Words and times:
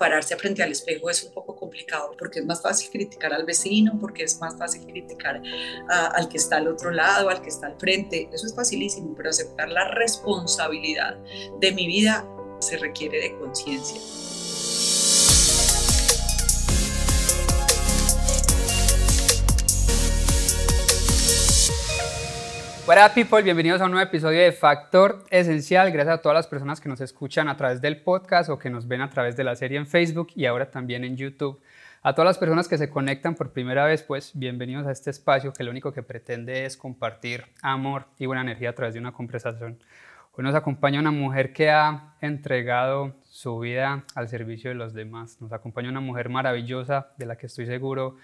pararse 0.00 0.34
frente 0.36 0.62
al 0.62 0.72
espejo 0.72 1.10
es 1.10 1.22
un 1.24 1.32
poco 1.34 1.54
complicado 1.54 2.16
porque 2.18 2.38
es 2.38 2.46
más 2.46 2.62
fácil 2.62 2.88
criticar 2.90 3.34
al 3.34 3.44
vecino, 3.44 3.98
porque 4.00 4.24
es 4.24 4.40
más 4.40 4.56
fácil 4.56 4.86
criticar 4.86 5.42
al 5.90 6.26
que 6.30 6.38
está 6.38 6.56
al 6.56 6.68
otro 6.68 6.90
lado, 6.90 7.28
al 7.28 7.42
que 7.42 7.50
está 7.50 7.66
al 7.66 7.78
frente. 7.78 8.26
Eso 8.32 8.46
es 8.46 8.54
facilísimo, 8.54 9.14
pero 9.14 9.28
aceptar 9.28 9.68
la 9.68 9.88
responsabilidad 9.90 11.18
de 11.60 11.72
mi 11.72 11.86
vida 11.86 12.26
se 12.60 12.78
requiere 12.78 13.20
de 13.20 13.36
conciencia. 13.36 14.00
Hola 22.92 23.14
people, 23.14 23.40
bienvenidos 23.42 23.80
a 23.80 23.84
un 23.84 23.92
nuevo 23.92 24.04
episodio 24.04 24.40
de 24.40 24.50
Factor 24.50 25.24
Esencial. 25.30 25.92
Gracias 25.92 26.18
a 26.18 26.22
todas 26.22 26.34
las 26.34 26.48
personas 26.48 26.80
que 26.80 26.88
nos 26.88 27.00
escuchan 27.00 27.48
a 27.48 27.56
través 27.56 27.80
del 27.80 28.02
podcast 28.02 28.50
o 28.50 28.58
que 28.58 28.68
nos 28.68 28.88
ven 28.88 29.00
a 29.00 29.08
través 29.08 29.36
de 29.36 29.44
la 29.44 29.54
serie 29.54 29.78
en 29.78 29.86
Facebook 29.86 30.32
y 30.34 30.46
ahora 30.46 30.72
también 30.72 31.04
en 31.04 31.16
YouTube. 31.16 31.60
A 32.02 32.16
todas 32.16 32.26
las 32.26 32.38
personas 32.38 32.66
que 32.66 32.78
se 32.78 32.90
conectan 32.90 33.36
por 33.36 33.52
primera 33.52 33.84
vez, 33.84 34.02
pues 34.02 34.32
bienvenidos 34.34 34.88
a 34.88 34.90
este 34.90 35.10
espacio 35.10 35.52
que 35.52 35.62
lo 35.62 35.70
único 35.70 35.92
que 35.92 36.02
pretende 36.02 36.64
es 36.64 36.76
compartir 36.76 37.44
amor 37.62 38.06
y 38.18 38.26
buena 38.26 38.42
energía 38.42 38.70
a 38.70 38.74
través 38.74 38.94
de 38.94 38.98
una 38.98 39.12
conversación. 39.12 39.78
Hoy 40.32 40.42
nos 40.42 40.56
acompaña 40.56 40.98
una 40.98 41.12
mujer 41.12 41.52
que 41.52 41.70
ha 41.70 42.16
entregado 42.20 43.14
su 43.22 43.56
vida 43.60 44.02
al 44.16 44.28
servicio 44.28 44.68
de 44.68 44.74
los 44.74 44.94
demás. 44.94 45.40
Nos 45.40 45.52
acompaña 45.52 45.90
una 45.90 46.00
mujer 46.00 46.28
maravillosa 46.28 47.12
de 47.18 47.26
la 47.26 47.36
que 47.36 47.46
estoy 47.46 47.66
seguro 47.66 48.16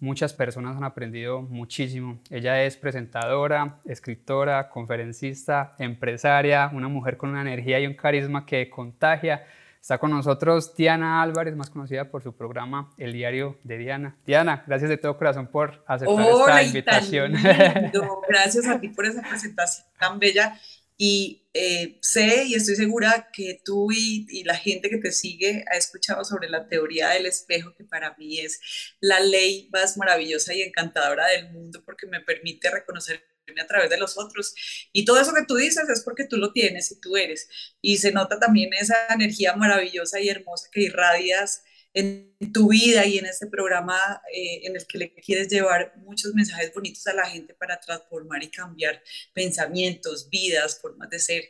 muchas 0.00 0.32
personas 0.32 0.76
han 0.76 0.84
aprendido 0.84 1.42
muchísimo. 1.42 2.18
Ella 2.30 2.62
es 2.64 2.76
presentadora, 2.76 3.78
escritora, 3.84 4.68
conferencista, 4.68 5.74
empresaria, 5.78 6.70
una 6.72 6.88
mujer 6.88 7.16
con 7.16 7.30
una 7.30 7.42
energía 7.42 7.80
y 7.80 7.86
un 7.86 7.94
carisma 7.94 8.44
que 8.46 8.68
contagia. 8.70 9.44
Está 9.80 9.98
con 9.98 10.10
nosotros 10.10 10.74
Diana 10.74 11.20
Álvarez, 11.20 11.54
más 11.56 11.68
conocida 11.68 12.10
por 12.10 12.22
su 12.22 12.34
programa 12.34 12.90
El 12.96 13.12
Diario 13.12 13.58
de 13.64 13.76
Diana. 13.76 14.16
Diana, 14.24 14.64
gracias 14.66 14.88
de 14.88 14.96
todo 14.96 15.18
corazón 15.18 15.46
por 15.46 15.84
aceptar 15.86 16.26
esta 16.26 16.62
invitación. 16.62 17.34
Gracias 18.28 18.66
a 18.66 18.80
ti 18.80 18.88
por 18.88 19.04
esa 19.04 19.20
presentación 19.20 19.86
tan 19.98 20.18
bella 20.18 20.58
y 20.96 21.44
eh, 21.54 21.98
sé 22.02 22.44
y 22.46 22.54
estoy 22.54 22.76
segura 22.76 23.30
que 23.32 23.60
tú 23.64 23.90
y, 23.92 24.42
la 24.44 24.56
gente 24.56 24.90
que 24.90 24.98
te 24.98 25.12
sigue 25.12 25.64
ha 25.70 25.76
escuchado 25.76 26.24
sobre 26.24 26.48
la 26.48 26.66
teoría 26.68 27.10
del 27.10 27.26
espejo, 27.26 27.74
que 27.74 27.84
para 27.84 28.14
mí 28.16 28.40
es 28.40 28.60
la 29.00 29.20
ley 29.20 29.68
más 29.72 29.96
maravillosa 29.96 30.52
y 30.54 30.62
encantadora 30.62 31.28
del 31.28 31.52
mundo 31.52 31.82
porque 31.84 32.06
me 32.06 32.20
permite 32.20 32.70
reconocerme 32.70 33.22
a 33.62 33.66
través 33.66 33.90
de 33.90 33.98
los 33.98 34.18
otros. 34.18 34.54
Y 34.92 35.04
todo 35.04 35.20
eso 35.20 35.32
que 35.34 35.44
tú 35.46 35.56
dices 35.56 35.88
es 35.88 36.02
porque 36.02 36.24
tú 36.24 36.38
lo 36.38 36.52
tienes 36.52 36.90
y 36.90 37.00
tú 37.00 37.16
eres. 37.16 37.48
Y 37.80 37.98
se 37.98 38.12
nota 38.12 38.38
también 38.38 38.72
esa 38.74 39.06
energía 39.10 39.54
maravillosa 39.54 40.20
y 40.20 40.28
hermosa 40.28 40.68
que 40.72 40.82
irradias 40.82 41.62
en 41.94 42.52
tu 42.52 42.68
vida 42.68 43.06
y 43.06 43.18
en 43.18 43.26
este 43.26 43.46
programa 43.46 43.96
eh, 44.32 44.62
en 44.64 44.74
el 44.74 44.84
que 44.84 44.98
le 44.98 45.14
quieres 45.14 45.48
llevar 45.48 45.92
muchos 45.98 46.34
mensajes 46.34 46.74
bonitos 46.74 47.06
a 47.06 47.14
la 47.14 47.24
gente 47.24 47.54
para 47.54 47.78
transformar 47.78 48.42
y 48.42 48.50
cambiar 48.50 49.00
pensamientos, 49.32 50.28
vidas, 50.28 50.80
formas 50.80 51.08
de 51.08 51.20
ser. 51.20 51.44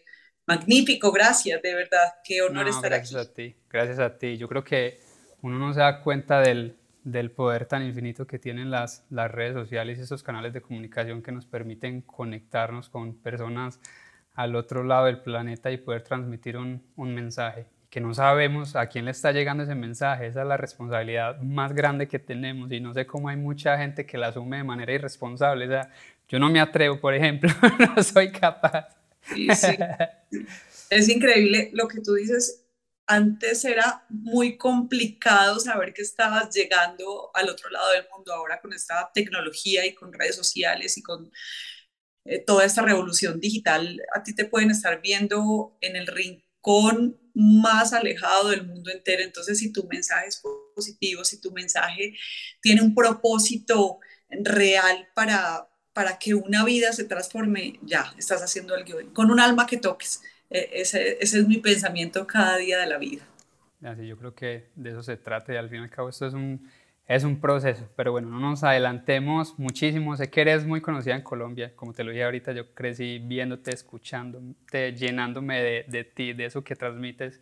Magnífico, 0.47 1.11
gracias, 1.11 1.62
de 1.62 1.75
verdad, 1.75 2.17
qué 2.22 2.42
honor 2.42 2.69
estar 2.69 2.91
gracias 2.91 3.15
aquí. 3.15 3.15
Gracias 3.15 3.31
a 3.31 3.34
ti, 3.34 3.56
gracias 3.70 3.98
a 3.98 4.19
ti. 4.19 4.37
Yo 4.37 4.47
creo 4.47 4.62
que 4.62 5.00
uno 5.41 5.59
no 5.59 5.72
se 5.72 5.81
da 5.81 6.03
cuenta 6.03 6.41
del, 6.41 6.77
del 7.03 7.31
poder 7.31 7.65
tan 7.65 7.83
infinito 7.83 8.27
que 8.27 8.39
tienen 8.39 8.70
las, 8.70 9.06
las 9.09 9.31
redes 9.31 9.55
sociales 9.55 9.98
y 9.98 10.03
esos 10.03 10.22
canales 10.22 10.53
de 10.53 10.61
comunicación 10.61 11.22
que 11.22 11.33
nos 11.33 11.47
permiten 11.47 12.03
conectarnos 12.03 12.91
con 12.91 13.15
personas 13.15 13.81
al 14.34 14.55
otro 14.56 14.84
lado 14.84 15.06
del 15.06 15.22
planeta 15.22 15.70
y 15.70 15.78
poder 15.78 16.03
transmitir 16.03 16.59
un, 16.59 16.83
un 16.97 17.15
mensaje 17.15 17.67
que 17.95 18.00
no 18.00 18.12
sabemos 18.12 18.75
a 18.75 18.89
quién 18.89 19.05
le 19.05 19.12
está 19.12 19.31
llegando 19.31 19.62
ese 19.62 19.77
mensaje. 19.77 20.27
Esa 20.27 20.42
es 20.42 20.48
la 20.48 20.56
responsabilidad 20.56 21.39
más 21.42 21.73
grande 21.73 22.09
que 22.09 22.19
tenemos 22.19 22.73
y 22.73 22.81
no 22.81 22.92
sé 22.92 23.06
cómo 23.06 23.28
hay 23.28 23.37
mucha 23.37 23.78
gente 23.78 24.05
que 24.05 24.19
la 24.19 24.27
asume 24.27 24.56
de 24.56 24.64
manera 24.64 24.92
irresponsable. 24.92 25.67
O 25.67 25.69
sea, 25.69 25.92
yo 26.28 26.41
no 26.41 26.50
me 26.50 26.59
atrevo, 26.59 26.98
por 26.98 27.15
ejemplo, 27.15 27.49
no 27.97 28.03
soy 28.03 28.32
capaz. 28.32 28.88
Sí, 29.32 29.47
sí. 29.55 29.77
Es 30.91 31.09
increíble 31.09 31.71
lo 31.72 31.87
que 31.87 32.00
tú 32.00 32.15
dices. 32.15 32.65
Antes 33.06 33.65
era 33.65 34.05
muy 34.09 34.59
complicado 34.59 35.61
saber 35.61 35.94
que 35.94 36.03
estabas 36.03 36.53
llegando 36.53 37.31
al 37.32 37.49
otro 37.49 37.71
lado 37.71 37.93
del 37.93 38.06
mundo. 38.12 38.34
Ahora 38.34 38.61
con 38.61 38.72
esta 38.72 39.09
tecnología 39.15 39.87
y 39.87 39.94
con 39.94 40.12
redes 40.12 40.34
sociales 40.34 40.99
y 40.99 41.03
con 41.05 41.31
eh, 42.25 42.41
toda 42.41 42.65
esta 42.65 42.82
revolución 42.82 43.38
digital, 43.38 44.03
a 44.12 44.25
ti 44.25 44.34
te 44.34 44.47
pueden 44.47 44.72
estar 44.72 45.00
viendo 45.00 45.78
en 45.81 45.94
el 45.94 46.09
rincón 46.09 47.21
más 47.34 47.93
alejado 47.93 48.50
del 48.50 48.67
mundo 48.67 48.91
entero. 48.91 49.22
Entonces, 49.22 49.59
si 49.59 49.72
tu 49.72 49.84
mensaje 49.84 50.28
es 50.28 50.43
positivo, 50.75 51.25
si 51.25 51.41
tu 51.41 51.50
mensaje 51.53 52.15
tiene 52.61 52.83
un 52.83 52.95
propósito 52.95 53.99
real 54.31 55.09
para, 55.15 55.69
para 55.93 56.19
que 56.19 56.34
una 56.34 56.65
vida 56.65 56.93
se 56.93 57.05
transforme, 57.05 57.78
ya 57.83 58.15
estás 58.17 58.43
haciendo 58.43 58.75
algo 58.75 58.99
con 59.12 59.31
un 59.31 59.41
alma 59.41 59.67
que 59.67 59.77
toques. 59.77 60.23
E, 60.50 60.71
ese, 60.73 61.19
ese, 61.21 61.41
es 61.41 61.49
mi 61.49 61.59
pensamiento 61.59 62.27
cada 62.27 62.56
día 62.56 62.78
de 62.78 62.87
la 62.87 62.99
vida. 62.99 63.27
Así, 63.83 64.06
yo 64.06 64.17
creo 64.17 64.34
que 64.34 64.69
de 64.77 64.91
eso 64.91 65.03
se 65.03 65.17
trata 65.17 65.53
y 65.53 65.56
al 65.56 65.69
fin 65.69 65.81
y 65.81 65.83
al 65.83 65.91
cabo 65.91 66.09
esto 66.09 66.27
es 66.27 66.34
un, 66.34 66.71
es 67.06 67.25
un 67.25 67.38
proceso, 67.41 67.87
pero 67.97 68.12
bueno, 68.12 68.31
no 68.31 68.41
nos 68.41 68.65
adelantemos 68.65 69.59
muchísimo. 69.59 70.16
Sé 70.16 70.31
que 70.31 70.41
eres 70.41 70.65
muy 70.65 70.81
conocida 70.81 71.15
en 71.15 71.22
Colombia, 71.22 71.72
como 71.76 71.92
te 71.92 72.03
lo 72.03 72.10
dije 72.10 72.25
ahorita, 72.25 72.53
yo 72.53 72.72
crecí 72.72 73.19
viéndote, 73.19 73.72
escuchándote, 73.75 74.92
llenándome 74.94 75.84
de, 75.87 76.04
ti, 76.04 76.32
de 76.32 76.47
eso 76.47 76.64
que 76.64 76.76
transmites. 76.76 77.41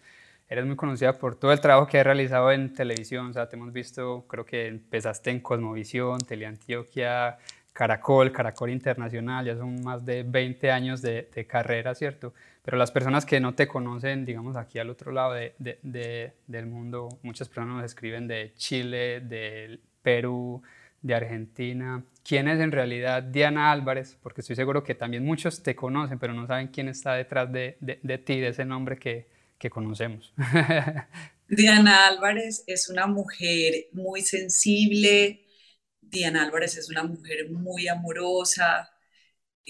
Eres 0.49 0.67
muy 0.67 0.77
conocida 0.77 1.13
por 1.13 1.37
todo 1.37 1.53
el 1.53 1.61
trabajo 1.61 1.87
que 1.87 1.99
has 1.99 2.05
realizado 2.05 2.51
en 2.51 2.75
televisión, 2.75 3.31
o 3.31 3.33
sea, 3.33 3.49
te 3.49 3.57
hemos 3.57 3.73
visto, 3.73 4.27
creo 4.29 4.45
que 4.45 4.67
empezaste 4.67 5.31
en 5.31 5.41
Cosmovisión, 5.41 6.19
Teleantioquia, 6.19 7.39
Caracol, 7.73 8.33
Caracol 8.33 8.71
Internacional, 8.71 9.47
ya 9.47 9.57
son 9.57 9.83
más 9.83 10.05
de 10.05 10.25
20 10.25 10.71
años 10.71 11.01
de 11.01 11.47
carrera, 11.49 11.95
¿cierto? 11.95 12.35
Pero 12.63 12.77
las 12.77 12.93
personas 12.93 13.27
que 13.27 13.41
no 13.41 13.55
te 13.55 13.67
conocen, 13.67 14.25
digamos, 14.25 14.57
aquí 14.57 14.79
al 14.79 14.89
otro 14.89 15.11
lado 15.11 15.33
de, 15.33 15.55
de, 15.59 16.33
del 16.47 16.67
mundo, 16.67 17.09
muchas 17.23 17.49
personas 17.49 17.77
nos 17.77 17.85
escriben 17.85 18.29
de 18.29 18.53
Chile, 18.55 19.21
de 19.21 19.81
Perú, 20.03 20.63
de 21.03 21.15
Argentina. 21.15 22.05
¿Quién 22.25 22.47
es 22.47 22.61
en 22.61 22.71
realidad 22.71 23.25
Diana 23.25 23.73
Álvarez? 23.73 24.17
Porque 24.23 24.43
estoy 24.43 24.55
seguro 24.55 24.85
que 24.85 24.95
también 24.95 25.25
muchos 25.25 25.63
te 25.63 25.75
conocen, 25.75 26.21
pero 26.21 26.33
no 26.35 26.47
saben 26.47 26.69
quién 26.69 26.89
está 26.89 27.15
detrás 27.15 27.53
de, 27.53 27.77
ti, 28.25 28.39
de 28.39 28.49
ese 28.49 28.65
nombre 28.65 28.97
que, 28.97 29.29
que 29.59 29.69
conocemos. 29.69 30.33
Diana 31.49 32.07
Álvarez 32.07 32.63
es 32.69 32.89
una 32.89 33.09
mujer 33.09 33.89
muy 33.93 34.23
sensible. 34.23 35.45
Diana 36.01 36.45
Álvarez 36.45 36.77
es 36.77 36.89
una 36.89 37.03
mujer 37.03 37.51
muy 37.51 37.89
amorosa, 37.89 38.92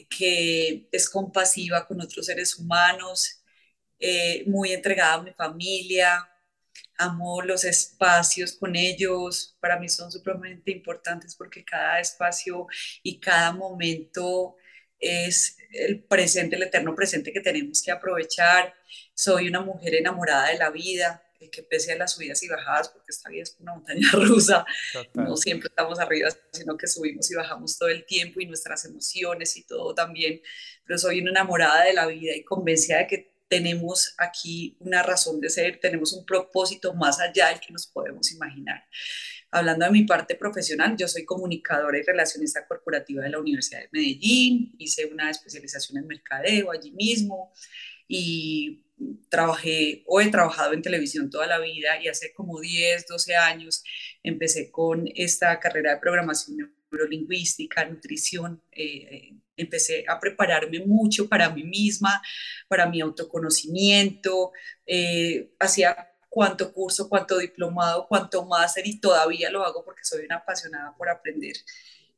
que 0.09 0.89
es 0.93 1.09
compasiva 1.09 1.87
con 1.87 2.01
otros 2.01 2.27
seres 2.27 2.59
humanos, 2.59 3.43
eh, 3.99 4.45
muy 4.47 4.73
entregada 4.73 5.15
a 5.15 5.23
mi 5.23 5.33
familia, 5.33 6.29
amo 6.99 7.43
los 7.43 7.65
espacios 7.65 8.53
con 8.55 8.77
ellos, 8.77 9.57
para 9.61 9.79
mí 9.79 9.89
son 9.89 10.11
supremamente 10.11 10.71
importantes 10.71 11.35
porque 11.37 11.65
cada 11.65 12.01
espacio 12.01 12.67
y 13.03 13.21
cada 13.21 13.53
momento 13.53 14.57
es 14.99 15.57
el 15.73 16.05
presente, 16.05 16.57
el 16.57 16.63
eterno 16.65 16.95
presente 16.95 17.33
que 17.33 17.41
tenemos 17.41 17.83
que 17.83 17.91
aprovechar. 17.91 18.75
Soy 19.15 19.49
una 19.49 19.61
mujer 19.61 19.95
enamorada 19.95 20.49
de 20.49 20.59
la 20.59 20.71
vida, 20.71 21.23
que 21.51 21.63
pese 21.63 21.93
a 21.93 21.97
las 21.97 22.13
subidas 22.13 22.43
y 22.43 22.49
bajadas, 22.49 22.89
porque 22.89 23.11
esta 23.11 23.31
vida 23.31 23.43
es 23.43 23.57
una 23.61 23.75
montaña 23.75 24.09
rusa, 24.13 24.65
no 25.15 25.37
siempre 25.37 25.69
estamos 25.69 25.99
arriba, 25.99 26.29
sino 26.53 26.77
que 26.77 26.87
subimos 26.87 27.31
y 27.31 27.35
bajamos 27.35 27.79
todo 27.79 27.89
el 27.89 28.05
tiempo 28.07 28.41
y 28.41 28.47
nuestras 28.47 28.85
emociones 28.85 29.57
y 29.57 29.65
todo 29.65 29.95
también, 29.95 30.41
pero 30.85 30.99
soy 30.99 31.21
una 31.21 31.31
enamorada 31.31 31.85
de 31.85 31.95
la 31.95 32.07
vida 32.07 32.35
y 32.35 32.45
convencida 32.45 32.99
de 32.99 33.07
que 33.07 33.33
tenemos 33.53 34.15
aquí 34.17 34.79
una 34.81 35.03
razón 35.03 35.39
de 35.39 35.51
ser, 35.51 35.79
tenemos 35.79 36.15
un 36.15 36.25
propósito 36.25 36.95
más 36.95 37.21
allá 37.21 37.49
del 37.49 37.61
que 37.61 37.71
nos 37.71 37.87
podemos 37.87 38.33
imaginar. 38.33 38.83
Hablando 39.51 39.85
de 39.85 39.91
mi 39.91 40.05
parte 40.05 40.35
profesional, 40.37 40.97
yo 40.97 41.07
soy 41.07 41.27
comunicadora 41.27 41.99
y 41.99 42.03
relacionista 42.03 42.67
corporativa 42.67 43.23
de 43.23 43.29
la 43.29 43.39
Universidad 43.39 43.81
de 43.81 43.91
Medellín, 43.93 44.75
hice 44.79 45.05
una 45.05 45.29
especialización 45.31 45.99
en 45.99 46.07
mercadeo 46.07 46.71
allí 46.71 46.93
mismo 46.93 47.53
y 48.09 48.87
trabajé 49.29 50.03
o 50.07 50.21
he 50.21 50.31
trabajado 50.31 50.73
en 50.73 50.83
televisión 50.83 51.31
toda 51.31 51.47
la 51.47 51.59
vida 51.59 52.01
y 52.03 52.09
hace 52.09 52.33
como 52.33 52.61
10, 52.61 53.07
12 53.07 53.37
años 53.37 53.83
empecé 54.23 54.71
con 54.71 55.09
esta 55.15 55.59
carrera 55.61 55.95
de 55.95 56.01
programación 56.01 56.73
neurolingüística, 56.91 57.85
nutrición. 57.85 58.63
Eh, 58.73 59.35
empecé 59.57 60.05
a 60.09 60.19
prepararme 60.19 60.81
mucho 60.81 61.29
para 61.29 61.51
mí 61.51 61.65
misma, 61.65 62.23
para 62.69 62.87
mi 62.87 63.01
autoconocimiento. 63.01 64.53
Eh, 64.87 65.53
hacía 65.59 66.13
cuánto 66.29 66.73
curso, 66.73 67.09
cuánto 67.09 67.39
diplomado, 67.39 68.07
cuánto 68.09 68.45
máster 68.47 68.87
y 68.87 69.01
todavía 69.01 69.51
lo 69.51 69.65
hago 69.65 69.85
porque 69.85 70.05
soy 70.05 70.25
una 70.25 70.37
apasionada 70.37 70.95
por 70.97 71.09
aprender. 71.09 71.57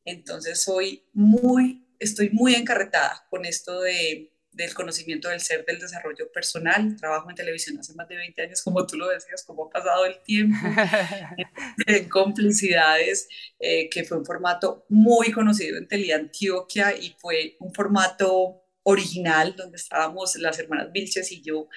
Entonces 0.04 0.62
soy 0.62 1.04
muy, 1.12 1.86
estoy 1.98 2.30
muy 2.30 2.54
encarretada 2.54 3.26
con 3.30 3.44
esto 3.44 3.80
de 3.80 4.33
del 4.54 4.72
conocimiento 4.72 5.28
del 5.28 5.40
ser, 5.40 5.64
del 5.64 5.78
desarrollo 5.78 6.30
personal. 6.32 6.96
Trabajo 6.96 7.28
en 7.28 7.36
televisión 7.36 7.78
hace 7.78 7.94
más 7.94 8.08
de 8.08 8.16
20 8.16 8.42
años, 8.42 8.62
como 8.62 8.86
tú 8.86 8.96
lo 8.96 9.08
decías, 9.08 9.44
cómo 9.44 9.66
ha 9.66 9.70
pasado 9.70 10.06
el 10.06 10.22
tiempo, 10.22 10.56
en 11.86 12.08
complicidades, 12.08 13.28
eh, 13.58 13.88
que 13.90 14.04
fue 14.04 14.18
un 14.18 14.24
formato 14.24 14.86
muy 14.88 15.32
conocido 15.32 15.76
en 15.76 15.88
Teleantioquia 15.88 16.96
y 16.96 17.14
fue 17.18 17.56
un 17.60 17.74
formato 17.74 18.62
original 18.84 19.56
donde 19.56 19.76
estábamos 19.76 20.36
las 20.36 20.58
hermanas 20.58 20.92
Vilches 20.92 21.32
y 21.32 21.42
yo 21.42 21.68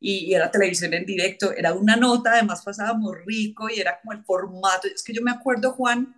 y, 0.00 0.34
era 0.34 0.50
televisión 0.50 0.94
en 0.94 1.06
directo, 1.06 1.52
era 1.52 1.72
una 1.72 1.96
nota, 1.96 2.32
además 2.32 2.62
pasábamos 2.64 3.16
rico 3.24 3.68
y 3.68 3.80
era 3.80 4.00
como 4.00 4.12
el 4.12 4.24
formato. 4.24 4.88
Es 4.88 5.02
que 5.02 5.14
yo 5.14 5.22
me 5.22 5.30
acuerdo, 5.30 5.72
Juan, 5.72 6.14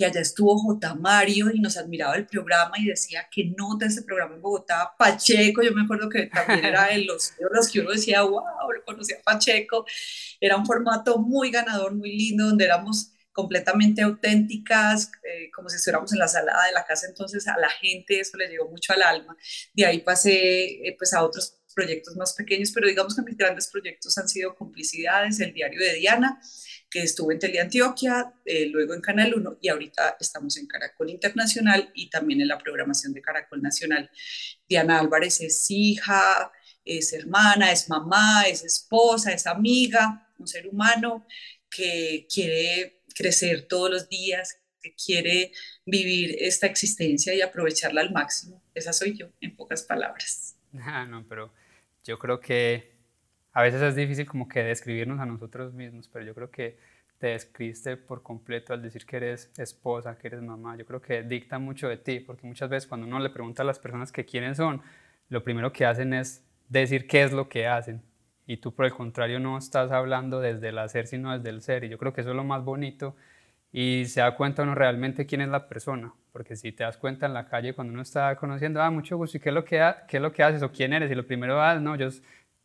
que 0.00 0.06
allá 0.06 0.22
estuvo 0.22 0.56
J. 0.56 0.94
Mario 0.94 1.50
y 1.52 1.60
nos 1.60 1.76
admiraba 1.76 2.16
el 2.16 2.26
programa 2.26 2.78
y 2.78 2.86
decía 2.86 3.28
que 3.30 3.52
nota 3.54 3.84
ese 3.84 4.00
programa 4.00 4.34
en 4.34 4.40
Bogotá, 4.40 4.94
Pacheco, 4.98 5.60
yo 5.60 5.74
me 5.74 5.82
acuerdo 5.82 6.08
que 6.08 6.24
también 6.24 6.64
era 6.64 6.86
de 6.86 7.04
los, 7.04 7.34
los 7.38 7.68
que 7.68 7.80
uno 7.80 7.90
decía, 7.90 8.22
wow, 8.22 8.42
lo 8.74 8.82
conocía 8.86 9.18
Pacheco, 9.22 9.84
era 10.40 10.56
un 10.56 10.64
formato 10.64 11.18
muy 11.18 11.50
ganador, 11.50 11.94
muy 11.94 12.16
lindo, 12.16 12.46
donde 12.46 12.64
éramos 12.64 13.12
completamente 13.30 14.00
auténticas, 14.00 15.12
eh, 15.22 15.50
como 15.54 15.68
si 15.68 15.76
estuviéramos 15.76 16.10
en 16.14 16.18
la 16.18 16.28
sala 16.28 16.54
de 16.64 16.72
la 16.72 16.86
casa, 16.86 17.06
entonces 17.06 17.46
a 17.46 17.58
la 17.58 17.68
gente 17.68 18.20
eso 18.20 18.38
le 18.38 18.48
llegó 18.48 18.70
mucho 18.70 18.94
al 18.94 19.02
alma. 19.02 19.36
De 19.74 19.84
ahí 19.84 20.00
pasé 20.00 20.88
eh, 20.88 20.96
pues 20.98 21.12
a 21.12 21.22
otros 21.22 21.59
proyectos 21.74 22.16
más 22.16 22.34
pequeños, 22.34 22.70
pero 22.72 22.88
digamos 22.88 23.14
que 23.14 23.22
mis 23.22 23.36
grandes 23.36 23.68
proyectos 23.68 24.16
han 24.18 24.28
sido 24.28 24.54
Complicidades, 24.54 25.40
el 25.40 25.52
diario 25.52 25.80
de 25.80 25.94
Diana, 25.94 26.40
que 26.90 27.02
estuvo 27.02 27.30
en 27.30 27.38
Teleantioquia, 27.38 28.34
eh, 28.44 28.66
luego 28.66 28.94
en 28.94 29.00
Canal 29.00 29.34
1 29.34 29.58
y 29.60 29.68
ahorita 29.68 30.16
estamos 30.18 30.56
en 30.56 30.66
Caracol 30.66 31.10
Internacional 31.10 31.90
y 31.94 32.10
también 32.10 32.40
en 32.40 32.48
la 32.48 32.58
programación 32.58 33.12
de 33.12 33.22
Caracol 33.22 33.62
Nacional. 33.62 34.10
Diana 34.68 34.98
Álvarez 34.98 35.40
es 35.40 35.70
hija, 35.70 36.50
es 36.84 37.12
hermana, 37.12 37.70
es 37.70 37.88
mamá, 37.88 38.44
es 38.48 38.64
esposa, 38.64 39.32
es 39.32 39.46
amiga, 39.46 40.28
un 40.38 40.48
ser 40.48 40.66
humano 40.66 41.26
que 41.70 42.26
quiere 42.32 43.02
crecer 43.14 43.68
todos 43.68 43.90
los 43.90 44.08
días, 44.08 44.58
que 44.82 44.94
quiere 44.94 45.52
vivir 45.86 46.36
esta 46.40 46.66
existencia 46.66 47.34
y 47.34 47.42
aprovecharla 47.42 48.00
al 48.00 48.12
máximo. 48.12 48.62
Esa 48.74 48.92
soy 48.92 49.16
yo, 49.16 49.28
en 49.40 49.56
pocas 49.56 49.82
palabras. 49.82 50.56
Ah, 50.82 51.04
no, 51.04 51.26
pero 51.26 51.52
yo 52.10 52.18
creo 52.18 52.40
que 52.40 52.90
a 53.52 53.62
veces 53.62 53.80
es 53.82 53.94
difícil 53.94 54.26
como 54.26 54.48
que 54.48 54.64
describirnos 54.64 55.20
a 55.20 55.26
nosotros 55.26 55.72
mismos, 55.72 56.08
pero 56.08 56.24
yo 56.24 56.34
creo 56.34 56.50
que 56.50 56.76
te 57.18 57.28
describiste 57.28 57.96
por 57.96 58.22
completo 58.22 58.72
al 58.72 58.82
decir 58.82 59.06
que 59.06 59.16
eres 59.16 59.52
esposa, 59.56 60.18
que 60.18 60.26
eres 60.26 60.42
mamá. 60.42 60.76
Yo 60.76 60.84
creo 60.86 61.00
que 61.00 61.22
dicta 61.22 61.60
mucho 61.60 61.88
de 61.88 61.98
ti, 61.98 62.18
porque 62.18 62.46
muchas 62.48 62.68
veces 62.68 62.88
cuando 62.88 63.06
uno 63.06 63.20
le 63.20 63.30
pregunta 63.30 63.62
a 63.62 63.66
las 63.66 63.78
personas 63.78 64.10
que 64.10 64.24
quiénes 64.24 64.56
son, 64.56 64.82
lo 65.28 65.44
primero 65.44 65.72
que 65.72 65.86
hacen 65.86 66.12
es 66.14 66.44
decir 66.68 67.06
qué 67.06 67.22
es 67.22 67.32
lo 67.32 67.48
que 67.48 67.68
hacen. 67.68 68.02
Y 68.46 68.56
tú 68.56 68.74
por 68.74 68.86
el 68.86 68.92
contrario 68.92 69.38
no 69.38 69.56
estás 69.56 69.92
hablando 69.92 70.40
desde 70.40 70.70
el 70.70 70.78
hacer, 70.78 71.06
sino 71.06 71.36
desde 71.36 71.50
el 71.50 71.62
ser. 71.62 71.84
Y 71.84 71.88
yo 71.88 71.98
creo 71.98 72.12
que 72.12 72.22
eso 72.22 72.30
es 72.30 72.36
lo 72.36 72.42
más 72.42 72.64
bonito. 72.64 73.14
Y 73.72 74.04
se 74.06 74.20
da 74.20 74.34
cuenta 74.34 74.62
uno 74.62 74.74
realmente 74.74 75.26
quién 75.26 75.40
es 75.42 75.48
la 75.48 75.68
persona. 75.68 76.12
Porque 76.32 76.56
si 76.56 76.72
te 76.72 76.84
das 76.84 76.96
cuenta 76.96 77.26
en 77.26 77.34
la 77.34 77.46
calle 77.46 77.74
cuando 77.74 77.92
uno 77.92 78.02
está 78.02 78.36
conociendo, 78.36 78.82
ah, 78.82 78.90
mucho 78.90 79.16
gusto, 79.16 79.36
¿y 79.36 79.40
qué 79.40 79.48
es 79.48 79.54
lo 79.54 79.64
que, 79.64 79.94
qué 80.08 80.16
es 80.18 80.22
lo 80.22 80.32
que 80.32 80.42
haces 80.42 80.62
o 80.62 80.70
quién 80.70 80.92
eres? 80.92 81.10
Y 81.10 81.14
lo 81.14 81.26
primero, 81.26 81.60
ah, 81.60 81.74
no, 81.76 81.96
yo 81.96 82.08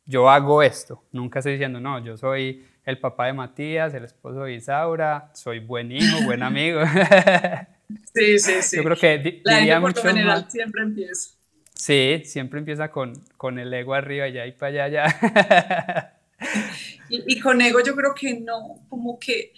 yo 0.06 0.30
hago 0.30 0.62
esto. 0.62 1.04
Nunca 1.12 1.40
estoy 1.40 1.54
diciendo, 1.54 1.80
no, 1.80 2.04
yo 2.04 2.16
soy 2.16 2.66
el 2.86 3.00
papá 3.00 3.26
de 3.26 3.34
Matías, 3.34 3.94
el 3.94 4.06
esposo 4.06 4.44
de 4.44 4.54
Isaura, 4.54 5.32
soy 5.34 5.60
buen 5.60 5.92
hijo, 5.92 6.24
buen 6.24 6.44
amigo. 6.44 6.82
Sí, 8.16 8.40
sí, 8.40 8.64
sí. 8.64 8.78
Yo 8.78 8.84
creo 8.84 8.98
que 8.98 9.42
La 9.44 9.60
diría 9.60 9.80
mucho 9.80 10.02
general 10.02 10.50
siempre 10.50 10.82
empieza. 10.82 11.36
Sí, 11.76 12.24
siempre 12.26 12.58
empieza 12.58 12.90
con, 12.90 13.14
con 13.38 13.60
el 13.60 13.72
ego 13.72 13.94
arriba, 13.94 14.26
allá 14.26 14.48
y 14.48 14.54
para 14.54 14.86
allá, 14.86 15.06
allá. 15.06 16.14
Y, 17.28 17.40
con 17.40 17.62
ego 17.62 17.80
yo 17.84 17.96
creo 17.96 18.14
que 18.14 18.40
no, 18.40 18.86
como 18.90 19.20
que 19.20 19.54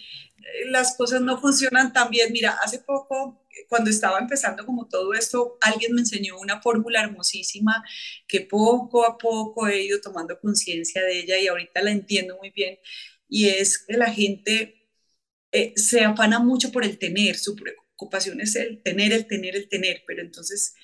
las 0.66 0.96
cosas 0.96 1.20
no 1.20 1.40
funcionan 1.40 1.92
tan 1.92 2.10
bien. 2.10 2.32
Mira, 2.32 2.58
hace 2.62 2.80
poco, 2.80 3.44
cuando 3.68 3.90
estaba 3.90 4.18
empezando 4.18 4.64
como 4.64 4.88
todo 4.88 5.14
esto, 5.14 5.58
alguien 5.60 5.94
me 5.94 6.00
enseñó 6.00 6.38
una 6.38 6.60
fórmula 6.60 7.02
hermosísima 7.02 7.84
que 8.26 8.42
poco 8.42 9.04
a 9.04 9.18
poco 9.18 9.68
he 9.68 9.82
ido 9.82 10.00
tomando 10.00 10.38
conciencia 10.40 11.02
de 11.02 11.20
ella 11.20 11.38
y 11.38 11.48
ahorita 11.48 11.82
la 11.82 11.90
entiendo 11.90 12.36
muy 12.38 12.50
bien. 12.50 12.78
Y 13.28 13.48
es 13.48 13.78
que 13.78 13.96
la 13.96 14.12
gente 14.12 14.78
eh, 15.52 15.72
se 15.76 16.04
afana 16.04 16.38
mucho 16.38 16.70
por 16.72 16.84
el 16.84 16.98
tener, 16.98 17.36
su 17.36 17.56
preocupación 17.56 18.40
es 18.40 18.56
el 18.56 18.82
tener, 18.82 19.12
el 19.12 19.26
tener, 19.26 19.56
el 19.56 19.68
tener, 19.68 20.02
pero 20.06 20.22
entonces 20.22 20.74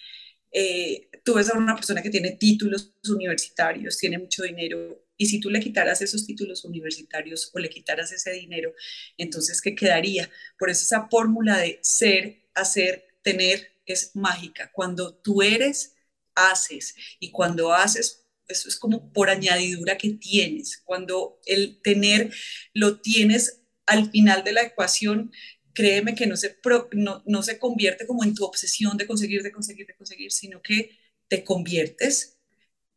eh, 0.50 1.10
tú 1.24 1.34
ves 1.34 1.50
a 1.50 1.58
una 1.58 1.74
persona 1.74 2.02
que 2.02 2.10
tiene 2.10 2.32
títulos 2.32 2.94
universitarios, 3.08 3.98
tiene 3.98 4.18
mucho 4.18 4.42
dinero, 4.44 5.03
y 5.16 5.26
si 5.26 5.40
tú 5.40 5.50
le 5.50 5.60
quitaras 5.60 6.02
esos 6.02 6.26
títulos 6.26 6.64
universitarios 6.64 7.50
o 7.54 7.58
le 7.58 7.68
quitaras 7.68 8.12
ese 8.12 8.32
dinero, 8.32 8.74
entonces, 9.16 9.60
¿qué 9.60 9.74
quedaría? 9.74 10.30
Por 10.58 10.70
eso 10.70 10.82
esa 10.82 11.08
fórmula 11.08 11.58
de 11.58 11.78
ser, 11.82 12.48
hacer, 12.54 13.06
tener 13.22 13.72
es 13.86 14.14
mágica. 14.14 14.70
Cuando 14.72 15.14
tú 15.14 15.42
eres, 15.42 15.94
haces. 16.34 16.94
Y 17.20 17.30
cuando 17.30 17.72
haces, 17.72 18.26
eso 18.48 18.68
es 18.68 18.76
como 18.76 19.12
por 19.12 19.30
añadidura 19.30 19.96
que 19.98 20.10
tienes. 20.10 20.78
Cuando 20.84 21.40
el 21.46 21.80
tener 21.82 22.32
lo 22.72 23.00
tienes 23.00 23.62
al 23.86 24.10
final 24.10 24.44
de 24.44 24.52
la 24.52 24.62
ecuación, 24.62 25.32
créeme 25.74 26.14
que 26.14 26.26
no 26.26 26.36
se, 26.36 26.58
no, 26.92 27.22
no 27.26 27.42
se 27.42 27.58
convierte 27.58 28.06
como 28.06 28.24
en 28.24 28.34
tu 28.34 28.44
obsesión 28.44 28.96
de 28.96 29.06
conseguir, 29.06 29.42
de 29.42 29.52
conseguir, 29.52 29.86
de 29.86 29.96
conseguir, 29.96 30.32
sino 30.32 30.62
que 30.62 30.98
te 31.28 31.44
conviertes 31.44 32.33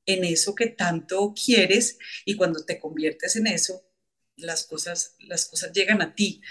en 0.08 0.24
eso 0.24 0.56
que 0.56 0.68
tanto 0.68 1.34
quieres 1.34 2.00
y 2.26 2.36
cuando 2.36 2.66
te 2.66 2.80
conviertes 2.80 3.36
en 3.36 3.46
eso, 3.46 3.84
las 4.38 4.64
cosas, 4.64 5.16
las 5.20 5.46
cosas 5.46 5.72
llegan 5.74 6.02
a 6.02 6.16
ti. 6.16 6.42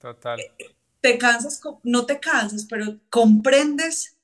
Total. 0.00 0.40
Eh, 0.40 0.74
te 1.00 1.18
cansas, 1.18 1.60
no 1.84 2.06
te 2.06 2.18
cansas, 2.18 2.66
pero 2.68 2.98
comprendes 3.10 4.16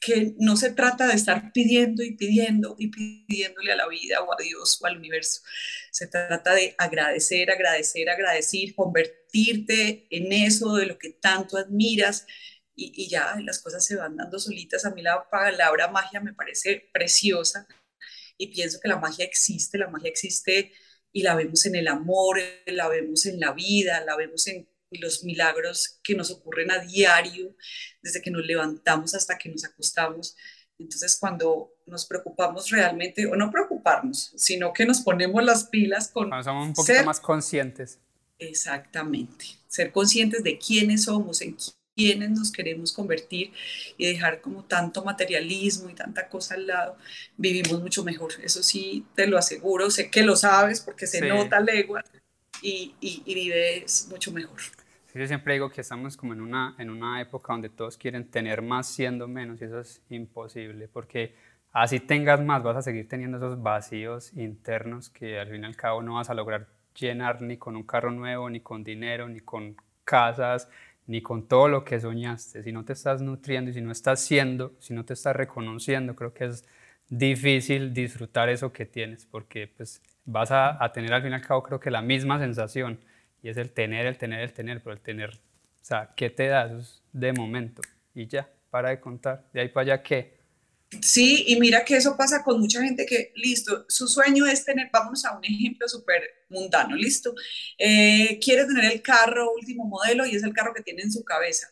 que 0.00 0.34
no 0.38 0.56
se 0.56 0.72
trata 0.72 1.06
de 1.06 1.14
estar 1.14 1.52
pidiendo 1.52 2.02
y 2.02 2.16
pidiendo 2.16 2.74
y 2.78 2.88
pidiéndole 2.88 3.72
a 3.72 3.76
la 3.76 3.88
vida 3.88 4.20
o 4.22 4.32
a 4.32 4.36
Dios 4.40 4.80
o 4.80 4.86
al 4.86 4.96
universo. 4.96 5.42
Se 5.90 6.06
trata 6.06 6.54
de 6.54 6.74
agradecer, 6.78 7.50
agradecer, 7.50 8.08
agradecer, 8.08 8.74
convertirte 8.74 10.06
en 10.10 10.32
eso 10.32 10.74
de 10.74 10.86
lo 10.86 10.98
que 10.98 11.10
tanto 11.10 11.56
admiras 11.56 12.26
y, 12.74 12.92
y 12.96 13.08
ya 13.08 13.36
las 13.42 13.60
cosas 13.60 13.84
se 13.84 13.96
van 13.96 14.16
dando 14.16 14.38
solitas. 14.38 14.84
A 14.84 14.90
mí 14.90 15.02
la 15.02 15.28
palabra 15.28 15.88
magia 15.88 16.20
me 16.20 16.34
parece 16.34 16.88
preciosa 16.92 17.66
y 18.42 18.48
pienso 18.48 18.80
que 18.80 18.88
la 18.88 18.98
magia 18.98 19.24
existe, 19.24 19.78
la 19.78 19.88
magia 19.88 20.10
existe 20.10 20.72
y 21.12 21.22
la 21.22 21.36
vemos 21.36 21.64
en 21.64 21.76
el 21.76 21.86
amor, 21.86 22.40
la 22.66 22.88
vemos 22.88 23.24
en 23.26 23.38
la 23.38 23.52
vida, 23.52 24.04
la 24.04 24.16
vemos 24.16 24.48
en 24.48 24.68
los 24.90 25.22
milagros 25.22 26.00
que 26.02 26.16
nos 26.16 26.32
ocurren 26.32 26.72
a 26.72 26.80
diario, 26.80 27.54
desde 28.02 28.20
que 28.20 28.32
nos 28.32 28.44
levantamos 28.44 29.14
hasta 29.14 29.38
que 29.38 29.48
nos 29.48 29.64
acostamos. 29.64 30.36
Entonces, 30.76 31.16
cuando 31.20 31.72
nos 31.86 32.04
preocupamos 32.04 32.70
realmente, 32.70 33.26
o 33.26 33.36
no 33.36 33.48
preocuparnos, 33.52 34.32
sino 34.36 34.72
que 34.72 34.86
nos 34.86 35.02
ponemos 35.02 35.44
las 35.44 35.68
pilas 35.68 36.08
con... 36.08 36.28
Cuando 36.28 36.42
somos 36.42 36.66
un 36.66 36.74
poquito 36.74 37.04
más 37.04 37.20
conscientes. 37.20 38.00
Exactamente, 38.40 39.44
ser 39.68 39.92
conscientes 39.92 40.42
de 40.42 40.58
quiénes 40.58 41.04
somos, 41.04 41.42
en 41.42 41.56
quiénes 41.94 42.30
nos 42.30 42.50
queremos 42.50 42.92
convertir 42.92 43.52
y 43.96 44.06
dejar 44.06 44.40
como 44.40 44.64
tanto 44.64 45.04
materialismo 45.04 45.90
y 45.90 45.94
tanta 45.94 46.28
cosa 46.28 46.54
al 46.54 46.66
lado, 46.66 46.96
vivimos 47.36 47.80
mucho 47.80 48.04
mejor. 48.04 48.32
Eso 48.42 48.62
sí, 48.62 49.04
te 49.14 49.26
lo 49.26 49.38
aseguro, 49.38 49.90
sé 49.90 50.10
que 50.10 50.22
lo 50.22 50.36
sabes 50.36 50.80
porque 50.80 51.06
se 51.06 51.26
nota 51.26 51.60
legua 51.60 52.02
y, 52.62 52.94
y, 53.00 53.22
y, 53.24 53.34
vives 53.34 54.06
mucho 54.10 54.32
mejor. 54.32 54.60
yo 55.14 55.26
siempre 55.26 55.54
digo 55.54 55.70
que 55.70 55.80
estamos 55.80 56.16
como 56.16 56.32
en 56.32 56.40
una, 56.40 56.74
en 56.78 56.90
una 56.90 57.20
época 57.20 57.52
donde 57.52 57.68
todos 57.68 57.96
quieren 57.96 58.30
tener 58.30 58.62
más 58.62 58.86
siendo 58.86 59.26
menos 59.26 59.60
y 59.60 59.64
eso 59.64 59.80
es 59.80 60.00
imposible 60.10 60.86
porque 60.88 61.34
así 61.72 61.98
tengas 61.98 62.40
más 62.40 62.62
vas 62.62 62.76
a 62.76 62.82
seguir 62.82 63.08
teniendo 63.08 63.38
esos 63.38 63.60
vacíos 63.62 64.32
internos 64.34 65.10
que 65.10 65.40
al 65.40 65.50
fin 65.50 65.62
y 65.62 65.66
al 65.66 65.76
cabo 65.76 66.02
no 66.02 66.14
vas 66.14 66.30
a 66.30 66.34
lograr 66.34 66.68
llenar 66.94 67.42
ni 67.42 67.56
con 67.56 67.76
un 67.76 67.84
carro 67.84 68.10
nuevo, 68.10 68.48
ni 68.50 68.60
con 68.60 68.84
dinero, 68.84 69.28
ni 69.28 69.40
con 69.40 69.76
casas, 70.04 70.68
ni 71.06 71.22
con 71.22 71.48
todo 71.48 71.68
lo 71.68 71.84
que 71.84 72.00
soñaste. 72.00 72.62
Si 72.62 72.72
no 72.72 72.84
te 72.84 72.92
estás 72.92 73.20
nutriendo 73.22 73.70
y 73.70 73.74
si 73.74 73.80
no 73.80 73.92
estás 73.92 74.20
siendo, 74.20 74.74
si 74.78 74.94
no 74.94 75.04
te 75.04 75.14
estás 75.14 75.34
reconociendo, 75.36 76.14
creo 76.14 76.32
que 76.32 76.46
es 76.46 76.64
difícil 77.08 77.92
disfrutar 77.92 78.48
eso 78.48 78.72
que 78.72 78.86
tienes, 78.86 79.26
porque 79.26 79.68
pues 79.76 80.00
vas 80.24 80.50
a, 80.50 80.78
tener 80.94 81.12
al 81.12 81.22
fin 81.22 81.32
y 81.32 81.34
al 81.34 81.42
cabo 81.42 81.62
creo 81.62 81.80
que 81.80 81.90
la 81.90 82.02
misma 82.02 82.38
sensación, 82.38 82.98
y 83.42 83.48
es 83.48 83.56
el 83.56 83.72
tener, 83.72 84.06
el 84.06 84.16
tener, 84.16 84.40
el 84.40 84.52
tener, 84.52 84.82
pero 84.82 84.94
el 84.94 85.00
tener, 85.00 85.30
o 85.30 85.84
sea, 85.84 86.10
¿qué 86.16 86.30
te 86.30 86.46
da? 86.46 86.66
Eso 86.66 86.78
es 86.78 87.02
de 87.12 87.32
momento, 87.32 87.82
y 88.14 88.26
ya, 88.26 88.48
para 88.70 88.90
de 88.90 89.00
contar, 89.00 89.44
de 89.52 89.60
ahí 89.60 89.68
para 89.68 89.94
allá, 89.94 90.02
¿qué? 90.02 90.41
Sí, 91.00 91.44
y 91.48 91.58
mira 91.58 91.84
que 91.84 91.96
eso 91.96 92.16
pasa 92.18 92.42
con 92.42 92.60
mucha 92.60 92.82
gente 92.82 93.06
que, 93.06 93.32
listo, 93.36 93.86
su 93.88 94.06
sueño 94.06 94.46
es 94.46 94.64
tener, 94.64 94.90
vamos 94.92 95.24
a 95.24 95.36
un 95.36 95.44
ejemplo 95.44 95.88
súper 95.88 96.22
mundano, 96.50 96.94
listo, 96.96 97.34
eh, 97.78 98.38
quiere 98.42 98.66
tener 98.66 98.92
el 98.92 99.00
carro 99.02 99.52
último 99.54 99.84
modelo 99.86 100.26
y 100.26 100.36
es 100.36 100.42
el 100.42 100.52
carro 100.52 100.74
que 100.74 100.82
tiene 100.82 101.02
en 101.02 101.10
su 101.12 101.24
cabeza. 101.24 101.68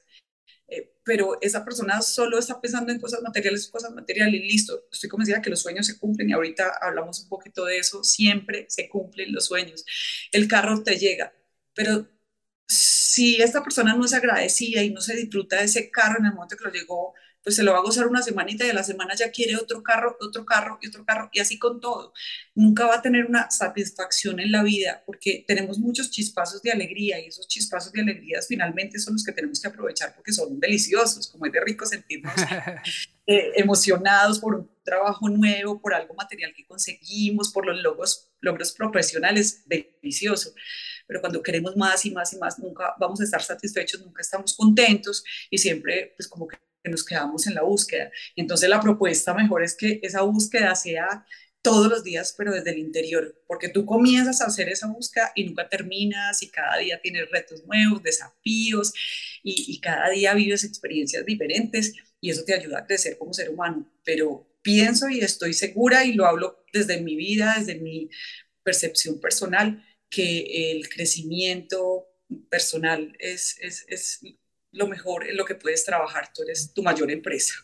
eh, 0.69 0.95
pero 1.05 1.39
esa 1.43 1.65
persona 1.65 2.03
solo 2.03 2.39
está 2.39 2.61
pensando 2.61 2.93
en 2.93 3.01
cosas 3.01 3.23
materiales, 3.23 3.69
cosas 3.69 3.93
materiales, 3.93 4.41
y 4.43 4.49
listo. 4.49 4.87
Estoy 4.93 5.11
convencida 5.11 5.43
que 5.43 5.51
los 5.51 5.61
sueños 5.63 5.87
se 5.87 5.99
cumplen 5.99 6.31
y 6.31 6.33
ahorita 6.35 6.79
hablamos 6.83 7.21
un 7.23 7.29
poquito 7.31 7.65
de 7.67 7.79
eso, 7.79 8.05
siempre 8.05 8.67
se 8.71 8.89
cumplen 8.89 9.33
los 9.33 9.47
sueños. 9.47 9.85
El 10.33 10.49
carro 10.49 10.83
te 10.85 10.99
llega, 10.99 11.33
pero 11.75 12.09
si 12.69 13.41
esta 13.43 13.63
persona 13.63 13.95
no 13.95 14.05
es 14.05 14.13
agradecida 14.15 14.83
y 14.83 14.91
no 14.91 15.01
se 15.01 15.17
disfruta 15.17 15.57
de 15.59 15.65
ese 15.65 15.91
carro 15.91 16.19
en 16.21 16.27
el 16.27 16.33
momento 16.35 16.57
que 16.57 16.65
lo 16.65 16.71
llegó, 16.71 17.15
pues 17.43 17.57
se 17.57 17.63
lo 17.63 17.73
va 17.73 17.79
a 17.79 17.83
gozar 17.83 18.07
una 18.07 18.23
semanita 18.23 18.67
y 18.67 18.71
a 18.71 18.75
la 18.75 18.83
semana 18.83 19.15
ya 19.15 19.31
quiere 19.31 19.57
otro 19.57 19.83
carro, 19.83 20.17
otro 20.21 20.45
carro 20.45 20.79
y 20.83 20.89
otro 20.89 21.05
carro 21.05 21.31
y 21.33 21.41
así 21.41 21.59
con 21.59 21.81
todo. 21.81 22.13
Nunca 22.55 22.87
va 22.87 22.97
a 22.97 23.03
tener 23.03 23.27
una 23.27 23.51
satisfacción 23.51 24.41
en 24.41 24.53
la 24.53 24.63
vida 24.63 25.03
porque 25.07 25.45
tenemos 25.47 25.79
muchos 25.79 26.11
chispazos 26.11 26.63
de 26.63 26.73
alegría 26.73 27.19
y 27.21 27.27
esos 27.27 27.49
chispazos 27.49 27.93
de 27.93 28.03
alegría 28.03 28.41
finalmente 28.47 28.99
son 28.99 29.15
los 29.15 29.25
que 29.25 29.33
tenemos 29.33 29.61
que 29.61 29.69
aprovechar 29.69 30.15
porque 30.15 30.33
son 30.33 30.61
deliciosos, 30.61 31.29
como 31.29 31.47
es 31.47 31.53
de 31.53 31.61
rico 31.61 31.87
sentirnos 31.87 32.35
eh, 33.27 33.53
emocionados 33.57 34.39
por 34.39 34.55
un 34.55 34.71
trabajo 34.85 35.29
nuevo, 35.29 35.81
por 35.81 35.95
algo 35.95 36.15
material 36.15 36.53
que 36.55 36.67
conseguimos, 36.67 37.51
por 37.53 37.67
los 37.67 37.81
logros, 37.81 38.31
logros 38.41 38.73
profesionales, 38.73 39.63
delicioso 39.67 40.53
pero 41.11 41.21
cuando 41.21 41.43
queremos 41.43 41.77
más 41.77 42.07
y 42.07 42.13
más 42.13 42.33
y 42.35 42.39
más, 42.39 42.57
nunca 42.61 42.95
vamos 43.01 43.21
a 43.21 43.25
estar 43.25 43.43
satisfechos, 43.43 44.01
nunca 44.01 44.23
estamos 44.23 44.55
contentos 44.57 45.25
y 45.51 45.59
siempre 45.59 46.15
pues 46.17 46.29
como 46.29 46.47
que 46.47 46.57
nos 46.85 47.05
quedamos 47.05 47.47
en 47.47 47.55
la 47.55 47.63
búsqueda. 47.63 48.11
Entonces 48.37 48.69
la 48.69 48.81
propuesta 48.81 49.35
mejor 49.35 49.63
es 49.63 49.77
que 49.77 50.01
esa 50.03 50.23
búsqueda 50.23 50.75
sea 50.75 51.27
todos 51.63 51.89
los 51.89 52.05
días, 52.05 52.35
pero 52.37 52.53
desde 52.53 52.71
el 52.71 52.79
interior, 52.79 53.39
porque 53.47 53.69
tú 53.69 53.85
comienzas 53.85 54.41
a 54.41 54.47
hacer 54.47 54.69
esa 54.69 54.87
búsqueda 54.87 55.33
y 55.35 55.45
nunca 55.45 55.69
terminas 55.69 56.43
y 56.43 56.49
cada 56.49 56.79
día 56.79 57.01
tienes 57.03 57.31
retos 57.31 57.65
nuevos, 57.67 58.03
desafíos 58.03 58.95
y, 59.43 59.79
cada 59.81 60.11
día 60.11 60.35
vives 60.35 60.65
experiencias 60.65 61.25
diferentes 61.25 61.95
y 62.21 62.31
eso 62.31 62.45
te 62.45 62.55
ayuda 62.55 62.81
a 62.81 62.87
crecer 62.87 63.19
como 63.19 63.35
ser 63.35 63.51
humano. 63.51 63.91
Pero 64.05 64.47
pienso 64.63 65.09
y 65.09 65.21
estoy 65.21 65.53
segura 65.53 66.05
y 66.05 66.15
lo 66.15 66.27
hablo 66.27 66.65
desde 66.73 67.01
mi 67.01 67.17
vida, 67.17 67.57
desde 67.59 67.77
mi 67.77 68.09
percepción 68.63 69.21
personal, 69.21 69.85
que 70.09 70.73
el 70.73 70.89
crecimiento 70.89 72.07
personal 72.49 73.15
es, 73.19 73.59
es 73.61 74.21
lo 74.73 74.87
mejor 74.87 75.27
en 75.27 75.37
lo 75.37 75.45
que 75.45 75.55
puedes 75.55 75.85
trabajar. 75.85 76.33
Tú 76.35 76.43
eres 76.43 76.73
tu 76.73 76.83
mayor 76.83 77.11
empresa, 77.11 77.55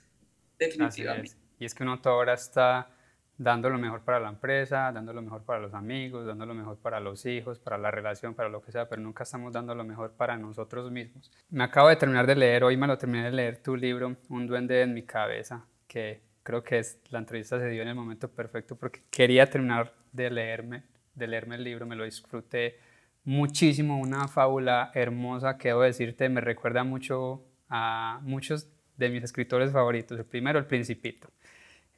definitivamente. 0.58 1.36
Y 1.58 1.64
es 1.64 1.74
que 1.74 1.82
uno 1.82 2.00
toda 2.00 2.16
hora 2.16 2.34
está 2.34 2.90
dando 3.38 3.68
lo 3.68 3.78
mejor 3.78 4.02
para 4.02 4.18
la 4.18 4.28
empresa, 4.28 4.90
dando 4.92 5.12
lo 5.12 5.22
mejor 5.22 5.44
para 5.44 5.60
los 5.60 5.74
amigos, 5.74 6.26
dando 6.26 6.46
lo 6.46 6.54
mejor 6.54 6.78
para 6.78 7.00
los 7.00 7.26
hijos, 7.26 7.58
para 7.58 7.76
la 7.76 7.90
relación, 7.90 8.34
para 8.34 8.48
lo 8.48 8.62
que 8.62 8.72
sea, 8.72 8.88
pero 8.88 9.02
nunca 9.02 9.24
estamos 9.24 9.52
dando 9.52 9.74
lo 9.74 9.84
mejor 9.84 10.12
para 10.12 10.36
nosotros 10.36 10.90
mismos. 10.90 11.30
Me 11.50 11.64
acabo 11.64 11.88
de 11.88 11.96
terminar 11.96 12.26
de 12.26 12.34
leer, 12.34 12.64
hoy 12.64 12.76
me 12.76 12.86
lo 12.86 12.96
terminé 12.96 13.24
de 13.24 13.32
leer 13.32 13.62
tu 13.62 13.76
libro, 13.76 14.16
Un 14.28 14.46
duende 14.46 14.80
en 14.82 14.94
mi 14.94 15.02
cabeza, 15.02 15.66
que 15.86 16.22
creo 16.42 16.62
que 16.62 16.78
es, 16.78 16.98
la 17.10 17.18
entrevista 17.18 17.58
se 17.58 17.68
dio 17.68 17.82
en 17.82 17.88
el 17.88 17.94
momento 17.94 18.28
perfecto 18.28 18.76
porque 18.76 19.02
quería 19.10 19.48
terminar 19.50 19.92
de 20.12 20.30
leerme, 20.30 20.84
de 21.14 21.26
leerme 21.26 21.56
el 21.56 21.64
libro, 21.64 21.86
me 21.86 21.96
lo 21.96 22.04
disfruté 22.04 22.78
muchísimo, 23.26 23.98
una 23.98 24.28
fábula 24.28 24.92
hermosa 24.94 25.58
que 25.58 25.68
debo 25.68 25.82
decirte, 25.82 26.28
me 26.28 26.40
recuerda 26.40 26.84
mucho 26.84 27.42
a 27.68 28.20
muchos 28.22 28.68
de 28.96 29.10
mis 29.10 29.24
escritores 29.24 29.72
favoritos. 29.72 30.18
El 30.18 30.24
primero, 30.24 30.58
El 30.58 30.66
Principito. 30.66 31.28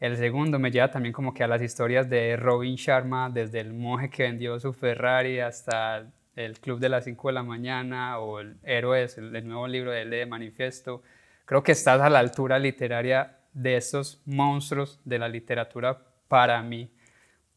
El 0.00 0.16
segundo 0.16 0.58
me 0.58 0.70
lleva 0.70 0.90
también 0.90 1.12
como 1.12 1.34
que 1.34 1.44
a 1.44 1.48
las 1.48 1.60
historias 1.60 2.08
de 2.08 2.36
Robin 2.36 2.76
Sharma, 2.76 3.30
desde 3.30 3.60
el 3.60 3.74
monje 3.74 4.08
que 4.10 4.22
vendió 4.22 4.58
su 4.58 4.72
Ferrari 4.72 5.40
hasta 5.40 6.10
el 6.34 6.58
Club 6.60 6.78
de 6.78 6.88
las 6.88 7.04
5 7.04 7.28
de 7.28 7.34
la 7.34 7.42
mañana 7.42 8.18
o 8.20 8.40
el 8.40 8.56
Héroes, 8.62 9.18
el, 9.18 9.46
nuevo 9.46 9.68
libro 9.68 9.90
de 9.90 10.06
de 10.06 10.24
Manifiesto. 10.24 11.02
Creo 11.44 11.62
que 11.62 11.72
estás 11.72 12.00
a 12.00 12.08
la 12.08 12.20
altura 12.20 12.58
literaria 12.58 13.38
de 13.52 13.76
estos 13.76 14.22
monstruos 14.24 15.00
de 15.04 15.18
la 15.18 15.28
literatura 15.28 15.98
para 16.28 16.62
mí 16.62 16.90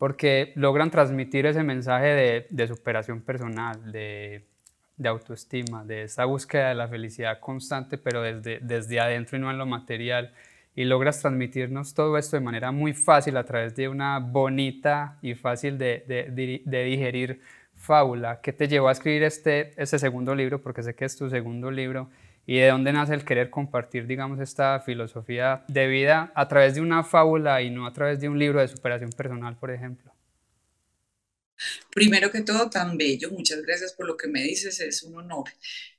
porque 0.01 0.51
logran 0.55 0.89
transmitir 0.89 1.45
ese 1.45 1.61
mensaje 1.61 2.47
de, 2.49 2.67
superación 2.67 3.21
personal, 3.21 3.91
de, 3.91 4.43
autoestima, 5.05 5.85
de 5.85 6.01
esa 6.05 6.25
búsqueda 6.25 6.69
de 6.69 6.73
la 6.73 6.87
felicidad 6.87 7.39
constante, 7.39 7.99
pero 7.99 8.23
desde, 8.23 8.57
desde 8.63 8.99
adentro 8.99 9.37
y 9.37 9.41
no 9.41 9.51
en 9.51 9.59
lo 9.59 9.67
material. 9.67 10.33
Y 10.75 10.85
logras 10.85 11.19
transmitirnos 11.19 11.93
todo 11.93 12.17
esto 12.17 12.35
de 12.35 12.41
manera 12.41 12.71
muy 12.71 12.93
fácil 12.93 13.37
a 13.37 13.43
través 13.43 13.75
de 13.75 13.89
una 13.89 14.17
bonita 14.17 15.19
y 15.21 15.35
fácil 15.35 15.77
de, 15.77 16.03
de 16.65 16.83
digerir 16.83 17.39
fábula. 17.75 18.41
Que 18.41 18.53
te 18.53 18.67
llevó 18.67 18.87
a 18.87 18.93
escribir 18.93 19.21
este, 19.21 19.79
este 19.79 19.99
segundo 19.99 20.33
libro, 20.33 20.63
porque 20.63 20.81
sé 20.81 20.95
que 20.95 21.05
es 21.05 21.15
tu 21.15 21.29
segundo 21.29 21.69
libro, 21.69 22.09
y 22.51 22.59
de 22.59 22.67
dónde 22.67 22.91
nace 22.91 23.13
el 23.13 23.23
querer 23.23 23.49
compartir, 23.49 24.05
digamos, 24.05 24.41
esta 24.41 24.81
filosofía 24.81 25.63
de 25.69 25.87
vida 25.87 26.33
a 26.35 26.49
través 26.49 26.75
de 26.75 26.81
una 26.81 27.01
fábula 27.01 27.61
y 27.61 27.69
no 27.69 27.87
a 27.87 27.93
través 27.93 28.19
de 28.19 28.27
un 28.27 28.37
libro 28.37 28.59
de 28.59 28.67
superación 28.67 29.09
personal, 29.09 29.55
por 29.55 29.71
ejemplo. 29.71 30.11
Primero 31.91 32.29
que 32.29 32.41
todo, 32.41 32.69
tan 32.69 32.97
bello, 32.97 33.31
muchas 33.31 33.61
gracias 33.61 33.93
por 33.93 34.05
lo 34.05 34.17
que 34.17 34.27
me 34.27 34.43
dices, 34.43 34.81
es 34.81 35.01
un 35.01 35.15
honor. 35.15 35.45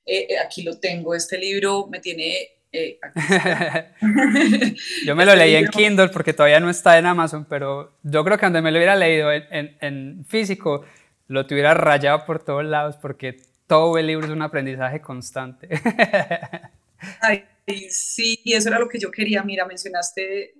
Eh, 0.04 0.26
eh, 0.28 0.38
aquí 0.46 0.62
lo 0.62 0.78
tengo, 0.78 1.14
este 1.14 1.38
libro 1.38 1.86
me 1.86 2.00
tiene... 2.00 2.50
Eh, 2.70 2.98
yo 5.06 5.16
me 5.16 5.24
lo 5.24 5.32
este 5.32 5.46
leí 5.46 5.54
en 5.54 5.68
Kindle 5.68 6.10
porque 6.10 6.34
todavía 6.34 6.60
no 6.60 6.68
está 6.68 6.98
en 6.98 7.06
Amazon, 7.06 7.46
pero 7.48 7.98
yo 8.02 8.22
creo 8.26 8.36
que 8.36 8.44
donde 8.44 8.60
me 8.60 8.70
lo 8.70 8.76
hubiera 8.76 8.94
leído 8.94 9.32
en, 9.32 9.78
en 9.80 10.26
físico, 10.26 10.84
lo 11.28 11.46
tuviera 11.46 11.72
rayado 11.72 12.26
por 12.26 12.44
todos 12.44 12.62
lados 12.62 12.98
porque 12.98 13.40
todo 13.72 13.96
el 13.96 14.06
libro 14.06 14.26
es 14.26 14.32
un 14.32 14.42
aprendizaje 14.42 15.00
constante. 15.00 15.66
Ay, 17.22 17.42
sí, 17.88 18.38
eso 18.44 18.68
era 18.68 18.78
lo 18.78 18.86
que 18.86 18.98
yo 18.98 19.10
quería. 19.10 19.42
Mira, 19.42 19.64
mencionaste 19.64 20.52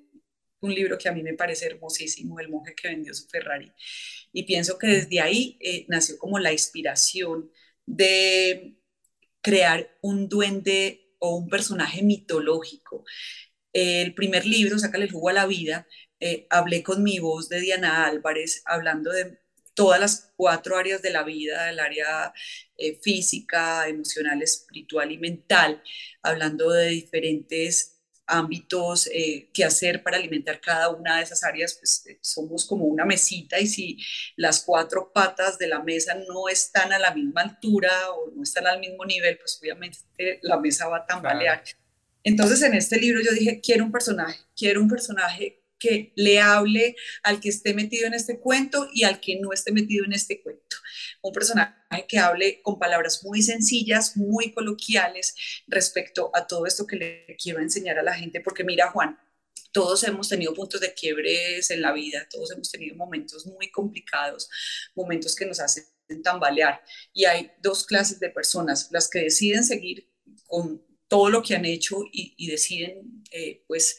un 0.61 0.75
libro 0.75 0.97
que 0.97 1.11
a 1.11 1.13
mí 1.13 1.23
me 1.23 1.35
parece 1.35 1.67
hermosísimo, 1.67 2.41
El 2.41 2.49
monje 2.49 2.75
que 2.75 2.89
vendió 2.89 3.13
su 3.13 3.29
Ferrari. 3.29 3.71
Y 4.33 4.45
pienso 4.45 4.79
que 4.79 4.87
desde 4.87 5.21
ahí 5.21 5.59
eh, 5.61 5.85
nació 5.89 6.17
como 6.17 6.39
la 6.39 6.53
inspiración 6.53 7.53
de 7.85 8.79
crear 9.43 9.91
un 10.01 10.31
duende 10.31 11.15
o 11.19 11.37
un 11.37 11.51
personaje 11.51 12.03
mitológico. 12.03 13.05
El 13.75 14.15
primer 14.15 14.47
libro, 14.47 14.79
Sácale 14.79 15.05
el 15.05 15.13
jugo 15.13 15.29
a 15.29 15.35
la 15.35 15.45
vida, 15.45 15.87
eh, 16.19 16.47
hablé 16.49 16.83
con 16.83 17.03
mi 17.03 17.19
voz 17.19 17.51
de 17.51 17.61
Diana 17.61 18.07
Álvarez, 18.07 18.63
hablando 18.65 19.13
de 19.13 19.42
todas 19.75 20.01
las 20.01 20.33
cuatro 20.37 20.77
áreas 20.77 21.03
de 21.03 21.11
la 21.11 21.23
vida, 21.23 21.71
el 21.71 21.81
área 21.81 22.33
eh, 22.77 22.99
física, 23.01 23.89
emocional, 23.89 24.43
espiritual 24.43 25.11
y 25.13 25.19
mental, 25.19 25.83
hablando 26.23 26.71
de 26.71 26.89
diferentes 26.89 27.93
ámbitos 28.27 29.09
eh, 29.13 29.51
que 29.53 29.65
hacer 29.65 30.03
para 30.03 30.17
alimentar 30.17 30.61
cada 30.61 30.89
una 30.91 31.17
de 31.17 31.23
esas 31.23 31.43
áreas, 31.45 31.75
pues 31.75 32.07
eh, 32.07 32.19
somos 32.21 32.65
como 32.65 32.85
una 32.85 33.05
mesita 33.05 33.59
y 33.59 33.67
si 33.67 33.99
las 34.37 34.63
cuatro 34.65 35.13
patas 35.13 35.59
de 35.59 35.67
la 35.67 35.83
mesa 35.83 36.15
no 36.15 36.49
están 36.49 36.93
a 36.93 36.99
la 36.99 37.15
misma 37.15 37.43
altura 37.43 37.91
o 38.13 38.31
no 38.35 38.43
están 38.43 38.67
al 38.67 38.81
mismo 38.81 39.05
nivel, 39.05 39.39
pues 39.39 39.59
obviamente 39.61 39.99
la 40.43 40.59
mesa 40.59 40.89
va 40.89 40.99
a 40.99 41.07
tambalear. 41.07 41.63
Entonces 42.25 42.63
en 42.63 42.75
este 42.75 42.99
libro 42.99 43.21
yo 43.21 43.33
dije, 43.33 43.61
quiero 43.61 43.85
un 43.85 43.93
personaje, 43.93 44.39
quiero 44.57 44.81
un 44.81 44.89
personaje 44.89 45.62
que 45.83 46.13
le 46.15 46.41
hable 46.41 46.95
al 47.25 47.41
que 47.41 47.49
esté 47.49 47.75
metido 47.75 48.07
en 48.07 48.15
este 48.15 48.39
cuento 48.39 48.89
y 48.93 49.03
al 49.03 49.21
que 49.21 49.41
no 49.41 49.53
esté 49.53 49.73
metido 49.73 50.05
en 50.05 50.13
este 50.13 50.41
cuento. 50.41 50.77
Un 51.23 51.33
personaje 51.33 51.75
que 52.07 52.19
hable 52.19 52.63
con 52.63 52.79
palabras 52.79 53.25
muy 53.25 53.43
sencillas, 53.43 54.17
muy 54.17 54.53
coloquiales 54.53 55.35
respecto 55.67 56.31
a 56.35 56.47
todo 56.47 56.67
esto 56.67 56.87
que 56.87 56.97
le 56.97 57.37
quiero 57.43 57.61
enseñar 57.61 57.99
a 57.99 58.03
la 58.03 58.15
gente, 58.15 58.41
porque 58.41 58.63
mira 58.63 58.91
Juan, 58.91 59.19
todos 59.73 60.05
hemos 60.05 60.29
tenido 60.29 60.55
puntos 60.55 60.81
de 60.81 60.95
quiebres 60.95 61.71
en 61.71 61.81
la 61.81 61.93
vida, 61.93 62.29
todos 62.31 62.53
hemos 62.53 62.71
tenido 62.71 62.95
momentos 62.95 63.47
muy 63.47 63.71
complicados, 63.71 64.49
momentos 64.95 65.35
que 65.35 65.47
nos 65.47 65.61
hacen 65.61 65.85
tambalear. 66.23 66.83
Y 67.13 67.25
hay 67.25 67.51
dos 67.61 67.85
clases 67.85 68.21
de 68.21 68.31
personas, 68.31 68.89
las 68.93 69.09
que 69.09 69.21
deciden 69.21 69.65
seguir 69.65 70.09
con 70.47 70.85
todo 71.09 71.29
lo 71.29 71.43
que 71.43 71.55
han 71.55 71.65
hecho 71.65 72.05
y, 72.11 72.47
deciden, 72.47 73.23
eh, 73.31 73.65
pues, 73.67 73.99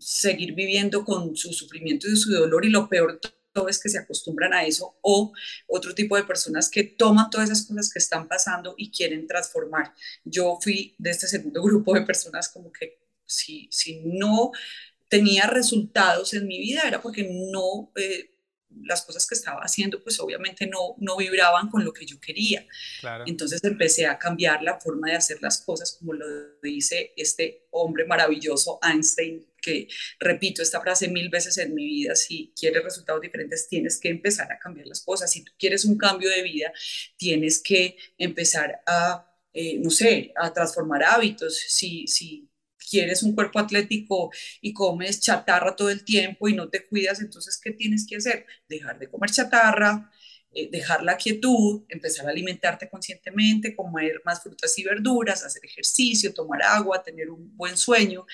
seguir 0.00 0.54
viviendo 0.54 1.04
con 1.04 1.36
su 1.36 1.52
sufrimiento 1.52 2.08
y 2.08 2.16
su 2.16 2.32
dolor 2.32 2.64
y 2.64 2.70
lo 2.70 2.88
peor 2.88 3.20
todo 3.52 3.68
es 3.68 3.80
que 3.82 3.88
se 3.88 3.98
acostumbran 3.98 4.52
a 4.52 4.64
eso 4.64 4.96
o 5.02 5.32
otro 5.66 5.94
tipo 5.94 6.16
de 6.16 6.24
personas 6.24 6.70
que 6.70 6.84
toman 6.84 7.30
todas 7.30 7.50
esas 7.50 7.66
cosas 7.66 7.92
que 7.92 7.98
están 7.98 8.28
pasando 8.28 8.74
y 8.76 8.90
quieren 8.90 9.26
transformar. 9.26 9.92
Yo 10.24 10.58
fui 10.60 10.94
de 10.98 11.10
este 11.10 11.26
segundo 11.26 11.62
grupo 11.64 11.94
de 11.94 12.02
personas 12.02 12.48
como 12.48 12.72
que 12.72 12.98
si, 13.26 13.68
si 13.70 14.00
no 14.04 14.52
tenía 15.08 15.46
resultados 15.46 16.34
en 16.34 16.46
mi 16.46 16.58
vida 16.58 16.82
era 16.86 17.00
porque 17.00 17.28
no... 17.52 17.90
Eh, 17.96 18.34
las 18.84 19.02
cosas 19.02 19.26
que 19.26 19.34
estaba 19.34 19.62
haciendo, 19.62 20.02
pues 20.02 20.20
obviamente 20.20 20.66
no, 20.66 20.94
no 20.98 21.16
vibraban 21.16 21.70
con 21.70 21.84
lo 21.84 21.92
que 21.92 22.06
yo 22.06 22.20
quería. 22.20 22.66
Entonces 23.26 23.64
empecé 23.64 24.06
a 24.06 24.18
cambiar 24.18 24.62
la 24.62 24.78
forma 24.78 25.08
de 25.08 25.16
hacer 25.16 25.38
las 25.40 25.62
cosas, 25.62 25.96
como 25.98 26.12
lo 26.12 26.26
dice 26.62 27.12
este 27.16 27.66
hombre 27.70 28.04
maravilloso, 28.04 28.78
Einstein, 28.82 29.46
repito 30.18 30.62
esta 30.62 30.80
frase 30.80 31.08
mil 31.08 31.28
veces 31.28 31.58
en 31.58 31.74
mi 31.74 31.86
vida, 31.86 32.14
si 32.14 32.52
quieres 32.58 32.84
resultados 32.84 33.20
diferentes, 33.22 33.68
tienes 33.68 33.98
que 33.98 34.08
empezar 34.08 34.50
a 34.52 34.58
cambiar 34.58 34.86
las 34.86 35.02
cosas. 35.02 35.30
Si 35.30 35.44
tú 35.44 35.52
quieres 35.58 35.84
un 35.84 35.96
cambio 35.96 36.30
de 36.30 36.42
vida, 36.42 36.72
tienes 37.16 37.62
que 37.62 37.96
empezar 38.18 38.80
a 38.86 39.24
eh, 39.52 39.78
no 39.80 39.90
sé, 39.90 40.32
a 40.36 40.52
transformar 40.52 41.02
hábitos. 41.02 41.58
Si, 41.58 42.06
si 42.06 42.48
quieres 42.90 43.22
un 43.22 43.34
cuerpo 43.34 43.58
atlético 43.58 44.30
y 44.60 44.72
comes 44.72 45.20
chatarra 45.20 45.74
todo 45.76 45.90
el 45.90 46.04
tiempo 46.04 46.48
y 46.48 46.54
no 46.54 46.68
te 46.68 46.86
cuidas, 46.86 47.20
entonces, 47.20 47.60
¿qué 47.62 47.72
tienes 47.72 48.06
que 48.06 48.16
hacer? 48.16 48.46
Dejar 48.68 48.98
de 48.98 49.08
comer 49.10 49.30
chatarra, 49.30 50.10
eh, 50.52 50.68
dejar 50.70 51.02
la 51.02 51.16
quietud, 51.16 51.84
empezar 51.88 52.26
a 52.26 52.30
alimentarte 52.30 52.88
conscientemente, 52.88 53.74
comer 53.74 54.22
más 54.24 54.42
frutas 54.42 54.78
y 54.78 54.84
verduras, 54.84 55.44
hacer 55.44 55.64
ejercicio, 55.64 56.32
tomar 56.32 56.62
agua, 56.62 57.02
tener 57.02 57.30
un 57.30 57.56
buen 57.56 57.76
sueño 57.76 58.26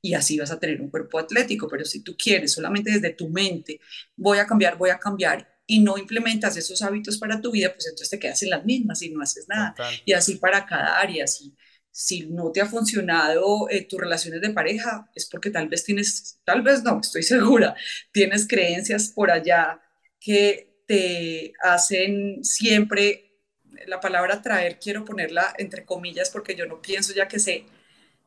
y 0.00 0.14
así 0.14 0.38
vas 0.38 0.50
a 0.50 0.58
tener 0.58 0.80
un 0.80 0.90
cuerpo 0.90 1.18
atlético. 1.18 1.68
Pero 1.68 1.84
si 1.84 2.02
tú 2.02 2.16
quieres 2.16 2.52
solamente 2.52 2.90
desde 2.90 3.10
tu 3.10 3.28
mente, 3.28 3.80
voy 4.16 4.38
a 4.38 4.46
cambiar, 4.46 4.76
voy 4.76 4.90
a 4.90 4.98
cambiar 4.98 5.58
y 5.66 5.80
no 5.80 5.98
implementas 5.98 6.56
esos 6.56 6.80
hábitos 6.82 7.18
para 7.18 7.40
tu 7.40 7.50
vida, 7.50 7.72
pues 7.74 7.86
entonces 7.86 8.08
te 8.08 8.18
quedas 8.18 8.42
en 8.42 8.50
las 8.50 8.64
mismas 8.64 9.02
y 9.02 9.10
no 9.10 9.20
haces 9.20 9.46
nada. 9.48 9.74
Y 10.04 10.14
así 10.14 10.36
para 10.36 10.64
cada 10.64 10.98
área, 10.98 11.26
si, 11.26 11.54
si 11.90 12.26
no 12.26 12.50
te 12.50 12.62
ha 12.62 12.66
funcionado 12.66 13.68
eh, 13.68 13.84
tus 13.84 14.00
relaciones 14.00 14.40
de 14.40 14.50
pareja, 14.50 15.10
es 15.14 15.26
porque 15.26 15.50
tal 15.50 15.68
vez 15.68 15.84
tienes, 15.84 16.40
tal 16.44 16.62
vez 16.62 16.82
no, 16.82 17.00
estoy 17.00 17.22
segura, 17.34 17.76
tienes 18.12 18.48
creencias 18.48 19.08
por 19.08 19.30
allá 19.30 19.80
que 20.18 20.82
te 20.86 21.52
hacen 21.62 22.42
siempre, 22.42 23.42
la 23.86 24.00
palabra 24.00 24.40
traer, 24.40 24.78
quiero 24.78 25.04
ponerla 25.04 25.54
entre 25.58 25.84
comillas 25.84 26.30
porque 26.30 26.56
yo 26.56 26.64
no 26.64 26.80
pienso 26.80 27.12
ya 27.12 27.28
que 27.28 27.38
se 27.38 27.66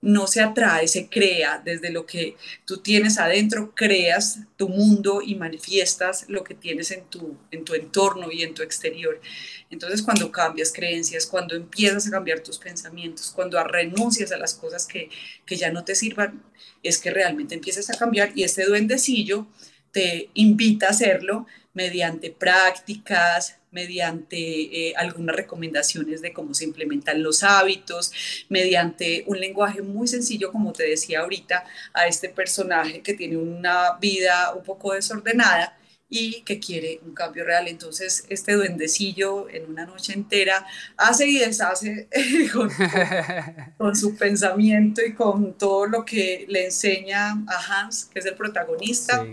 no 0.02 0.26
se 0.26 0.42
atrae, 0.42 0.88
se 0.88 1.08
crea 1.08 1.62
desde 1.64 1.92
lo 1.92 2.08
que 2.08 2.36
tú 2.66 2.78
tienes 2.78 3.20
adentro, 3.20 3.74
creas 3.76 4.40
tu 4.58 4.68
mundo 4.68 5.22
y 5.24 5.36
manifiestas 5.36 6.26
lo 6.28 6.44
que 6.44 6.56
tienes 6.56 6.90
en 6.90 7.06
tu, 7.06 7.38
en 7.52 7.64
tu 7.64 7.76
entorno 7.76 8.32
y 8.32 8.42
en 8.42 8.56
tu 8.56 8.64
exterior. 8.64 9.22
Entonces, 9.70 10.02
cuando 10.02 10.32
cambias 10.32 10.74
creencias, 10.74 11.28
cuando 11.28 11.56
empiezas 11.56 12.08
a 12.08 12.12
cambiar 12.12 12.40
tus 12.40 12.58
pensamientos, 12.58 13.32
cuando 13.34 13.64
renuncias 13.64 14.32
a 14.32 14.38
las 14.38 14.56
cosas 14.56 14.88
que, 14.88 15.10
que 15.46 15.56
ya 15.56 15.72
no 15.72 15.84
te 15.84 15.94
sirvan, 15.94 16.42
es 16.82 16.98
que 16.98 17.12
realmente 17.12 17.54
empiezas 17.54 17.90
a 17.92 17.98
cambiar 17.98 18.32
y 18.36 18.44
este 18.44 18.66
duendecillo 18.66 19.46
te 19.92 20.30
invita 20.34 20.88
a 20.88 20.92
hacerlo 20.92 21.46
mediante 21.74 22.32
prácticas, 22.32 23.58
mediante 23.72 24.38
eh, 24.38 24.94
algunas 24.98 25.36
recomendaciones 25.36 26.22
de 26.22 26.34
cómo 26.34 26.54
se 26.54 26.66
implementan 26.66 27.24
los 27.24 27.42
hábitos, 27.44 28.12
mediante 28.50 29.24
un 29.28 29.40
lenguaje 29.40 29.82
muy 29.82 30.08
sencillo, 30.08 30.52
como 30.52 30.74
te 30.74 30.84
decía 30.84 31.22
ahorita, 31.22 31.64
a 31.94 32.08
este 32.08 32.30
personaje 32.30 33.02
que 33.02 33.14
tiene 33.14 33.38
una 33.38 33.98
vida 34.00 34.54
un 34.54 34.64
poco 34.64 34.94
desordenada 34.94 35.78
y 36.10 36.42
que 36.42 36.60
quiere 36.60 37.00
un 37.06 37.14
cambio 37.14 37.46
real. 37.46 37.70
Entonces, 37.70 38.26
este 38.28 38.54
duendecillo 38.54 39.50
en 39.50 39.70
una 39.70 39.86
noche 39.86 40.12
entera 40.12 40.66
hace 40.98 41.26
y 41.28 41.40
deshace 41.40 42.10
con, 43.78 43.96
su 43.96 44.18
pensamiento 44.18 45.02
y 45.02 45.14
con 45.14 45.58
todo 45.58 45.88
lo 45.88 46.04
que 46.04 46.46
le 46.50 46.66
enseña 46.66 47.32
a 47.48 47.82
Hans, 47.86 48.06
que 48.06 48.20
es 48.20 48.26
el 48.26 48.36
protagonista. 48.36 49.26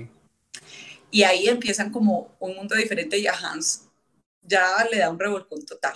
Y 1.11 1.25
ahí 1.25 1.49
empiezan 1.49 1.91
como 1.91 2.37
un 2.39 2.55
mundo 2.55 2.77
diferente 2.77 3.19
y 3.19 3.27
a 3.27 3.33
Hans 3.33 3.88
ya 4.49 4.87
le 4.91 4.99
da 4.99 5.11
un 5.11 5.19
revolcón 5.21 5.65
total. 5.67 5.95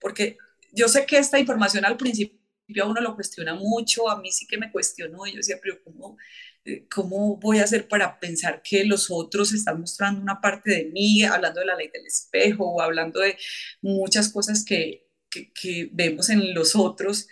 Porque 0.00 0.38
yo 0.72 0.88
sé 0.88 1.06
que 1.06 1.18
esta 1.18 1.38
información 1.38 1.84
al 1.84 1.96
principio 1.96 2.38
a 2.82 2.86
uno 2.86 3.00
lo 3.00 3.14
cuestiona 3.14 3.54
mucho, 3.54 4.08
a 4.08 4.20
mí 4.20 4.30
sí 4.32 4.46
que 4.46 4.58
me 4.58 4.70
cuestionó 4.70 5.26
yo 5.26 5.36
decía, 5.36 5.58
pero 5.60 5.82
¿cómo, 5.82 6.16
eh, 6.64 6.86
¿cómo 6.88 7.36
voy 7.36 7.58
a 7.58 7.64
hacer 7.64 7.88
para 7.88 8.18
pensar 8.20 8.62
que 8.62 8.84
los 8.84 9.10
otros 9.10 9.52
están 9.52 9.80
mostrando 9.80 10.20
una 10.22 10.40
parte 10.40 10.70
de 10.70 10.84
mí, 10.86 11.24
hablando 11.24 11.60
de 11.60 11.66
la 11.66 11.76
ley 11.76 11.90
del 11.92 12.06
espejo 12.06 12.64
o 12.66 12.80
hablando 12.80 13.20
de 13.20 13.36
muchas 13.82 14.28
cosas 14.32 14.64
que, 14.64 15.08
que, 15.28 15.52
que 15.52 15.90
vemos 15.92 16.30
en 16.30 16.54
los 16.54 16.76
otros? 16.76 17.26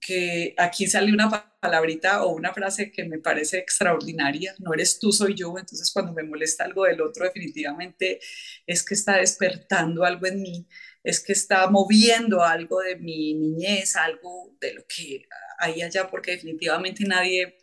Que 0.00 0.54
aquí 0.58 0.86
sale 0.86 1.12
una 1.12 1.30
palabrita 1.60 2.24
o 2.24 2.30
una 2.34 2.52
frase 2.52 2.90
que 2.90 3.04
me 3.04 3.18
parece 3.18 3.58
extraordinaria, 3.58 4.54
no 4.58 4.74
eres 4.74 4.98
tú, 4.98 5.12
soy 5.12 5.34
yo, 5.34 5.50
entonces 5.58 5.90
cuando 5.92 6.12
me 6.12 6.22
molesta 6.24 6.64
algo 6.64 6.84
del 6.84 7.00
otro 7.00 7.24
definitivamente 7.24 8.20
es 8.66 8.84
que 8.84 8.94
está 8.94 9.18
despertando 9.18 10.04
algo 10.04 10.26
en 10.26 10.42
mí, 10.42 10.68
es 11.04 11.20
que 11.20 11.32
está 11.32 11.68
moviendo 11.70 12.42
algo 12.42 12.80
de 12.80 12.96
mi 12.96 13.34
niñez, 13.34 13.96
algo 13.96 14.56
de 14.60 14.74
lo 14.74 14.82
que 14.88 15.26
hay 15.58 15.82
allá, 15.82 16.10
porque 16.10 16.32
definitivamente 16.32 17.04
nadie 17.04 17.58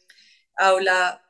habla 0.55 1.23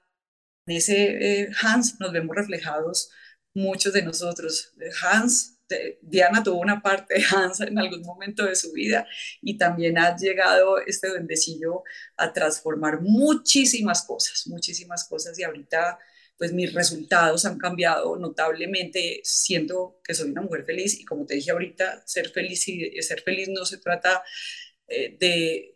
en 0.66 0.78
ese 0.78 1.42
eh, 1.44 1.50
Hans, 1.62 2.00
nos 2.00 2.12
vemos 2.12 2.36
reflejados 2.36 3.12
muchos 3.54 3.94
de 3.94 4.04
nosotros. 4.04 4.74
Hans 5.02 5.59
Diana 6.02 6.44
tuvo 6.44 6.60
una 6.60 6.82
parte 6.82 7.16
de 7.16 7.24
Hans 7.32 7.62
en 7.62 7.78
algún 7.78 8.02
momento 8.02 8.46
de 8.46 8.56
su 8.56 8.72
vida 8.72 9.08
y 9.42 9.58
también 9.58 9.98
ha 9.98 10.16
llegado 10.16 10.80
este 10.80 11.10
duendecillo 11.10 11.84
a 12.18 12.34
transformar 12.34 13.02
muchísimas 13.02 14.04
cosas, 14.04 14.48
muchísimas 14.48 15.08
cosas 15.08 15.38
y 15.38 15.44
ahorita 15.44 16.00
pues 16.38 16.54
mis 16.54 16.74
resultados 16.74 17.46
han 17.46 17.58
cambiado 17.58 18.16
notablemente, 18.16 19.20
siento 19.24 20.00
que 20.04 20.14
soy 20.14 20.32
una 20.32 20.42
mujer 20.42 20.64
feliz 20.64 20.98
y 20.98 21.04
como 21.04 21.26
te 21.26 21.36
dije 21.36 21.52
ahorita, 21.52 22.02
ser 22.06 22.30
feliz 22.30 22.66
y 22.70 23.02
ser 23.02 23.22
feliz 23.22 23.50
no 23.50 23.66
se 23.66 23.78
trata 23.78 24.24
eh, 24.88 25.18
de 25.20 25.76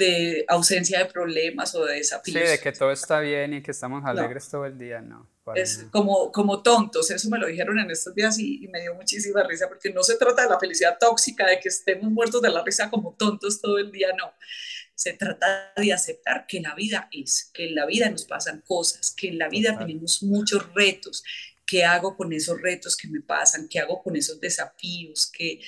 de 0.00 0.44
ausencia 0.48 0.98
de 0.98 1.04
problemas 1.06 1.74
o 1.74 1.84
de 1.84 1.96
desafíos. 1.96 2.42
Sí, 2.42 2.50
de 2.50 2.58
que 2.58 2.72
todo 2.72 2.90
está 2.90 3.20
bien 3.20 3.54
y 3.54 3.62
que 3.62 3.70
estamos 3.70 4.04
alegres 4.04 4.48
todo 4.48 4.66
el 4.66 4.78
día, 4.78 5.00
no. 5.00 5.29
Es 5.54 5.86
como, 5.90 6.30
como 6.32 6.62
tontos, 6.62 7.10
eso 7.10 7.28
me 7.28 7.38
lo 7.38 7.46
dijeron 7.46 7.78
en 7.78 7.90
estos 7.90 8.14
días 8.14 8.38
y, 8.38 8.68
me 8.68 8.80
dio 8.80 8.94
muchísima 8.94 9.42
risa 9.42 9.68
porque 9.68 9.90
no 9.90 10.02
se 10.02 10.16
trata 10.16 10.42
de 10.42 10.48
la 10.48 10.58
felicidad 10.58 10.96
tóxica, 10.98 11.46
de 11.46 11.58
que 11.58 11.68
estemos 11.68 12.10
muertos 12.10 12.42
de 12.42 12.50
la 12.50 12.62
risa 12.62 12.90
como 12.90 13.14
tontos 13.14 13.60
todo 13.60 13.78
el 13.78 13.90
día, 13.90 14.08
no. 14.16 14.32
Se 14.94 15.14
trata 15.14 15.72
de 15.76 15.92
aceptar 15.92 16.46
que 16.46 16.60
la 16.60 16.74
vida 16.74 17.08
es, 17.10 17.50
que 17.54 17.68
en 17.68 17.74
la 17.74 17.86
vida 17.86 18.10
nos 18.10 18.24
pasan 18.24 18.62
cosas, 18.66 19.12
que 19.16 19.28
en 19.28 19.38
la 19.38 19.48
vida 19.48 19.78
tenemos 19.78 20.22
muchos 20.22 20.72
retos, 20.74 21.24
qué 21.66 21.84
hago 21.84 22.16
con 22.16 22.32
esos 22.32 22.60
retos 22.60 22.96
que 22.96 23.08
me 23.08 23.20
pasan, 23.20 23.68
qué 23.68 23.78
hago 23.78 24.02
con 24.02 24.16
esos 24.16 24.40
desafíos, 24.40 25.30
que 25.30 25.60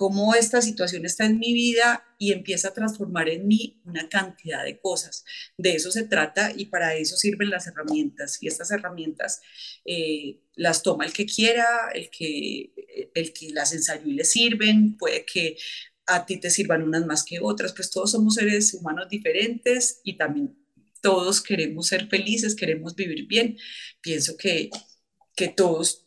cómo 0.00 0.34
esta 0.34 0.62
situación 0.62 1.04
está 1.04 1.26
en 1.26 1.38
mi 1.38 1.52
vida 1.52 2.02
y 2.16 2.32
empieza 2.32 2.68
a 2.68 2.72
transformar 2.72 3.28
en 3.28 3.46
mí 3.46 3.82
una 3.84 4.08
cantidad 4.08 4.64
de 4.64 4.80
cosas. 4.80 5.26
De 5.58 5.74
eso 5.74 5.90
se 5.90 6.04
trata 6.04 6.54
y 6.56 6.64
para 6.64 6.94
eso 6.94 7.18
sirven 7.18 7.50
las 7.50 7.66
herramientas. 7.66 8.42
Y 8.42 8.48
estas 8.48 8.70
herramientas 8.70 9.42
eh, 9.84 10.40
las 10.54 10.82
toma 10.82 11.04
el 11.04 11.12
que 11.12 11.26
quiera, 11.26 11.90
el 11.92 12.08
que, 12.08 12.72
el 13.14 13.34
que 13.34 13.50
las 13.50 13.74
ensayó 13.74 14.06
y 14.06 14.14
le 14.14 14.24
sirven, 14.24 14.96
puede 14.96 15.26
que 15.26 15.58
a 16.06 16.24
ti 16.24 16.38
te 16.38 16.48
sirvan 16.48 16.82
unas 16.82 17.04
más 17.04 17.22
que 17.22 17.38
otras, 17.38 17.74
pues 17.74 17.90
todos 17.90 18.12
somos 18.12 18.36
seres 18.36 18.72
humanos 18.72 19.06
diferentes 19.10 20.00
y 20.02 20.16
también 20.16 20.56
todos 21.02 21.42
queremos 21.42 21.88
ser 21.88 22.08
felices, 22.08 22.54
queremos 22.54 22.94
vivir 22.94 23.26
bien. 23.26 23.58
Pienso 24.00 24.38
que, 24.38 24.70
que 25.36 25.48
todos 25.48 26.06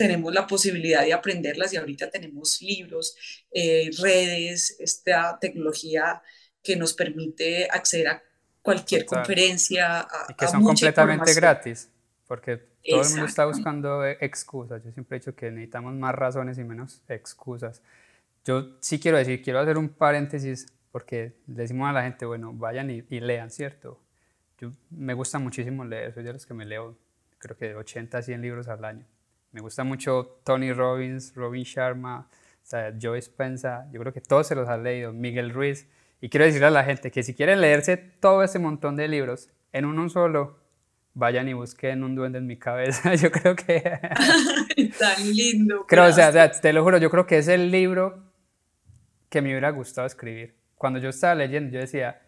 tenemos 0.00 0.32
la 0.32 0.46
posibilidad 0.46 1.04
de 1.04 1.12
aprenderlas 1.12 1.74
y 1.74 1.76
ahorita 1.76 2.08
tenemos 2.08 2.62
libros, 2.62 3.14
eh, 3.52 3.90
redes, 3.98 4.74
esta 4.80 5.38
tecnología 5.38 6.22
que 6.62 6.74
nos 6.74 6.94
permite 6.94 7.68
acceder 7.70 8.08
a 8.08 8.22
cualquier 8.62 9.04
conferencia. 9.04 10.08
y 10.30 10.32
que 10.32 10.48
son 10.48 10.64
completamente 10.64 11.34
gratis, 11.34 11.90
porque 12.26 12.56
todo 12.56 13.02
el 13.02 13.08
mundo 13.10 13.26
está 13.26 13.44
buscando 13.44 14.06
excusas. 14.06 14.82
Yo 14.82 14.90
siempre 14.90 15.18
he 15.18 15.20
dicho 15.20 15.34
que 15.34 15.50
necesitamos 15.50 15.92
más 15.92 16.14
razones 16.14 16.56
y 16.56 16.64
menos 16.64 17.02
excusas. 17.06 17.82
Yo 18.46 18.78
sí 18.80 18.98
quiero 18.98 19.18
decir, 19.18 19.42
quiero 19.42 19.58
hacer 19.58 19.76
un 19.76 19.90
paréntesis 19.90 20.66
porque 20.92 21.34
decimos 21.46 21.90
a 21.90 21.92
la 21.92 22.04
gente, 22.04 22.24
bueno, 22.24 22.54
vayan 22.54 22.90
y, 22.90 23.04
y 23.10 23.20
lean, 23.20 23.50
¿cierto? 23.50 24.00
Yo, 24.58 24.70
me 24.88 25.12
gusta 25.12 25.38
muchísimo 25.38 25.84
leer, 25.84 26.14
soy 26.14 26.22
de 26.22 26.32
los 26.32 26.46
que 26.46 26.54
me 26.54 26.64
leo, 26.64 26.96
creo 27.36 27.54
que 27.58 27.68
de 27.68 27.74
80 27.74 28.16
a 28.16 28.22
100 28.22 28.40
libros 28.40 28.66
al 28.66 28.82
año. 28.86 29.04
Me 29.52 29.60
gusta 29.60 29.82
mucho 29.82 30.38
Tony 30.44 30.72
Robbins, 30.72 31.34
Robin 31.34 31.64
Sharma, 31.64 32.28
o 32.62 32.66
sea, 32.66 32.94
Joe 33.00 33.18
Spencer, 33.18 33.80
yo 33.90 33.98
creo 34.00 34.12
que 34.12 34.20
todos 34.20 34.46
se 34.46 34.54
los 34.54 34.68
han 34.68 34.84
leído, 34.84 35.12
Miguel 35.12 35.50
Ruiz. 35.50 35.88
Y 36.20 36.28
quiero 36.28 36.44
decirle 36.44 36.68
a 36.68 36.70
la 36.70 36.84
gente 36.84 37.10
que 37.10 37.24
si 37.24 37.34
quieren 37.34 37.60
leerse 37.60 37.96
todo 37.96 38.44
ese 38.44 38.60
montón 38.60 38.94
de 38.94 39.08
libros 39.08 39.50
en 39.72 39.86
uno 39.86 40.08
solo, 40.08 40.60
vayan 41.14 41.48
y 41.48 41.52
busquen 41.54 42.04
un 42.04 42.14
duende 42.14 42.38
en 42.38 42.46
mi 42.46 42.58
cabeza. 42.58 43.12
Yo 43.16 43.32
creo 43.32 43.56
que... 43.56 43.82
Tan 44.98 45.32
lindo. 45.32 45.84
Creo, 45.88 46.04
o 46.04 46.12
sea, 46.12 46.50
te 46.52 46.72
lo 46.72 46.84
juro, 46.84 46.98
yo 46.98 47.10
creo 47.10 47.26
que 47.26 47.38
es 47.38 47.48
el 47.48 47.70
libro 47.70 48.22
que 49.28 49.42
me 49.42 49.50
hubiera 49.50 49.70
gustado 49.70 50.06
escribir. 50.06 50.54
Cuando 50.76 50.98
yo 50.98 51.10
estaba 51.10 51.34
leyendo, 51.34 51.72
yo 51.72 51.80
decía, 51.80 52.22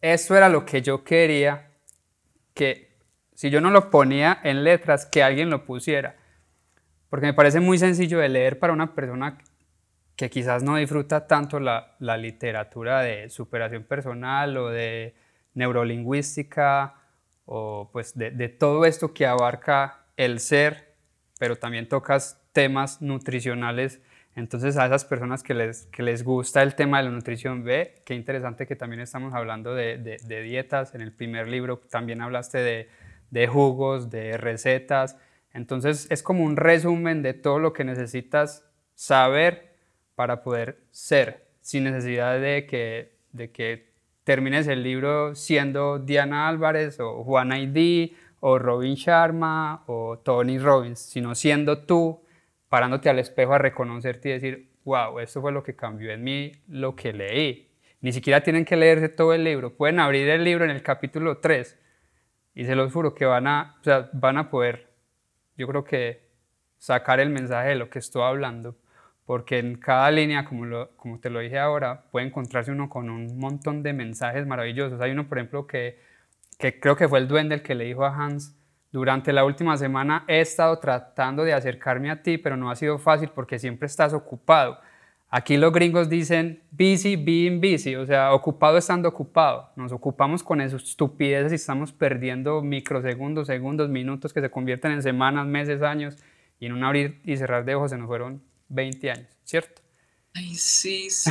eso 0.00 0.36
era 0.36 0.48
lo 0.48 0.66
que 0.66 0.82
yo 0.82 1.04
quería, 1.04 1.70
que 2.52 2.96
si 3.34 3.48
yo 3.48 3.60
no 3.60 3.70
lo 3.70 3.90
ponía 3.90 4.38
en 4.42 4.64
letras, 4.64 5.06
que 5.06 5.22
alguien 5.22 5.48
lo 5.48 5.64
pusiera 5.64 6.17
porque 7.10 7.26
me 7.26 7.34
parece 7.34 7.60
muy 7.60 7.78
sencillo 7.78 8.18
de 8.18 8.28
leer 8.28 8.58
para 8.58 8.72
una 8.72 8.94
persona 8.94 9.38
que 10.18 10.30
quizás 10.30 10.64
no 10.64 10.74
disfruta 10.76 11.28
tanto 11.28 11.60
la, 11.60 11.96
literatura 12.00 13.02
de 13.02 13.30
superación 13.30 13.84
personal 13.84 14.56
o 14.56 14.68
de 14.68 15.14
neurolingüística 15.54 16.94
o 17.46 17.88
pues 17.92 18.18
de, 18.18 18.48
todo 18.48 18.84
esto 18.84 19.14
que 19.14 19.26
abarca 19.26 20.06
el 20.16 20.40
ser, 20.40 20.96
pero 21.38 21.54
también 21.56 21.88
tocas 21.88 22.42
temas 22.52 23.00
nutricionales 23.00 24.00
Entonces 24.34 24.76
a 24.76 24.86
esas 24.86 25.04
personas 25.04 25.44
que 25.44 25.54
les, 25.54 25.86
que 25.86 26.02
les 26.02 26.24
gusta 26.24 26.62
el 26.62 26.74
tema 26.74 26.98
de 26.98 27.04
la 27.04 27.10
nutrición, 27.10 27.62
ve, 27.62 28.02
qué 28.04 28.14
interesante 28.14 28.66
que 28.66 28.74
también 28.74 29.00
estamos 29.00 29.34
hablando 29.34 29.72
de, 29.74 29.98
de, 29.98 30.42
dietas. 30.42 30.96
En 30.96 31.00
el 31.00 31.12
primer 31.12 31.46
libro 31.46 31.78
también 31.78 32.20
hablaste 32.22 32.58
de, 32.58 32.88
de 33.30 33.46
jugos, 33.46 34.10
de 34.10 34.36
recetas. 34.36 35.16
Entonces 35.58 36.06
es 36.10 36.22
como 36.22 36.44
un 36.44 36.56
resumen 36.56 37.22
de 37.22 37.34
todo 37.34 37.58
lo 37.58 37.72
que 37.72 37.82
necesitas 37.82 38.64
saber 38.94 39.74
para 40.14 40.42
poder 40.42 40.78
ser, 40.92 41.48
sin 41.60 41.84
necesidad 41.84 42.40
de 42.40 42.64
que, 42.66 43.16
de 43.32 43.88
termines 44.22 44.68
el 44.68 44.84
libro 44.84 45.34
siendo 45.34 45.98
Diana 45.98 46.48
Álvarez 46.48 47.00
o 47.00 47.24
Juana 47.24 47.58
ID 47.58 48.12
o 48.40 48.58
Robin 48.58 48.94
Sharma 48.94 49.82
o 49.86 50.18
Tony 50.18 50.58
Robbins, 50.58 51.00
sino 51.00 51.34
siendo 51.34 51.78
tú 51.78 52.22
parándote 52.68 53.10
al 53.10 53.18
espejo 53.18 53.54
a 53.54 53.58
reconocerte 53.58 54.28
y 54.28 54.32
decir, 54.32 54.70
wow, 54.84 55.18
esto 55.18 55.40
fue 55.40 55.50
lo 55.50 55.64
que 55.64 55.74
cambió 55.74 56.12
en 56.12 56.22
mí, 56.22 56.52
lo 56.68 56.94
que 56.94 57.12
leí. 57.12 57.68
Ni 58.00 58.12
siquiera 58.12 58.42
tienen 58.42 58.64
que 58.64 58.76
leerse 58.76 59.08
todo 59.08 59.34
el 59.34 59.42
libro, 59.42 59.76
pueden 59.76 59.98
abrir 59.98 60.28
el 60.28 60.44
libro 60.44 60.64
en 60.64 60.70
el 60.70 60.82
capítulo 60.82 61.38
3 61.38 61.76
y 62.54 62.64
se 62.64 62.76
los 62.76 62.92
juro 62.92 63.14
que 63.14 63.24
van 63.24 63.46
a, 63.46 63.80
van 64.12 64.38
a 64.38 64.50
poder, 64.50 64.87
yo 65.58 65.66
creo 65.66 65.84
que 65.84 66.26
sacar 66.78 67.20
el 67.20 67.28
mensaje 67.28 67.70
de 67.70 67.74
lo 67.74 67.90
que 67.90 67.98
estoy 67.98 68.22
hablando, 68.22 68.76
porque 69.26 69.58
en 69.58 69.76
cada 69.76 70.10
línea, 70.10 70.46
como, 70.46 71.18
te 71.20 71.28
lo 71.28 71.40
dije 71.40 71.58
ahora, 71.58 72.04
puede 72.10 72.26
encontrarse 72.26 72.72
uno 72.72 72.88
con 72.88 73.10
un 73.10 73.38
montón 73.38 73.82
de 73.82 73.92
mensajes 73.92 74.46
maravillosos. 74.46 75.00
Hay 75.02 75.10
uno, 75.10 75.28
por 75.28 75.38
ejemplo, 75.38 75.66
que 75.66 75.98
creo 76.80 76.96
que 76.96 77.08
fue 77.08 77.18
el 77.18 77.28
duende 77.28 77.56
el 77.56 77.62
que 77.62 77.74
le 77.74 77.84
dijo 77.84 78.06
a 78.06 78.16
Hans, 78.16 78.54
durante 78.90 79.34
la 79.34 79.44
última 79.44 79.76
semana 79.76 80.24
he 80.28 80.40
estado 80.40 80.78
tratando 80.78 81.44
de 81.44 81.52
acercarme 81.52 82.10
a 82.10 82.22
ti, 82.22 82.38
pero 82.38 82.56
no 82.56 82.70
ha 82.70 82.76
sido 82.76 82.98
fácil 82.98 83.28
porque 83.34 83.58
siempre 83.58 83.86
estás 83.86 84.14
ocupado. 84.14 84.80
Aquí 85.30 85.58
los 85.58 85.72
gringos 85.74 86.08
dicen 86.08 86.62
busy 86.70 87.16
being 87.16 87.60
busy, 87.60 87.96
o 87.96 88.06
sea, 88.06 88.32
ocupado 88.32 88.78
estando 88.78 89.10
ocupado. 89.10 89.70
Nos 89.76 89.92
ocupamos 89.92 90.42
con 90.42 90.62
esas 90.62 90.82
estupideces 90.82 91.52
y 91.52 91.56
estamos 91.56 91.92
perdiendo 91.92 92.62
microsegundos, 92.62 93.46
segundos, 93.46 93.90
minutos 93.90 94.32
que 94.32 94.40
se 94.40 94.50
convierten 94.50 94.92
en 94.92 95.02
semanas, 95.02 95.46
meses, 95.46 95.82
años, 95.82 96.16
y 96.58 96.66
en 96.66 96.72
un 96.72 96.82
abrir 96.82 97.20
y 97.24 97.36
cerrar 97.36 97.66
de 97.66 97.74
ojos 97.74 97.90
se 97.90 97.98
nos 97.98 98.06
fueron 98.06 98.42
20 98.68 99.10
años, 99.10 99.38
¿cierto? 99.44 99.82
Ay, 100.32 100.54
sí, 100.54 101.10
sí. 101.10 101.30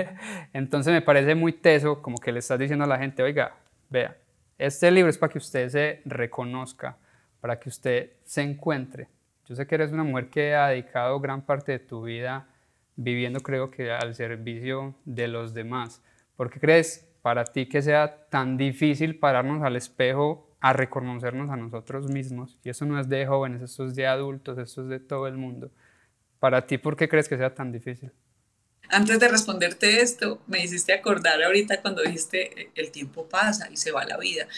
Entonces 0.52 0.92
me 0.92 1.02
parece 1.02 1.36
muy 1.36 1.52
teso 1.52 2.02
como 2.02 2.18
que 2.18 2.32
le 2.32 2.40
estás 2.40 2.58
diciendo 2.58 2.86
a 2.86 2.88
la 2.88 2.98
gente, 2.98 3.22
oiga, 3.22 3.54
vea, 3.88 4.16
este 4.58 4.90
libro 4.90 5.10
es 5.10 5.18
para 5.18 5.32
que 5.32 5.38
usted 5.38 5.68
se 5.68 6.02
reconozca, 6.04 6.96
para 7.40 7.60
que 7.60 7.68
usted 7.68 8.14
se 8.24 8.42
encuentre. 8.42 9.06
Yo 9.46 9.54
sé 9.54 9.64
que 9.64 9.76
eres 9.76 9.92
una 9.92 10.02
mujer 10.02 10.28
que 10.28 10.56
ha 10.56 10.68
dedicado 10.68 11.20
gran 11.20 11.42
parte 11.42 11.70
de 11.70 11.78
tu 11.78 12.02
vida 12.02 12.48
viviendo, 12.98 13.40
creo 13.40 13.70
que 13.70 13.92
al 13.92 14.14
servicio 14.14 14.96
de 15.04 15.28
los 15.28 15.54
demás. 15.54 16.02
¿Por 16.36 16.50
qué 16.50 16.60
crees 16.60 17.08
para 17.22 17.44
ti 17.44 17.68
que 17.68 17.80
sea 17.80 18.28
tan 18.28 18.56
difícil 18.56 19.18
pararnos 19.18 19.62
al 19.62 19.76
espejo 19.76 20.56
a 20.60 20.72
reconocernos 20.72 21.48
a 21.50 21.56
nosotros 21.56 22.10
mismos? 22.10 22.58
Y 22.64 22.70
eso 22.70 22.84
no 22.84 22.98
es 23.00 23.08
de 23.08 23.24
jóvenes, 23.24 23.62
eso 23.62 23.86
es 23.86 23.94
de 23.94 24.06
adultos, 24.06 24.58
eso 24.58 24.82
es 24.82 24.88
de 24.88 24.98
todo 25.00 25.28
el 25.28 25.36
mundo. 25.36 25.70
Para 26.40 26.66
ti, 26.66 26.76
¿por 26.78 26.96
qué 26.96 27.08
crees 27.08 27.28
que 27.28 27.36
sea 27.36 27.54
tan 27.54 27.70
difícil? 27.72 28.12
Antes 28.90 29.20
de 29.20 29.28
responderte 29.28 30.00
esto, 30.00 30.42
me 30.48 30.62
hiciste 30.64 30.92
acordar 30.92 31.40
ahorita 31.42 31.80
cuando 31.80 32.02
dijiste, 32.02 32.72
el 32.74 32.90
tiempo 32.90 33.28
pasa 33.28 33.70
y 33.70 33.76
se 33.76 33.92
va 33.92 34.04
la 34.04 34.16
vida. 34.16 34.48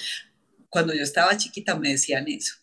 Cuando 0.70 0.94
yo 0.94 1.02
estaba 1.02 1.36
chiquita 1.36 1.76
me 1.76 1.90
decían 1.90 2.26
eso. 2.28 2.54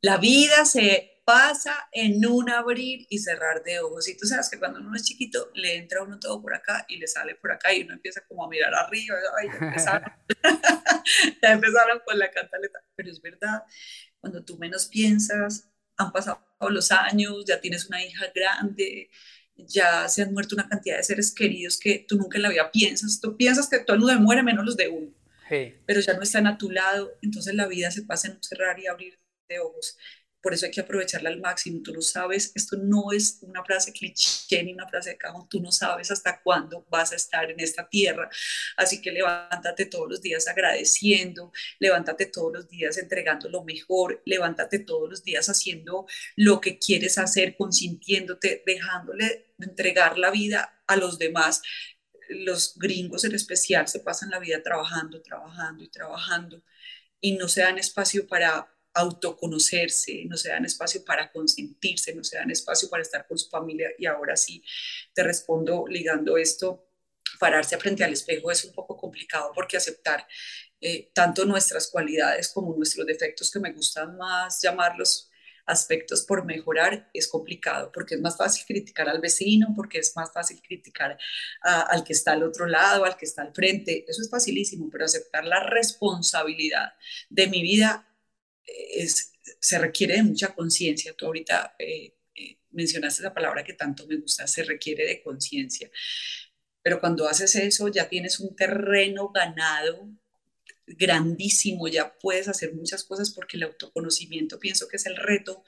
La 0.00 0.18
vida 0.18 0.64
se 0.64 1.17
pasa 1.28 1.90
en 1.92 2.24
un 2.24 2.48
abrir 2.48 3.06
y 3.10 3.18
cerrar 3.18 3.62
de 3.62 3.80
ojos. 3.80 4.08
Y 4.08 4.16
tú 4.16 4.26
sabes 4.26 4.48
que 4.48 4.58
cuando 4.58 4.80
uno 4.80 4.96
es 4.96 5.02
chiquito, 5.02 5.50
le 5.52 5.76
entra 5.76 6.02
uno 6.02 6.18
todo 6.18 6.40
por 6.40 6.54
acá 6.54 6.86
y 6.88 6.96
le 6.96 7.06
sale 7.06 7.34
por 7.34 7.52
acá 7.52 7.70
y 7.74 7.82
uno 7.82 7.92
empieza 7.92 8.22
como 8.26 8.46
a 8.46 8.48
mirar 8.48 8.72
arriba. 8.74 9.14
Ay, 9.38 9.48
ya 9.48 9.58
empezaron, 9.66 10.10
ya 11.42 11.52
empezaron 11.52 12.00
con 12.06 12.18
la 12.18 12.30
cantaleta. 12.30 12.78
Pero 12.96 13.10
es 13.10 13.20
verdad, 13.20 13.62
cuando 14.20 14.42
tú 14.42 14.56
menos 14.56 14.86
piensas, 14.86 15.68
han 15.98 16.12
pasado 16.12 16.42
los 16.70 16.90
años, 16.92 17.44
ya 17.46 17.60
tienes 17.60 17.84
una 17.88 18.02
hija 18.02 18.24
grande, 18.34 19.10
ya 19.54 20.08
se 20.08 20.22
han 20.22 20.32
muerto 20.32 20.54
una 20.54 20.66
cantidad 20.66 20.96
de 20.96 21.02
seres 21.02 21.30
queridos 21.34 21.78
que 21.78 22.06
tú 22.08 22.16
nunca 22.16 22.38
en 22.38 22.44
la 22.44 22.48
vida 22.48 22.70
piensas. 22.72 23.20
Tú 23.20 23.36
piensas 23.36 23.68
que 23.68 23.80
todo 23.80 23.96
el 23.96 24.00
mundo 24.00 24.18
muere 24.20 24.42
menos 24.42 24.64
los 24.64 24.78
de 24.78 24.88
uno, 24.88 25.12
pero 25.84 26.00
ya 26.00 26.14
no 26.14 26.22
están 26.22 26.46
a 26.46 26.56
tu 26.56 26.70
lado, 26.70 27.12
entonces 27.20 27.54
la 27.54 27.66
vida 27.66 27.90
se 27.90 28.04
pasa 28.04 28.28
en 28.28 28.42
cerrar 28.42 28.80
y 28.80 28.86
abrir 28.86 29.18
de 29.46 29.58
ojos. 29.60 29.98
Por 30.40 30.54
eso 30.54 30.66
hay 30.66 30.72
que 30.72 30.80
aprovecharla 30.80 31.30
al 31.30 31.40
máximo. 31.40 31.80
Tú 31.82 31.92
no 31.92 32.00
sabes, 32.00 32.52
esto 32.54 32.76
no 32.76 33.12
es 33.12 33.38
una 33.42 33.64
frase 33.64 33.92
cliché 33.92 34.62
ni 34.62 34.72
una 34.72 34.88
frase 34.88 35.10
de 35.10 35.18
cajón, 35.18 35.48
tú 35.48 35.60
no 35.60 35.72
sabes 35.72 36.10
hasta 36.10 36.40
cuándo 36.42 36.86
vas 36.90 37.12
a 37.12 37.16
estar 37.16 37.50
en 37.50 37.60
esta 37.60 37.88
tierra. 37.88 38.30
Así 38.76 39.00
que 39.00 39.12
levántate 39.12 39.86
todos 39.86 40.08
los 40.08 40.22
días 40.22 40.46
agradeciendo, 40.48 41.52
levántate 41.78 42.26
todos 42.26 42.52
los 42.52 42.68
días 42.68 42.98
entregando 42.98 43.48
lo 43.48 43.64
mejor, 43.64 44.22
levántate 44.24 44.78
todos 44.80 45.10
los 45.10 45.24
días 45.24 45.48
haciendo 45.48 46.06
lo 46.36 46.60
que 46.60 46.78
quieres 46.78 47.18
hacer, 47.18 47.56
consintiéndote, 47.56 48.62
dejándole 48.66 49.54
entregar 49.58 50.18
la 50.18 50.30
vida 50.30 50.82
a 50.86 50.96
los 50.96 51.18
demás. 51.18 51.62
Los 52.28 52.76
gringos 52.76 53.24
en 53.24 53.34
especial 53.34 53.88
se 53.88 54.00
pasan 54.00 54.30
la 54.30 54.38
vida 54.38 54.62
trabajando, 54.62 55.22
trabajando 55.22 55.82
y 55.82 55.88
trabajando 55.88 56.62
y 57.20 57.32
no 57.32 57.48
se 57.48 57.62
dan 57.62 57.78
espacio 57.78 58.26
para 58.26 58.72
autoconocerse, 58.98 60.24
no 60.26 60.36
se 60.36 60.50
dan 60.50 60.64
espacio 60.64 61.04
para 61.04 61.30
consentirse, 61.30 62.14
no 62.14 62.24
se 62.24 62.36
dan 62.36 62.50
espacio 62.50 62.88
para 62.88 63.02
estar 63.02 63.26
con 63.26 63.38
su 63.38 63.48
familia. 63.48 63.90
Y 63.98 64.06
ahora 64.06 64.36
sí, 64.36 64.62
te 65.12 65.22
respondo 65.22 65.84
ligando 65.88 66.36
esto, 66.36 66.88
pararse 67.38 67.78
frente 67.78 68.04
al 68.04 68.12
espejo 68.12 68.50
es 68.50 68.64
un 68.64 68.72
poco 68.72 68.96
complicado 68.96 69.52
porque 69.54 69.76
aceptar 69.76 70.26
eh, 70.80 71.10
tanto 71.12 71.44
nuestras 71.44 71.88
cualidades 71.88 72.48
como 72.48 72.74
nuestros 72.74 73.06
defectos, 73.06 73.50
que 73.50 73.60
me 73.60 73.72
gustan 73.72 74.16
más 74.16 74.60
llamarlos 74.62 75.28
aspectos 75.68 76.22
por 76.22 76.44
mejorar 76.44 77.08
es 77.12 77.28
complicado, 77.28 77.92
porque 77.92 78.14
es 78.14 78.20
más 78.20 78.36
fácil 78.36 78.64
criticar 78.66 79.08
al 79.08 79.20
vecino, 79.20 79.68
porque 79.76 79.98
es 79.98 80.16
más 80.16 80.32
fácil 80.32 80.60
criticar 80.62 81.18
al 81.60 82.02
que 82.04 82.14
está 82.14 82.32
al 82.32 82.42
otro 82.42 82.66
lado, 82.66 83.04
al 83.04 83.16
que 83.16 83.26
está 83.26 83.42
al 83.42 83.54
frente, 83.54 84.04
eso 84.08 84.22
es 84.22 84.30
facilísimo, 84.30 84.88
pero 84.90 85.04
aceptar 85.04 85.44
la 85.44 85.60
responsabilidad 85.60 86.94
de 87.28 87.46
mi 87.48 87.62
vida 87.62 88.07
es, 88.94 89.32
se 89.60 89.78
requiere 89.78 90.16
de 90.16 90.22
mucha 90.22 90.54
conciencia. 90.54 91.14
Tú 91.14 91.26
ahorita 91.26 91.74
eh, 91.78 92.14
eh, 92.34 92.58
mencionaste 92.70 93.22
esa 93.22 93.34
palabra 93.34 93.64
que 93.64 93.74
tanto 93.74 94.06
me 94.06 94.16
gusta, 94.16 94.46
se 94.46 94.64
requiere 94.64 95.06
de 95.06 95.22
conciencia. 95.22 95.90
Pero 96.82 97.00
cuando 97.00 97.28
haces 97.28 97.54
eso 97.56 97.88
ya 97.88 98.08
tienes 98.08 98.40
un 98.40 98.54
terreno 98.56 99.30
ganado 99.30 100.08
grandísimo, 100.86 101.88
ya 101.88 102.16
puedes 102.18 102.48
hacer 102.48 102.74
muchas 102.74 103.04
cosas 103.04 103.30
porque 103.30 103.56
el 103.56 103.64
autoconocimiento 103.64 104.58
pienso 104.58 104.88
que 104.88 104.96
es 104.96 105.06
el 105.06 105.16
reto 105.16 105.64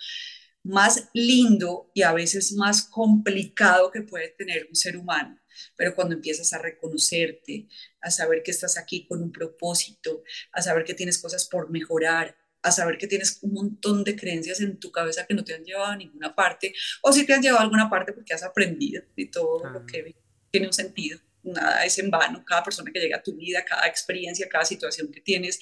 más 0.63 1.09
lindo 1.15 1.91
y 1.95 2.03
a 2.03 2.13
veces 2.13 2.53
más 2.53 2.83
complicado 2.83 3.91
que 3.91 4.03
puede 4.03 4.29
tener 4.29 4.67
un 4.69 4.75
ser 4.75 4.97
humano. 4.97 5.39
Pero 5.77 5.95
cuando 5.95 6.15
empiezas 6.15 6.53
a 6.53 6.59
reconocerte, 6.59 7.69
a 8.01 8.11
saber 8.11 8.43
que 8.43 8.51
estás 8.51 8.79
aquí 8.79 9.07
con 9.07 9.23
un 9.23 9.33
propósito, 9.33 10.23
a 10.53 10.63
saber 10.63 10.85
que 10.85 10.95
tienes 10.95 11.19
cosas 11.19 11.47
por 11.49 11.71
mejorar, 11.71 12.37
a 12.63 12.71
saber 12.71 12.99
que 12.99 13.07
tienes 13.07 13.39
un 13.43 13.53
montón 13.53 14.05
de 14.05 14.17
creencias 14.17 14.61
en 14.61 14.79
tu 14.79 14.91
cabeza 14.91 15.27
que 15.27 15.35
no 15.35 15.45
te 15.45 15.55
han 15.55 15.65
llevado 15.65 15.93
a 15.93 15.97
ninguna 15.97 16.35
parte, 16.35 16.75
o 17.03 17.13
si 17.13 17.25
te 17.25 17.33
han 17.33 17.43
llevado 17.43 17.61
a 17.61 17.65
alguna 17.65 17.89
parte 17.89 18.13
porque 18.13 18.35
has 18.35 18.43
aprendido 18.43 19.03
y 19.17 19.27
todo 19.27 19.65
lo 19.69 19.87
que 19.87 20.15
tiene 20.51 20.67
un 20.67 20.73
sentido. 20.73 21.19
Nada 21.43 21.85
es 21.85 21.99
en 21.99 22.11
vano. 22.11 22.45
Cada 22.45 22.63
persona 22.63 22.91
que 22.93 23.01
llega 23.01 23.17
a 23.17 23.23
tu 23.23 23.35
vida, 23.35 23.65
cada 23.65 23.87
experiencia, 23.87 24.49
cada 24.49 24.65
situación 24.65 25.11
que 25.11 25.21
tienes, 25.21 25.59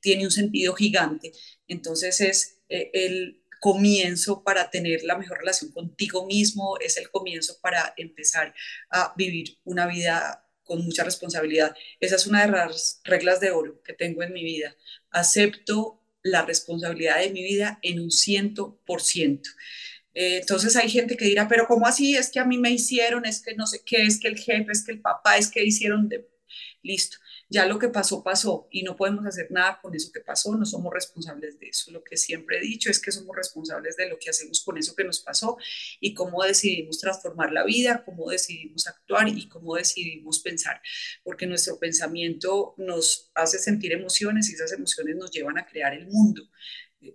tiene 0.00 0.24
un 0.24 0.30
sentido 0.30 0.74
gigante. 0.74 1.32
Entonces 1.66 2.20
es 2.20 2.60
eh, 2.68 2.90
el 2.92 3.42
comienzo 3.60 4.44
para 4.44 4.70
tener 4.70 5.02
la 5.02 5.18
mejor 5.18 5.38
relación 5.38 5.72
contigo 5.72 6.26
mismo, 6.26 6.78
es 6.78 6.96
el 6.96 7.10
comienzo 7.10 7.58
para 7.60 7.92
empezar 7.96 8.54
a 8.90 9.12
vivir 9.16 9.58
una 9.64 9.86
vida 9.86 10.44
con 10.62 10.84
mucha 10.84 11.02
responsabilidad. 11.02 11.74
Esa 11.98 12.16
es 12.16 12.26
una 12.26 12.46
de 12.46 12.52
las 12.52 13.00
reglas 13.04 13.40
de 13.40 13.50
oro 13.50 13.82
que 13.82 13.94
tengo 13.94 14.22
en 14.22 14.32
mi 14.32 14.44
vida. 14.44 14.76
Acepto 15.10 15.97
la 16.22 16.42
responsabilidad 16.42 17.20
de 17.20 17.30
mi 17.30 17.42
vida 17.42 17.78
en 17.82 18.00
un 18.00 18.10
ciento 18.10 18.80
por 18.86 19.02
ciento. 19.02 19.50
Eh, 20.14 20.38
entonces 20.38 20.74
hay 20.76 20.90
gente 20.90 21.16
que 21.16 21.26
dirá, 21.26 21.48
pero 21.48 21.66
¿cómo 21.66 21.86
así? 21.86 22.16
Es 22.16 22.30
que 22.30 22.40
a 22.40 22.44
mí 22.44 22.58
me 22.58 22.70
hicieron, 22.70 23.24
es 23.24 23.42
que 23.42 23.54
no 23.54 23.66
sé 23.66 23.82
qué, 23.84 24.04
es 24.04 24.18
que 24.18 24.28
el 24.28 24.38
jefe, 24.38 24.72
es 24.72 24.84
que 24.84 24.92
el 24.92 25.00
papá, 25.00 25.38
es 25.38 25.50
que 25.50 25.64
hicieron 25.64 26.08
de... 26.08 26.28
Listo 26.82 27.18
ya 27.50 27.66
lo 27.66 27.78
que 27.78 27.88
pasó, 27.88 28.22
pasó 28.22 28.68
y 28.70 28.82
no 28.82 28.94
podemos 28.96 29.24
hacer 29.24 29.50
nada 29.50 29.80
con 29.80 29.94
eso 29.94 30.12
que 30.12 30.20
pasó, 30.20 30.54
no 30.54 30.66
somos 30.66 30.92
responsables 30.92 31.58
de 31.58 31.68
eso. 31.68 31.90
Lo 31.90 32.04
que 32.04 32.16
siempre 32.16 32.58
he 32.58 32.60
dicho 32.60 32.90
es 32.90 33.00
que 33.00 33.10
somos 33.10 33.34
responsables 33.34 33.96
de 33.96 34.08
lo 34.08 34.18
que 34.18 34.28
hacemos 34.28 34.62
con 34.62 34.76
eso 34.76 34.94
que 34.94 35.04
nos 35.04 35.20
pasó 35.20 35.56
y 36.00 36.12
cómo 36.12 36.42
decidimos 36.44 36.98
transformar 36.98 37.52
la 37.52 37.64
vida, 37.64 38.04
cómo 38.04 38.28
decidimos 38.28 38.86
actuar 38.86 39.28
y 39.28 39.48
cómo 39.48 39.76
decidimos 39.76 40.40
pensar, 40.40 40.80
porque 41.24 41.46
nuestro 41.46 41.78
pensamiento 41.78 42.74
nos 42.76 43.30
hace 43.34 43.58
sentir 43.58 43.92
emociones 43.92 44.50
y 44.50 44.54
esas 44.54 44.72
emociones 44.72 45.16
nos 45.16 45.30
llevan 45.30 45.56
a 45.58 45.66
crear 45.66 45.94
el 45.94 46.06
mundo, 46.06 46.48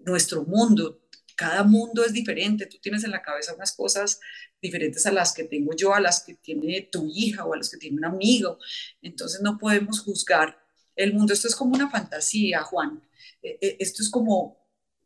nuestro 0.06 0.44
mundo. 0.44 1.00
Cada 1.36 1.64
mundo 1.64 2.04
es 2.06 2.14
diferente, 2.14 2.68
tú 2.68 2.78
tienes 2.80 3.04
en 3.04 3.12
la 3.12 3.22
cabeza 3.22 3.56
unas 3.56 3.76
cosas 3.76 4.20
diferentes 4.64 5.06
a 5.06 5.12
las 5.12 5.34
que 5.34 5.44
tengo 5.44 5.76
yo, 5.76 5.94
a 5.94 6.00
las 6.00 6.24
que 6.24 6.36
tiene 6.36 6.88
tu 6.92 7.08
hija 7.14 7.46
o 7.46 7.54
a 7.54 7.58
las 7.58 7.70
que 7.70 7.78
tiene 7.78 7.98
un 7.98 8.06
amigo. 8.06 8.58
Entonces 9.02 9.42
no 9.42 9.58
podemos 9.58 10.00
juzgar 10.00 10.58
el 10.96 11.14
mundo. 11.14 11.34
Esto 11.34 11.50
es 11.50 11.56
como 11.56 11.76
una 11.76 11.90
fantasía, 11.90 12.64
Juan. 12.64 13.04
E, 13.42 13.58
e, 13.62 13.78
esto 13.80 14.02
es 14.02 14.10
como, 14.10 14.58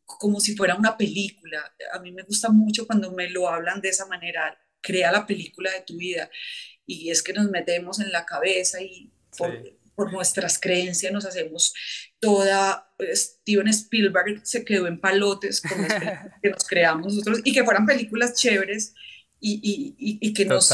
como 0.05 0.39
si 0.39 0.55
fuera 0.55 0.75
una 0.75 0.95
película. 0.95 1.73
A 1.91 1.99
mí 1.99 2.11
me 2.11 2.23
gusta 2.23 2.49
mucho 2.49 2.85
cuando 2.85 3.11
me 3.11 3.29
lo 3.29 3.49
hablan 3.49 3.81
de 3.81 3.89
esa 3.89 4.05
manera. 4.05 4.57
Crea 4.79 5.11
la 5.11 5.25
película 5.25 5.71
de 5.71 5.81
tu 5.81 5.97
vida. 5.97 6.29
Y 6.85 7.09
es 7.09 7.23
que 7.23 7.33
nos 7.33 7.49
metemos 7.49 7.99
en 7.99 8.11
la 8.11 8.25
cabeza 8.25 8.79
y 8.81 9.11
por, 9.37 10.13
nuestras 10.13 10.59
creencias 10.59 11.11
nos 11.11 11.25
hacemos 11.25 11.73
toda. 12.19 12.93
Steven 13.11 13.67
Spielberg 13.69 14.41
se 14.45 14.63
quedó 14.63 14.85
en 14.85 15.01
palotes 15.01 15.61
con 15.61 15.81
las 15.81 15.93
que 16.41 16.49
nos 16.51 16.63
creamos 16.63 17.07
nosotros 17.07 17.41
y 17.43 17.51
que 17.51 17.63
fueran 17.63 17.87
películas 17.87 18.35
chéveres 18.35 18.93
y, 19.39 19.95
y, 19.97 20.27
y 20.27 20.33
que 20.33 20.45
nos 20.45 20.73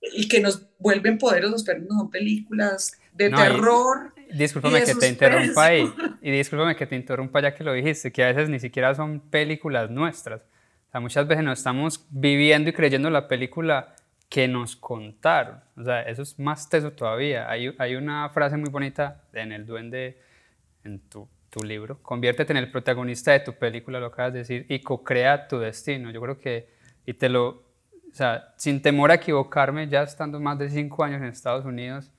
y 0.00 0.28
que 0.28 0.40
nos 0.40 0.66
vuelven 0.78 1.18
poderosos, 1.18 1.64
pero 1.64 1.80
no 1.80 1.98
son 1.98 2.10
películas 2.10 2.98
de 3.12 3.30
terror. 3.30 4.14
Discúlpame 4.32 4.84
que 4.84 4.94
te 4.94 5.08
interrumpa 5.08 5.64
ahí, 5.64 5.90
y 6.22 6.30
discúlpame 6.30 6.76
que 6.76 6.86
te 6.86 6.96
interrumpa 6.96 7.40
ya 7.40 7.54
que 7.54 7.64
lo 7.64 7.72
dijiste, 7.72 8.12
que 8.12 8.22
a 8.22 8.28
veces 8.28 8.48
ni 8.48 8.60
siquiera 8.60 8.94
son 8.94 9.20
películas 9.20 9.90
nuestras. 9.90 10.42
O 10.42 10.90
sea, 10.90 11.00
muchas 11.00 11.26
veces 11.26 11.44
nos 11.44 11.58
estamos 11.58 12.06
viviendo 12.10 12.70
y 12.70 12.72
creyendo 12.72 13.10
la 13.10 13.26
película 13.28 13.94
que 14.28 14.46
nos 14.46 14.76
contaron. 14.76 15.60
O 15.76 15.82
sea, 15.82 16.02
eso 16.02 16.22
es 16.22 16.38
más 16.38 16.68
teso 16.68 16.92
todavía. 16.92 17.50
Hay, 17.50 17.74
hay 17.78 17.96
una 17.96 18.28
frase 18.30 18.56
muy 18.56 18.70
bonita 18.70 19.24
en 19.32 19.52
El 19.52 19.66
Duende, 19.66 20.20
en 20.84 21.00
tu, 21.08 21.28
tu 21.50 21.64
libro, 21.64 22.02
conviértete 22.02 22.52
en 22.52 22.58
el 22.58 22.70
protagonista 22.70 23.32
de 23.32 23.40
tu 23.40 23.54
película, 23.54 23.98
lo 23.98 24.06
acabas 24.06 24.32
de 24.32 24.40
decir, 24.40 24.66
y 24.68 24.80
co-crea 24.80 25.48
tu 25.48 25.58
destino. 25.58 26.10
Yo 26.10 26.20
creo 26.20 26.38
que, 26.38 26.68
y 27.06 27.14
te 27.14 27.28
lo, 27.28 27.67
o 28.10 28.14
sea, 28.14 28.52
sin 28.56 28.82
temor 28.82 29.10
a 29.10 29.14
equivocarme, 29.14 29.88
ya 29.88 30.02
estando 30.02 30.40
más 30.40 30.58
de 30.58 30.70
cinco 30.70 31.04
años 31.04 31.20
en 31.20 31.28
Estados 31.28 31.64
Unidos, 31.64 32.10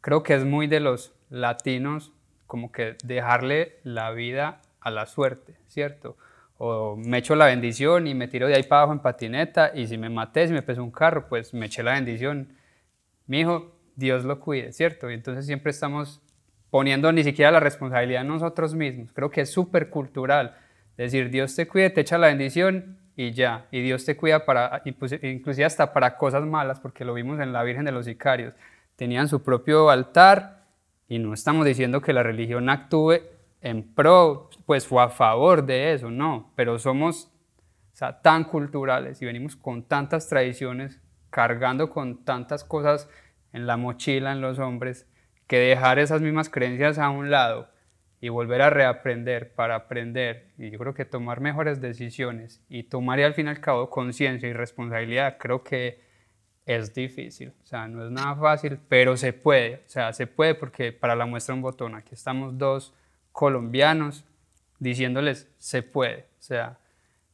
creo 0.00 0.22
que 0.22 0.34
es 0.34 0.44
muy 0.44 0.66
de 0.66 0.80
los 0.80 1.14
latinos 1.30 2.12
como 2.46 2.72
que 2.72 2.96
dejarle 3.04 3.76
la 3.82 4.10
vida 4.10 4.62
a 4.80 4.90
la 4.90 5.06
suerte, 5.06 5.56
¿cierto? 5.68 6.16
O 6.56 6.96
me 6.96 7.18
echo 7.18 7.36
la 7.36 7.46
bendición 7.46 8.06
y 8.06 8.14
me 8.14 8.26
tiro 8.26 8.48
de 8.48 8.56
ahí 8.56 8.62
para 8.62 8.82
abajo 8.82 8.94
en 8.94 9.00
patineta 9.00 9.72
y 9.74 9.86
si 9.86 9.98
me 9.98 10.08
maté, 10.08 10.46
si 10.46 10.52
me 10.52 10.62
pesó 10.62 10.82
un 10.82 10.90
carro, 10.90 11.28
pues 11.28 11.54
me 11.54 11.66
eché 11.66 11.82
la 11.82 11.92
bendición. 11.92 12.54
Mi 13.26 13.40
hijo, 13.40 13.76
Dios 13.96 14.24
lo 14.24 14.40
cuide, 14.40 14.72
¿cierto? 14.72 15.10
Y 15.10 15.14
entonces 15.14 15.46
siempre 15.46 15.70
estamos 15.70 16.20
poniendo 16.70 17.12
ni 17.12 17.22
siquiera 17.22 17.50
la 17.50 17.60
responsabilidad 17.60 18.22
en 18.22 18.28
nosotros 18.28 18.74
mismos. 18.74 19.12
Creo 19.12 19.30
que 19.30 19.42
es 19.42 19.50
súper 19.52 19.90
cultural. 19.90 20.56
Decir, 20.96 21.30
Dios 21.30 21.54
te 21.54 21.68
cuide, 21.68 21.90
te 21.90 22.00
echa 22.00 22.18
la 22.18 22.26
bendición 22.28 22.98
y 23.18 23.32
ya. 23.32 23.66
Y 23.72 23.82
Dios 23.82 24.04
te 24.04 24.16
cuida 24.16 24.44
para, 24.44 24.80
inclusive 24.84 25.64
hasta 25.64 25.92
para 25.92 26.16
cosas 26.16 26.46
malas, 26.46 26.78
porque 26.78 27.04
lo 27.04 27.14
vimos 27.14 27.40
en 27.40 27.52
la 27.52 27.64
Virgen 27.64 27.84
de 27.84 27.90
los 27.90 28.06
Sicarios 28.06 28.54
tenían 28.94 29.28
su 29.28 29.44
propio 29.44 29.90
altar 29.90 30.66
y 31.08 31.18
no 31.20 31.32
estamos 31.32 31.64
diciendo 31.64 32.00
que 32.00 32.12
la 32.12 32.24
religión 32.24 32.68
actúe 32.68 33.20
en 33.60 33.94
pro, 33.94 34.50
pues 34.66 34.86
fue 34.86 35.02
a 35.02 35.08
favor 35.08 35.64
de 35.64 35.92
eso, 35.92 36.10
no, 36.10 36.52
pero 36.54 36.78
somos 36.78 37.30
tan 38.22 38.44
culturales 38.44 39.22
y 39.22 39.26
venimos 39.26 39.56
con 39.56 39.82
tantas 39.82 40.28
tradiciones, 40.28 41.00
cargando 41.30 41.90
con 41.90 42.24
tantas 42.24 42.62
cosas 42.62 43.08
en 43.52 43.66
la 43.66 43.76
mochila 43.76 44.32
en 44.32 44.40
los 44.40 44.58
hombres, 44.58 45.08
que 45.46 45.58
dejar 45.58 45.98
esas 45.98 46.20
mismas 46.20 46.50
creencias 46.50 46.98
a 46.98 47.10
un 47.10 47.30
lado 47.30 47.68
y 48.20 48.28
volver 48.30 48.62
a 48.62 48.70
reaprender 48.70 49.52
para 49.52 49.76
aprender, 49.76 50.46
y 50.58 50.70
yo 50.70 50.78
creo 50.78 50.94
que 50.94 51.04
tomar 51.04 51.40
mejores 51.40 51.80
decisiones 51.80 52.60
y 52.68 52.84
tomar 52.84 53.20
y 53.20 53.22
al 53.22 53.34
fin 53.34 53.46
y 53.46 53.50
al 53.50 53.60
cabo 53.60 53.90
conciencia 53.90 54.48
y 54.48 54.52
responsabilidad, 54.52 55.36
creo 55.38 55.62
que 55.62 56.00
es 56.66 56.92
difícil, 56.92 57.52
o 57.62 57.66
sea, 57.66 57.88
no 57.88 58.04
es 58.04 58.10
nada 58.10 58.34
fácil, 58.36 58.78
pero 58.88 59.16
se 59.16 59.32
puede, 59.32 59.76
o 59.86 59.88
sea, 59.88 60.12
se 60.12 60.26
puede 60.26 60.54
porque 60.54 60.92
para 60.92 61.16
la 61.16 61.26
muestra 61.26 61.54
un 61.54 61.62
botón, 61.62 61.94
aquí 61.94 62.14
estamos 62.14 62.58
dos 62.58 62.92
colombianos 63.32 64.24
diciéndoles 64.78 65.48
se 65.58 65.82
puede, 65.82 66.26
o 66.38 66.42
sea, 66.42 66.78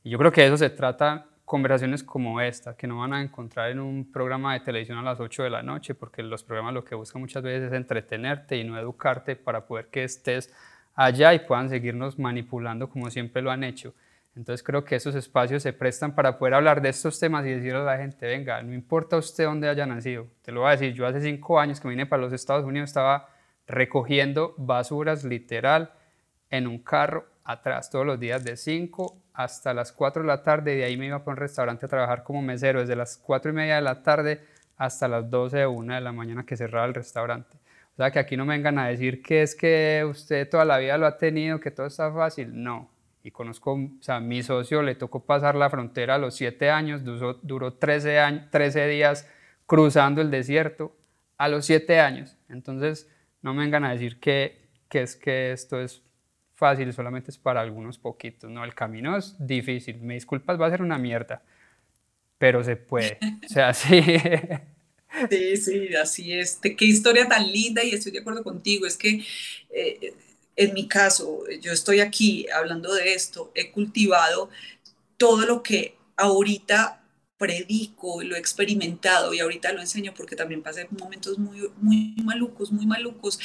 yo 0.05 0.19
creo 0.19 0.33
que 0.33 0.43
de 0.43 0.49
eso 0.49 0.59
se 0.59 0.71
trata 0.71 1.27
conversaciones 1.45 2.03
como 2.03 2.41
esta, 2.41 2.77
que 2.77 2.87
no 2.87 2.99
van 2.99 3.13
a 3.13 3.23
encontrar 3.23 3.71
en 3.71 3.81
un 3.81 4.11
programa 4.11 4.55
de 4.55 4.61
televisión 4.61 4.99
a 4.99 5.03
las 5.03 5.21
8 5.21 5.43
de 5.43 5.51
la 5.51 5.63
noche, 5.63 5.95
porque 5.95 6.23
los 6.23 6.43
programas 6.43 6.75
lo 6.75 6.85
que 6.85 6.95
buscan 6.95 7.21
muchas 7.21 7.43
veces 7.43 7.69
es 7.69 7.73
entretenerte 7.73 8.57
y 8.57 8.65
no 8.65 8.79
educarte 8.79 9.37
para 9.37 9.67
poder 9.67 9.89
que 9.89 10.05
estés 10.05 10.53
allá 10.95 11.35
y 11.35 11.41
puedan 11.41 11.69
seguirnos 11.69 12.19
manipulando 12.19 12.89
como 12.89 13.11
siempre 13.11 13.43
lo 13.43 13.51
han 13.51 13.65
hecho. 13.65 13.95
Entonces 14.37 14.65
creo 14.65 14.85
que 14.85 14.97
esos 14.97 15.15
espacios 15.15 15.63
se 15.63 15.73
prestan 15.73 16.15
para 16.15 16.39
poder 16.39 16.55
hablar 16.55 16.83
de 16.83 16.89
estos 16.89 17.21
temas 17.21 17.47
y 17.47 17.51
decirle 17.51 17.79
a 17.79 17.85
la 17.85 17.97
gente, 17.99 18.27
venga, 18.27 18.61
no 18.63 18.75
importa 18.75 19.17
usted 19.17 19.45
dónde 19.45 19.69
haya 19.69 19.87
nacido, 19.87 20.27
te 20.43 20.51
lo 20.51 20.61
voy 20.61 20.69
a 20.69 20.73
decir, 20.73 20.93
yo 20.93 21.07
hace 21.07 21.21
cinco 21.21 21.61
años 21.61 21.81
que 21.81 21.89
vine 21.89 22.07
para 22.07 22.23
los 22.23 22.33
Estados 22.33 22.65
Unidos 22.65 22.91
estaba 22.91 23.29
recogiendo 23.67 24.55
basuras 24.59 25.25
literal 25.25 25.93
en 26.51 26.67
un 26.67 26.79
carro 26.79 27.27
atrás 27.45 27.91
todos 27.91 28.07
los 28.07 28.19
días 28.19 28.43
de 28.43 28.57
5 28.57 29.17
hasta 29.35 29.75
las 29.75 29.93
4 29.93 30.23
de 30.23 30.29
la 30.29 30.43
tarde 30.43 30.75
y 30.75 30.79
de 30.79 30.85
ahí 30.85 30.97
me 30.97 31.07
iba 31.07 31.19
para 31.19 31.33
un 31.33 31.37
restaurante 31.39 31.87
a 31.87 31.89
trabajar 31.89 32.25
como 32.25 32.43
mesero 32.43 32.81
desde 32.81 32.97
las 32.97 33.17
4 33.19 33.51
y 33.51 33.55
media 33.55 33.77
de 33.77 33.83
la 33.83 34.03
tarde 34.03 34.45
hasta 34.77 35.09
las 35.09 35.29
12 35.31 35.65
o 35.67 35.73
1 35.73 35.95
de 35.95 36.01
la 36.01 36.13
mañana 36.13 36.45
que 36.45 36.57
cerraba 36.57 36.87
el 36.87 36.95
restaurante. 36.95 37.59
O 37.95 37.97
sea, 37.97 38.11
que 38.11 38.19
aquí 38.19 38.37
no 38.37 38.45
me 38.45 38.55
vengan 38.55 38.79
a 38.79 38.89
decir 38.89 39.23
que 39.23 39.43
es 39.43 39.55
que 39.55 40.05
usted 40.09 40.49
toda 40.49 40.65
la 40.65 40.79
vida 40.79 40.99
lo 40.99 41.07
ha 41.07 41.17
tenido, 41.17 41.61
que 41.61 41.71
todo 41.71 41.87
está 41.87 42.13
fácil. 42.13 42.51
No, 42.53 42.91
y 43.23 43.31
conozco, 43.31 43.75
o 43.75 44.03
sea, 44.03 44.19
mi 44.19 44.43
socio 44.43 44.83
le 44.83 44.97
tocó 44.97 45.25
pasar 45.25 45.55
la 45.55 45.71
frontera 45.71 46.17
a 46.17 46.19
los 46.19 46.35
7 46.35 46.71
años, 46.71 47.05
duró, 47.05 47.35
duró 47.35 47.75
13, 47.75 48.19
años, 48.19 48.51
13 48.51 48.89
días 48.89 49.31
cruzando 49.65 50.21
el 50.21 50.31
desierto 50.31 50.97
a 51.39 51.49
los 51.49 51.65
7 51.67 52.01
años. 52.01 52.37
Entonces, 52.49 53.09
no 53.43 53.55
me 53.55 53.63
vengan 53.63 53.85
a 53.85 53.93
decir 53.93 54.19
que, 54.19 54.69
que 54.89 55.03
es 55.03 55.15
que 55.15 55.53
esto 55.53 55.81
es 55.81 56.03
fácil, 56.55 56.93
solamente 56.93 57.31
es 57.31 57.39
para 57.39 57.61
algunos 57.61 57.97
poquitos. 57.97 58.51
No, 58.51 58.65
el 58.65 58.75
camino 58.75 59.17
es 59.17 59.37
difícil. 59.39 60.01
Me 60.01 60.15
disculpas, 60.15 60.61
va 60.61 60.67
a 60.67 60.71
ser 60.71 60.83
una 60.83 60.99
mierda, 60.99 61.43
pero 62.39 62.65
se 62.65 62.77
puede. 62.77 63.19
O 63.45 63.49
sea, 63.49 63.73
sí. 63.73 64.03
Sí, 65.31 65.57
sí, 65.57 65.95
así 65.95 66.33
es. 66.33 66.59
Qué 66.61 66.85
historia 66.85 67.29
tan 67.29 67.51
linda 67.51 67.85
y 67.85 67.91
estoy 67.91 68.13
de 68.13 68.21
acuerdo 68.21 68.43
contigo. 68.43 68.87
Es 68.87 68.97
que 68.97 69.25
eh, 69.71 70.15
en 70.57 70.75
mi 70.75 70.89
caso, 70.89 71.45
yo 71.61 71.73
estoy 71.73 72.01
aquí 72.01 72.47
hablando 72.51 72.93
de 72.95 73.15
esto, 73.15 73.51
he 73.55 73.71
cultivado 73.71 74.51
todo 75.17 75.47
lo 75.47 75.63
que 75.63 75.97
ahorita 76.17 77.01
predico, 77.39 78.23
lo 78.23 78.37
he 78.37 78.39
experimentado 78.39 79.35
y 79.35 79.41
ahorita 79.41 79.73
lo 79.73 79.81
enseño 79.81 80.15
porque 80.17 80.37
también 80.37 80.63
pasé 80.63 80.89
momentos 80.91 81.39
muy, 81.39 81.69
muy 81.77 82.15
malucos, 82.25 82.73
muy 82.73 82.87
malucos. 82.87 83.39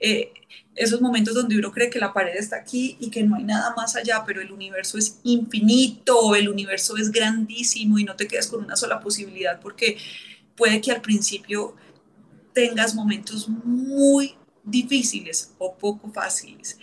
Eh, 0.00 0.32
esos 0.74 1.00
momentos 1.00 1.34
donde 1.34 1.56
uno 1.58 1.70
cree 1.70 1.90
que 1.90 1.98
la 2.00 2.12
pared 2.12 2.34
está 2.36 2.56
aquí 2.56 2.96
y 3.00 3.10
que 3.10 3.22
no 3.22 3.36
hay 3.36 3.44
nada 3.44 3.74
más 3.76 3.96
allá, 3.96 4.24
pero 4.26 4.40
el 4.40 4.50
universo 4.50 4.98
es 4.98 5.20
infinito, 5.22 6.34
el 6.34 6.48
universo 6.48 6.96
es 6.96 7.12
grandísimo 7.12 7.98
y 7.98 8.04
no 8.04 8.16
te 8.16 8.26
quedas 8.26 8.48
con 8.48 8.64
una 8.64 8.76
sola 8.76 9.00
posibilidad 9.00 9.60
porque 9.60 9.98
puede 10.56 10.80
que 10.80 10.92
al 10.92 11.00
principio 11.00 11.76
tengas 12.52 12.94
momentos 12.94 13.48
muy 13.48 14.36
difíciles 14.62 15.54
o 15.58 15.76
poco 15.76 16.10
fáciles. 16.10 16.78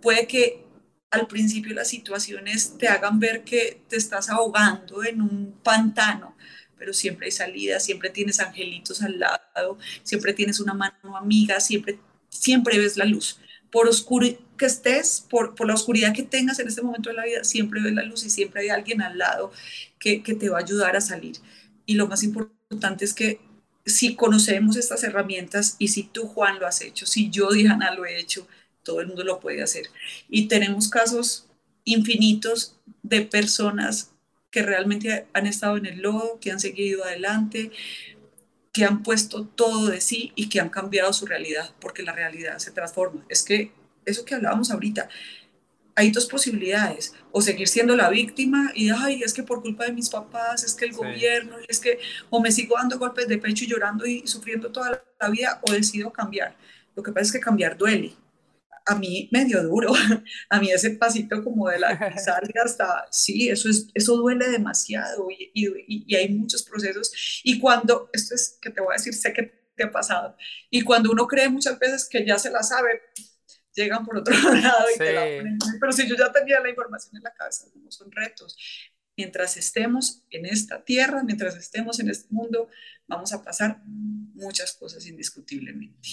Puede 0.00 0.26
que 0.26 0.64
al 1.10 1.26
principio 1.26 1.74
las 1.74 1.88
situaciones 1.88 2.76
te 2.78 2.88
hagan 2.88 3.18
ver 3.18 3.44
que 3.44 3.82
te 3.88 3.96
estás 3.96 4.28
ahogando 4.28 5.04
en 5.04 5.22
un 5.22 5.58
pantano, 5.62 6.36
pero 6.76 6.92
siempre 6.92 7.26
hay 7.26 7.32
salida, 7.32 7.80
siempre 7.80 8.10
tienes 8.10 8.40
angelitos 8.40 9.02
al 9.02 9.18
lado, 9.18 9.78
siempre 10.02 10.32
tienes 10.32 10.60
una 10.60 10.74
mano 10.74 11.16
amiga, 11.16 11.60
siempre, 11.60 11.98
siempre 12.28 12.78
ves 12.78 12.96
la 12.96 13.04
luz. 13.04 13.40
Por 13.70 13.88
oscuro 13.88 14.26
que 14.56 14.66
estés, 14.66 15.26
por, 15.28 15.54
por 15.54 15.66
la 15.66 15.74
oscuridad 15.74 16.14
que 16.14 16.22
tengas 16.22 16.58
en 16.58 16.68
este 16.68 16.82
momento 16.82 17.10
de 17.10 17.16
la 17.16 17.24
vida, 17.24 17.44
siempre 17.44 17.82
ves 17.82 17.92
la 17.92 18.02
luz 18.02 18.24
y 18.24 18.30
siempre 18.30 18.62
hay 18.62 18.68
alguien 18.68 19.02
al 19.02 19.18
lado 19.18 19.52
que, 19.98 20.22
que 20.22 20.34
te 20.34 20.48
va 20.48 20.58
a 20.58 20.62
ayudar 20.62 20.96
a 20.96 21.00
salir. 21.00 21.36
Y 21.84 21.94
lo 21.94 22.06
más 22.06 22.22
importante 22.22 22.57
es 23.00 23.14
que 23.14 23.40
si 23.86 24.14
conocemos 24.14 24.76
estas 24.76 25.02
herramientas 25.02 25.76
y 25.78 25.88
si 25.88 26.02
tú, 26.02 26.26
Juan, 26.26 26.58
lo 26.58 26.66
has 26.66 26.82
hecho, 26.82 27.06
si 27.06 27.30
yo, 27.30 27.50
Diana, 27.50 27.94
lo 27.94 28.04
he 28.04 28.18
hecho, 28.18 28.46
todo 28.82 29.00
el 29.00 29.06
mundo 29.06 29.24
lo 29.24 29.40
puede 29.40 29.62
hacer. 29.62 29.86
Y 30.28 30.48
tenemos 30.48 30.88
casos 30.88 31.46
infinitos 31.84 32.76
de 33.02 33.22
personas 33.22 34.12
que 34.50 34.62
realmente 34.62 35.26
han 35.32 35.46
estado 35.46 35.76
en 35.76 35.86
el 35.86 36.00
lodo, 36.00 36.38
que 36.40 36.50
han 36.50 36.60
seguido 36.60 37.04
adelante, 37.04 37.70
que 38.72 38.84
han 38.84 39.02
puesto 39.02 39.46
todo 39.46 39.86
de 39.88 40.00
sí 40.00 40.32
y 40.34 40.48
que 40.48 40.60
han 40.60 40.68
cambiado 40.68 41.12
su 41.12 41.26
realidad, 41.26 41.70
porque 41.80 42.02
la 42.02 42.12
realidad 42.12 42.58
se 42.58 42.70
transforma. 42.70 43.24
Es 43.28 43.42
que 43.42 43.72
eso 44.04 44.24
que 44.24 44.34
hablábamos 44.34 44.70
ahorita, 44.70 45.08
hay 45.98 46.12
dos 46.12 46.26
posibilidades, 46.26 47.12
o 47.32 47.42
seguir 47.42 47.66
siendo 47.66 47.96
la 47.96 48.08
víctima 48.08 48.70
y, 48.72 48.88
ay, 48.88 49.20
es 49.24 49.34
que 49.34 49.42
por 49.42 49.60
culpa 49.60 49.84
de 49.84 49.92
mis 49.92 50.08
papás, 50.08 50.62
es 50.62 50.72
que 50.72 50.84
el 50.84 50.92
gobierno, 50.92 51.56
es 51.66 51.80
que, 51.80 51.98
o 52.30 52.40
me 52.40 52.52
sigo 52.52 52.76
dando 52.76 53.00
golpes 53.00 53.26
de 53.26 53.36
pecho 53.38 53.64
y 53.64 53.66
llorando 53.66 54.06
y 54.06 54.24
sufriendo 54.24 54.70
toda 54.70 55.02
la 55.20 55.28
vida, 55.28 55.60
o 55.68 55.72
decido 55.72 56.12
cambiar. 56.12 56.56
Lo 56.94 57.02
que 57.02 57.10
pasa 57.10 57.26
es 57.26 57.32
que 57.32 57.40
cambiar 57.40 57.76
duele. 57.76 58.14
a 58.86 58.94
mí 58.94 59.28
me 59.32 59.44
dio 59.44 59.60
duro, 59.64 59.92
a 60.50 60.60
mí 60.60 60.70
ese 60.70 60.90
pasito 60.90 61.42
como 61.42 61.68
de 61.68 61.80
la 61.80 62.16
salida 62.18 62.62
hasta, 62.64 63.06
sí, 63.10 63.48
eso, 63.48 63.68
es, 63.68 63.88
eso 63.92 64.16
duele 64.16 64.48
demasiado 64.50 65.28
y, 65.32 65.50
y, 65.52 66.04
y, 66.06 66.14
hay 66.14 66.28
muchos 66.28 66.62
procesos. 66.62 67.10
Y 67.42 67.58
cuando, 67.58 68.08
esto 68.12 68.36
es 68.36 68.56
que 68.62 68.70
te 68.70 68.80
voy 68.80 68.92
a 68.92 68.98
decir, 68.98 69.14
sé 69.14 69.32
que 69.32 69.52
te 69.76 69.82
ha 69.82 69.90
pasado, 69.90 70.36
y 70.70 70.82
cuando 70.82 71.10
uno 71.10 71.26
cree 71.26 71.48
muchas 71.48 71.76
veces 71.76 72.08
que 72.08 72.24
ya 72.24 72.38
se 72.38 72.50
la 72.50 72.62
sabe, 72.62 73.02
llegan 73.78 74.04
por 74.04 74.18
otro 74.18 74.34
lado 74.54 74.84
y 74.94 74.98
te 74.98 75.12
la 75.12 75.20
ponen. 75.20 75.58
Pero 75.80 75.92
si 75.92 76.08
yo 76.08 76.16
ya 76.16 76.32
tenía 76.32 76.60
la 76.60 76.68
información 76.68 77.16
en 77.16 77.22
la 77.22 77.32
cabeza, 77.32 77.66
no 77.74 77.90
son 77.90 78.10
retos. 78.10 78.56
Mientras 79.16 79.56
estemos 79.56 80.24
en 80.30 80.46
esta 80.46 80.84
tierra, 80.84 81.22
mientras 81.24 81.56
estemos 81.56 81.98
en 81.98 82.08
este 82.10 82.32
mundo, 82.32 82.68
vamos 83.06 83.32
a 83.32 83.42
pasar 83.42 83.80
muchas 83.84 84.72
cosas 84.74 85.06
indiscutiblemente. 85.06 86.08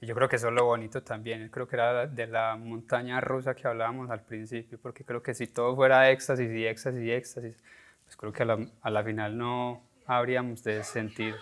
Y 0.00 0.06
yo 0.06 0.14
creo 0.14 0.28
que 0.28 0.36
eso 0.36 0.48
es 0.48 0.54
lo 0.54 0.66
bonito 0.66 1.02
también, 1.02 1.48
creo 1.48 1.66
que 1.66 1.76
era 1.76 2.06
de 2.06 2.26
la 2.26 2.56
montaña 2.56 3.18
rusa 3.22 3.54
que 3.54 3.66
hablábamos 3.66 4.10
al 4.10 4.22
principio, 4.22 4.78
porque 4.78 5.04
creo 5.04 5.22
que 5.22 5.32
si 5.32 5.46
todo 5.46 5.74
fuera 5.74 6.10
éxtasis 6.10 6.50
y 6.50 6.66
éxtasis 6.66 7.02
y 7.02 7.10
éxtasis, 7.10 7.56
pues 8.04 8.16
creo 8.16 8.32
que 8.32 8.42
a 8.42 8.46
la, 8.46 8.66
a 8.82 8.90
la 8.90 9.02
final 9.02 9.38
no 9.38 9.82
habríamos 10.04 10.62
de 10.62 10.84
sentir 10.84 11.34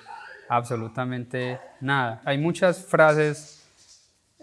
absolutamente 0.48 1.58
nada. 1.80 2.22
Hay 2.24 2.38
muchas 2.38 2.84
frases 2.86 3.63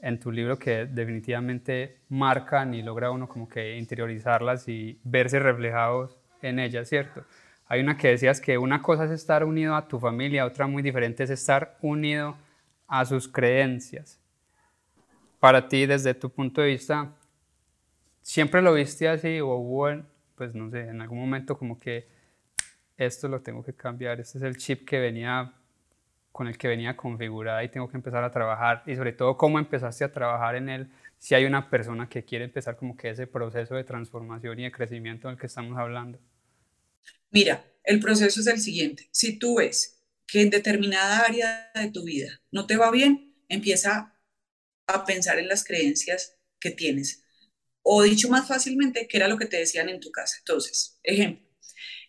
en 0.01 0.19
tu 0.19 0.31
libro 0.31 0.57
que 0.57 0.85
definitivamente 0.85 1.99
marcan 2.09 2.73
y 2.73 2.81
logra 2.81 3.11
uno 3.11 3.29
como 3.29 3.47
que 3.47 3.77
interiorizarlas 3.77 4.67
y 4.67 4.99
verse 5.03 5.39
reflejados 5.39 6.17
en 6.41 6.59
ellas, 6.59 6.89
¿cierto? 6.89 7.23
Hay 7.67 7.79
una 7.81 7.95
que 7.97 8.09
decías 8.09 8.41
que 8.41 8.57
una 8.57 8.81
cosa 8.81 9.05
es 9.05 9.11
estar 9.11 9.43
unido 9.43 9.75
a 9.75 9.87
tu 9.87 9.99
familia, 9.99 10.45
otra 10.45 10.67
muy 10.67 10.81
diferente 10.81 11.23
es 11.23 11.29
estar 11.29 11.77
unido 11.81 12.35
a 12.87 13.05
sus 13.05 13.27
creencias. 13.27 14.19
Para 15.39 15.67
ti, 15.69 15.85
desde 15.85 16.13
tu 16.13 16.29
punto 16.29 16.61
de 16.61 16.67
vista, 16.69 17.13
¿siempre 18.21 18.61
lo 18.61 18.73
viste 18.73 19.07
así 19.07 19.39
o 19.39 19.55
hubo, 19.55 20.03
pues 20.35 20.53
no 20.55 20.69
sé, 20.71 20.81
en 20.81 20.99
algún 21.01 21.19
momento 21.19 21.57
como 21.57 21.79
que 21.79 22.07
esto 22.97 23.27
lo 23.27 23.41
tengo 23.41 23.63
que 23.63 23.73
cambiar, 23.73 24.19
este 24.19 24.39
es 24.39 24.43
el 24.43 24.57
chip 24.57 24.87
que 24.87 24.99
venía 24.99 25.53
con 26.31 26.47
el 26.47 26.57
que 26.57 26.67
venía 26.67 26.95
configurada 26.95 27.63
y 27.63 27.69
tengo 27.69 27.89
que 27.89 27.97
empezar 27.97 28.23
a 28.23 28.31
trabajar 28.31 28.83
y 28.85 28.95
sobre 28.95 29.13
todo 29.13 29.37
cómo 29.37 29.59
empezaste 29.59 30.03
a 30.03 30.11
trabajar 30.11 30.55
en 30.55 30.69
él 30.69 30.91
si 31.17 31.35
hay 31.35 31.45
una 31.45 31.69
persona 31.69 32.09
que 32.09 32.23
quiere 32.23 32.45
empezar 32.45 32.77
como 32.77 32.95
que 32.95 33.09
ese 33.09 33.27
proceso 33.27 33.75
de 33.75 33.83
transformación 33.83 34.59
y 34.59 34.63
de 34.63 34.71
crecimiento 34.71 35.27
del 35.27 35.37
que 35.37 35.47
estamos 35.47 35.77
hablando? 35.77 36.19
Mira, 37.29 37.63
el 37.83 37.99
proceso 37.99 38.39
es 38.39 38.47
el 38.47 38.59
siguiente. 38.59 39.07
Si 39.11 39.37
tú 39.37 39.57
ves 39.57 40.01
que 40.25 40.41
en 40.41 40.49
determinada 40.49 41.19
área 41.19 41.71
de 41.75 41.91
tu 41.91 42.03
vida 42.03 42.41
no 42.51 42.65
te 42.65 42.77
va 42.77 42.89
bien, 42.91 43.35
empieza 43.49 44.17
a 44.87 45.05
pensar 45.05 45.39
en 45.39 45.47
las 45.47 45.63
creencias 45.63 46.37
que 46.59 46.71
tienes. 46.71 47.23
O 47.83 48.03
dicho 48.03 48.29
más 48.29 48.47
fácilmente, 48.47 49.07
que 49.07 49.17
era 49.17 49.27
lo 49.27 49.37
que 49.37 49.45
te 49.45 49.57
decían 49.57 49.89
en 49.89 49.99
tu 49.99 50.11
casa. 50.11 50.37
Entonces, 50.39 50.99
ejemplo, 51.03 51.45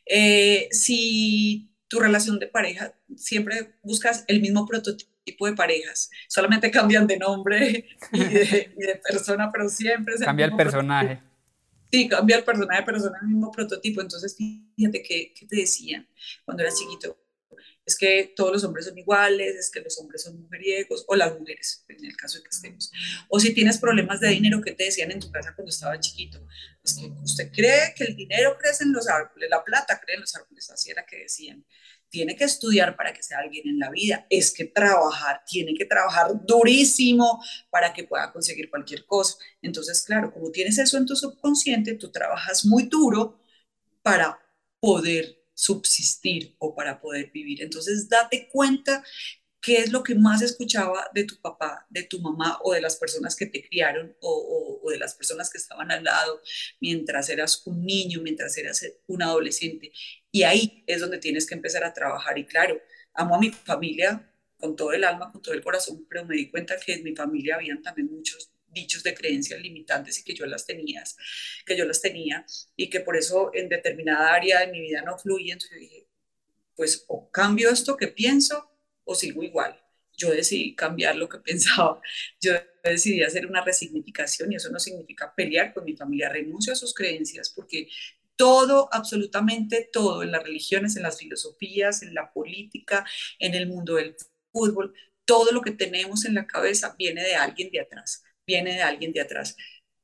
eh, 0.07 0.69
si 0.71 1.72
tu 1.93 2.01
relación 2.01 2.39
de 2.39 2.47
pareja, 2.47 2.95
siempre 3.17 3.75
buscas 3.83 4.25
el 4.27 4.41
mismo 4.41 4.65
prototipo 4.65 5.45
de 5.45 5.53
parejas, 5.53 6.11
solamente 6.27 6.71
cambian 6.71 7.07
de 7.07 7.19
nombre 7.19 7.87
y 8.13 8.19
de, 8.19 9.01
persona, 9.07 9.53
pero 9.53 9.69
siempre 9.69 10.15
es 10.15 10.23
Cambia 10.23 10.47
el 10.47 10.57
personaje. 10.57 11.21
Sí, 11.93 12.09
cambia 12.09 12.39
el 12.39 12.45
personaje, 12.45 12.83
pero 12.87 12.99
son 12.99 13.13
el 13.21 13.29
mismo 13.29 13.53
prototipo. 13.53 14.01
Entonces, 14.01 14.35
fíjate 14.35 15.03
qué, 15.03 15.35
qué 15.39 15.47
te 15.47 15.57
decían 15.57 16.09
cuando 16.47 16.63
eras 16.63 16.79
chiquito 16.79 17.15
es 17.85 17.97
que 17.97 18.33
todos 18.37 18.53
los 18.53 18.65
hombres 18.65 18.87
son 18.87 18.97
iguales, 18.97 19.57
es 19.57 19.71
que 19.71 19.81
los 19.81 19.99
hombres 19.99 20.23
son 20.23 20.41
mujeriegos, 20.41 21.05
o 21.09 21.17
las 21.17 21.37
mujeres, 21.39 21.85
en 21.89 22.05
el 22.05 22.17
caso 22.17 22.39
de 22.39 22.45
que 22.45 22.51
estemos. 22.51 22.93
O 23.29 23.41
si 23.41 23.53
tienes 23.53 23.79
problemas 23.79 24.21
de 24.21 24.29
dinero, 24.29 24.61
¿qué 24.61 24.73
te 24.73 24.85
decían 24.85 25.11
en 25.11 25.21
tu 25.21 25.31
casa 25.31 25.55
cuando 25.55 25.71
estaba 25.71 25.99
chiquito? 25.99 26.47
Es 26.85 26.95
que 26.95 27.07
usted 27.23 27.51
cree 27.53 27.93
que 27.97 28.05
el 28.05 28.15
dinero 28.15 28.57
crece 28.59 28.85
en 28.85 28.93
los 28.93 29.09
árboles, 29.09 29.51
la 29.51 29.65
plata 29.65 30.01
crece 30.01 30.15
en 30.15 30.21
los 30.21 30.35
árboles, 30.37 30.71
así 30.71 30.91
era 30.91 31.05
que 31.05 31.19
decían. 31.19 31.65
Tiene 32.09 32.37
que 32.37 32.45
estudiar 32.45 32.95
para 32.95 33.15
que 33.15 33.23
sea 33.23 33.39
alguien 33.39 33.67
en 33.67 33.79
la 33.79 33.91
vida, 33.91 34.27
es 34.29 34.53
que 34.53 34.67
trabajar, 34.67 35.43
tiene 35.47 35.73
que 35.75 35.87
trabajar 35.87 36.31
durísimo 36.45 37.43
para 37.71 37.95
que 37.95 38.05
pueda 38.05 38.31
conseguir 38.31 38.69
cualquier 38.69 39.07
cosa. 39.07 39.39
Entonces, 39.63 40.03
claro, 40.03 40.31
como 40.31 40.51
tienes 40.51 40.79
eso 40.79 40.99
en 40.99 41.07
tu 41.07 41.17
subconsciente, 41.17 41.95
tú 41.95 42.13
trabajas 42.13 42.67
muy 42.67 42.83
duro 42.85 43.41
para 44.03 44.39
poder 44.79 45.42
subsistir 45.55 46.55
o 46.59 46.75
para 46.75 47.01
poder 47.01 47.31
vivir. 47.33 47.63
Entonces, 47.63 48.09
date 48.09 48.49
cuenta 48.51 49.05
qué 49.63 49.79
es 49.79 49.93
lo 49.93 50.03
que 50.03 50.17
más 50.17 50.43
escuchaba 50.43 51.09
de 51.15 51.25
tu 51.25 51.41
papá, 51.41 51.87
de 51.89 52.03
tu 52.03 52.21
mamá 52.21 52.59
o 52.65 52.73
de 52.75 52.81
las 52.81 52.97
personas 52.97 53.37
que 53.37 53.47
te 53.47 53.63
criaron 53.67 54.17
o, 54.21 54.81
de 54.91 54.99
las 54.99 55.15
personas 55.15 55.49
que 55.51 55.59
estaban 55.59 55.91
al 55.93 56.05
lado 56.05 56.43
mientras 56.81 57.29
eras 57.31 57.67
un 57.67 57.87
niño, 57.87 58.21
mientras 58.23 58.59
eras 58.59 58.85
un 59.07 59.23
adolescente. 59.23 59.93
Y 60.33 60.43
ahí 60.43 60.85
es 60.87 61.01
donde 61.01 61.19
tienes 61.19 61.47
que 61.47 61.55
empezar 61.55 61.85
a 61.85 61.95
trabajar. 61.95 62.39
Y 62.39 62.45
claro, 62.45 62.81
amo 63.15 63.37
a 63.37 63.39
mi 63.41 63.51
familia 63.51 64.29
con 64.59 64.77
todo 64.77 64.93
el 64.93 65.05
alma, 65.05 65.31
con 65.33 65.43
todo 65.43 65.55
el 65.55 65.63
corazón, 65.63 66.07
pero 66.09 66.25
me 66.25 66.37
di 66.37 66.51
cuenta 66.51 66.77
que 66.79 66.95
en 66.95 67.05
mi 67.05 67.15
familia 67.15 67.57
habían 67.57 67.83
también 67.83 68.11
muchos 68.13 68.52
dichos 68.73 69.03
de 69.03 69.15
creencias 69.15 69.61
limitantes 69.61 70.19
y 70.19 70.25
que 70.25 70.35
yo 70.35 70.47
las 70.47 70.67
tenía, 70.67 71.05
que 71.67 71.77
yo 71.77 71.85
las 71.85 72.01
tenía 72.01 72.45
y 72.77 72.91
que 72.91 73.01
por 73.01 73.17
eso 73.17 73.51
en 73.55 73.69
determinada 73.69 74.35
área 74.35 74.61
de 74.61 74.73
mi 74.73 74.81
vida 74.81 75.03
no 75.03 75.19
fluye. 75.19 75.53
Entonces 75.53 75.71
yo 75.73 75.81
dije, 75.81 76.07
pues 76.75 77.05
o 77.09 77.31
cambio 77.31 77.71
esto 77.71 77.97
que 77.97 78.09
pienso 78.09 78.71
o 79.05 79.15
sigo 79.15 79.43
igual. 79.43 79.79
Yo 80.17 80.31
decidí 80.31 80.75
cambiar 80.75 81.17
lo 81.17 81.29
que 81.29 81.39
pensaba. 81.45 82.01
Yo 82.41 82.53
decidí 82.83 83.23
hacer 83.23 83.47
una 83.47 83.65
resignificación 83.65 84.53
y 84.53 84.57
eso 84.57 84.71
no 84.71 84.79
significa 84.79 85.35
pelear 85.35 85.73
con 85.73 85.85
mi 85.85 85.97
familia. 85.97 86.29
Renuncio 86.29 86.73
a 86.73 86.77
sus 86.77 86.95
creencias 86.95 87.51
porque 87.51 87.89
todo, 88.37 88.89
absolutamente 88.93 89.89
todo, 89.93 90.23
en 90.23 90.33
las 90.33 90.43
religiones, 90.43 90.97
en 90.97 91.03
las 91.03 91.19
filosofías, 91.19 92.03
en 92.03 92.15
la 92.15 92.33
política, 92.33 93.05
en 93.39 93.55
el 93.55 93.69
mundo 93.69 93.95
del 93.95 94.17
fútbol, 94.51 94.95
todo 95.25 95.53
lo 95.53 95.61
que 95.61 95.71
tenemos 95.71 96.25
en 96.25 96.35
la 96.35 96.47
cabeza 96.47 96.97
viene 96.99 97.23
de 97.23 97.37
alguien 97.37 97.71
de 97.71 97.81
atrás 97.81 98.25
viene 98.47 98.75
de 98.75 98.83
alguien 98.83 99.13
de 99.13 99.21
atrás. 99.21 99.57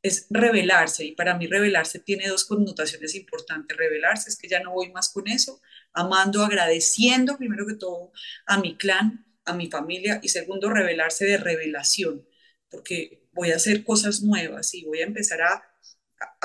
Es 0.02 0.26
revelarse 0.30 1.04
y 1.04 1.12
para 1.12 1.36
mí 1.36 1.46
revelarse 1.46 1.98
tiene 1.98 2.28
dos 2.28 2.44
connotaciones 2.44 3.14
importantes. 3.14 3.76
Revelarse 3.76 4.30
es 4.30 4.36
que 4.36 4.48
ya 4.48 4.60
no 4.60 4.72
voy 4.72 4.90
más 4.90 5.10
con 5.10 5.28
eso, 5.28 5.60
amando, 5.92 6.44
agradeciendo 6.44 7.36
primero 7.36 7.66
que 7.66 7.74
todo 7.74 8.12
a 8.46 8.58
mi 8.60 8.76
clan, 8.76 9.26
a 9.44 9.54
mi 9.54 9.68
familia 9.68 10.20
y 10.22 10.28
segundo, 10.28 10.70
revelarse 10.70 11.24
de 11.24 11.38
revelación, 11.38 12.26
porque 12.70 13.26
voy 13.32 13.50
a 13.50 13.56
hacer 13.56 13.84
cosas 13.84 14.22
nuevas 14.22 14.74
y 14.74 14.84
voy 14.84 15.00
a 15.00 15.06
empezar 15.06 15.42
a, 15.42 15.64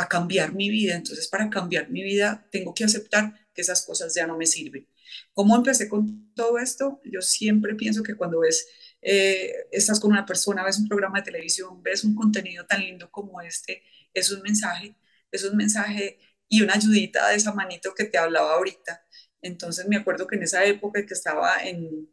cambiar 0.07 0.53
mi 0.53 0.69
vida. 0.69 0.95
Entonces, 0.95 1.27
para 1.27 1.49
cambiar 1.49 1.89
mi 1.89 2.03
vida, 2.03 2.47
tengo 2.51 2.73
que 2.75 2.83
aceptar 2.83 3.33
que 3.53 3.61
esas 3.61 3.83
cosas 3.85 4.13
ya 4.13 4.27
no 4.27 4.37
me 4.37 4.45
sirven. 4.45 4.87
¿Cómo 5.33 5.55
empecé 5.55 5.89
con 5.89 6.31
todo 6.35 6.59
esto? 6.59 7.01
Yo 7.03 7.21
siempre 7.21 7.73
pienso 7.75 8.03
que 8.03 8.15
cuando 8.15 8.39
ves 8.41 8.67
eh, 9.03 9.67
estás 9.71 9.99
con 9.99 10.11
una 10.11 10.25
persona, 10.25 10.63
ves 10.63 10.79
un 10.79 10.87
programa 10.87 11.19
de 11.19 11.25
televisión, 11.25 11.81
ves 11.83 12.03
un 12.03 12.15
contenido 12.15 12.65
tan 12.65 12.81
lindo 12.81 13.11
como 13.11 13.41
este, 13.41 13.83
es 14.13 14.31
un 14.31 14.41
mensaje, 14.41 14.95
es 15.31 15.43
un 15.43 15.57
mensaje 15.57 16.19
y 16.49 16.61
una 16.61 16.75
ayudita 16.75 17.29
de 17.29 17.35
esa 17.35 17.53
manito 17.53 17.93
que 17.95 18.05
te 18.05 18.17
hablaba 18.17 18.53
ahorita. 18.53 19.05
Entonces 19.41 19.87
me 19.87 19.97
acuerdo 19.97 20.27
que 20.27 20.35
en 20.37 20.43
esa 20.43 20.63
época 20.65 21.05
que 21.05 21.13
estaba 21.13 21.63
en, 21.63 22.09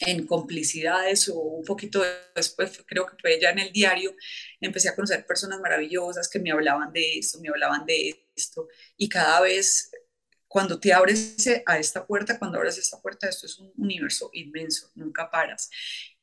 en 0.00 0.26
complicidades 0.26 1.28
o 1.28 1.38
un 1.38 1.64
poquito 1.64 2.02
después, 2.34 2.82
creo 2.86 3.06
que 3.06 3.16
fue 3.20 3.40
ya 3.40 3.50
en 3.50 3.58
el 3.60 3.72
diario, 3.72 4.14
empecé 4.60 4.88
a 4.88 4.94
conocer 4.94 5.26
personas 5.26 5.60
maravillosas 5.60 6.28
que 6.28 6.38
me 6.38 6.50
hablaban 6.50 6.92
de 6.92 7.18
esto, 7.18 7.40
me 7.40 7.48
hablaban 7.48 7.86
de 7.86 8.26
esto, 8.34 8.68
y 8.96 9.08
cada 9.08 9.40
vez 9.42 9.90
cuando 10.48 10.78
te 10.78 10.92
abres 10.92 11.36
a 11.66 11.78
esta 11.78 12.06
puerta, 12.06 12.38
cuando 12.38 12.58
abres 12.58 12.78
esta 12.78 13.00
puerta, 13.00 13.28
esto 13.28 13.46
es 13.46 13.58
un 13.58 13.72
universo 13.76 14.30
inmenso, 14.32 14.90
nunca 14.94 15.30
paras 15.30 15.70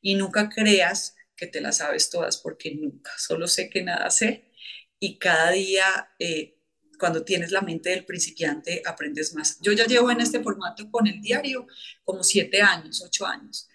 y 0.00 0.14
nunca 0.14 0.48
creas 0.48 1.14
que 1.36 1.46
te 1.46 1.60
las 1.60 1.78
sabes 1.78 2.10
todas, 2.10 2.38
porque 2.38 2.74
nunca, 2.74 3.10
solo 3.18 3.46
sé 3.46 3.68
que 3.68 3.82
nada 3.82 4.10
sé 4.10 4.50
y 4.98 5.18
cada 5.18 5.50
día 5.50 6.14
eh, 6.18 6.58
cuando 6.98 7.24
tienes 7.24 7.50
la 7.50 7.60
mente 7.60 7.90
del 7.90 8.04
principiante 8.04 8.82
aprendes 8.86 9.34
más. 9.34 9.58
Yo 9.60 9.72
ya 9.72 9.86
llevo 9.86 10.10
en 10.10 10.20
este 10.20 10.42
formato 10.42 10.90
con 10.90 11.06
el 11.06 11.20
diario 11.20 11.66
como 12.04 12.22
siete 12.22 12.62
años, 12.62 13.02
ocho 13.04 13.26
años. 13.26 13.68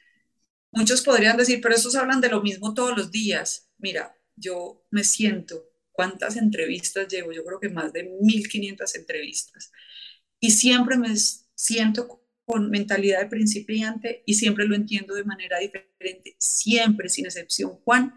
Muchos 0.71 1.01
podrían 1.01 1.37
decir, 1.37 1.59
pero 1.61 1.75
estos 1.75 1.95
hablan 1.95 2.21
de 2.21 2.29
lo 2.29 2.41
mismo 2.41 2.73
todos 2.73 2.97
los 2.97 3.11
días. 3.11 3.69
Mira, 3.77 4.15
yo 4.35 4.85
me 4.89 5.03
siento, 5.03 5.69
¿cuántas 5.91 6.37
entrevistas 6.37 7.07
llevo? 7.07 7.31
Yo 7.31 7.43
creo 7.43 7.59
que 7.59 7.69
más 7.69 7.91
de 7.93 8.03
1500 8.03 8.95
entrevistas 8.95 9.71
y 10.39 10.51
siempre 10.51 10.97
me 10.97 11.15
siento 11.55 12.23
con 12.45 12.69
mentalidad 12.71 13.19
de 13.21 13.27
principiante 13.27 14.23
y 14.25 14.35
siempre 14.35 14.65
lo 14.67 14.75
entiendo 14.75 15.15
de 15.15 15.23
manera 15.23 15.59
diferente, 15.59 16.35
siempre, 16.39 17.09
sin 17.09 17.25
excepción. 17.25 17.75
Juan, 17.83 18.15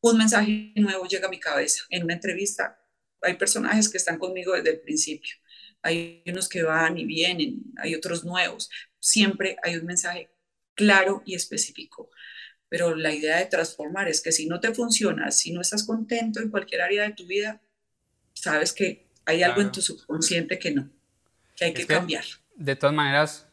un 0.00 0.18
mensaje 0.18 0.72
nuevo 0.76 1.06
llega 1.06 1.26
a 1.28 1.30
mi 1.30 1.40
cabeza. 1.40 1.84
En 1.90 2.04
una 2.04 2.14
entrevista 2.14 2.80
hay 3.22 3.34
personajes 3.36 3.88
que 3.88 3.98
están 3.98 4.18
conmigo 4.18 4.54
desde 4.54 4.70
el 4.70 4.80
principio, 4.80 5.36
hay 5.82 6.22
unos 6.26 6.48
que 6.48 6.62
van 6.62 6.98
y 6.98 7.04
vienen, 7.06 7.64
hay 7.78 7.94
otros 7.94 8.24
nuevos. 8.24 8.70
Siempre 9.00 9.56
hay 9.62 9.76
un 9.76 9.86
mensaje 9.86 10.30
claro 10.74 11.22
y 11.26 11.34
específico. 11.34 12.10
pero 12.68 12.96
la 12.96 13.14
idea 13.14 13.38
de 13.38 13.46
transformar 13.46 14.08
es 14.08 14.20
que 14.22 14.32
si 14.32 14.46
no 14.46 14.60
te 14.60 14.74
funciona, 14.74 15.30
si 15.32 15.52
no 15.52 15.60
estás 15.62 15.84
contento 15.86 16.40
en 16.40 16.50
cualquier 16.50 16.82
área 16.82 17.04
de 17.04 17.14
tu 17.14 17.26
vida, 17.26 17.62
sabes 18.34 18.72
que 18.72 19.08
hay 19.26 19.42
algo 19.42 19.62
en 19.62 19.72
tu 19.72 19.82
subconsciente 19.82 20.58
que 20.58 20.72
no, 20.72 20.90
que 21.56 21.64
hay 21.64 21.74
que, 21.74 21.86
cambiar. 21.86 22.24
De 22.54 22.76
todas 22.76 22.94
maneras, 22.94 23.48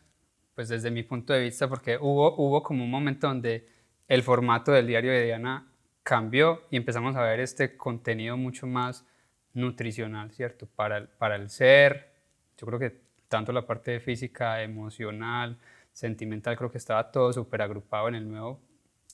pues 0.56 0.70
desde 0.70 0.92
mi 0.92 1.04
punto 1.04 1.34
de 1.34 1.42
vista, 1.42 1.68
porque 1.68 1.98
hubo, 2.00 2.36
hubo 2.36 2.62
como 2.62 2.84
un 2.84 2.92
momento 2.92 3.28
donde 3.28 3.68
el 4.08 4.22
formato 4.24 4.72
del 4.72 4.88
diario 4.88 5.12
de 5.12 5.26
Diana 5.26 5.68
cambió 6.04 6.64
y 6.70 6.78
empezamos 6.78 7.16
a 7.16 7.24
ver 7.24 7.40
este 7.40 7.78
contenido 7.78 8.38
mucho 8.38 8.68
más 8.68 9.06
nutricional, 9.54 10.32
¿cierto? 10.32 10.68
Para 10.68 10.98
el, 10.98 11.08
para 11.08 11.36
el 11.36 11.50
ser, 11.50 12.12
yo 12.58 12.68
creo 12.68 12.80
que 12.80 13.02
tanto 13.28 13.52
la 13.52 13.66
parte 13.66 14.00
física, 14.00 14.62
emocional, 14.62 15.58
sentimental, 15.92 16.58
creo 16.58 16.72
que 16.72 16.78
estaba 16.78 17.12
todo 17.12 17.32
súper 17.32 17.62
agrupado 17.62 18.08
en 18.10 18.16
el 18.16 18.30
nuevo 18.30 18.60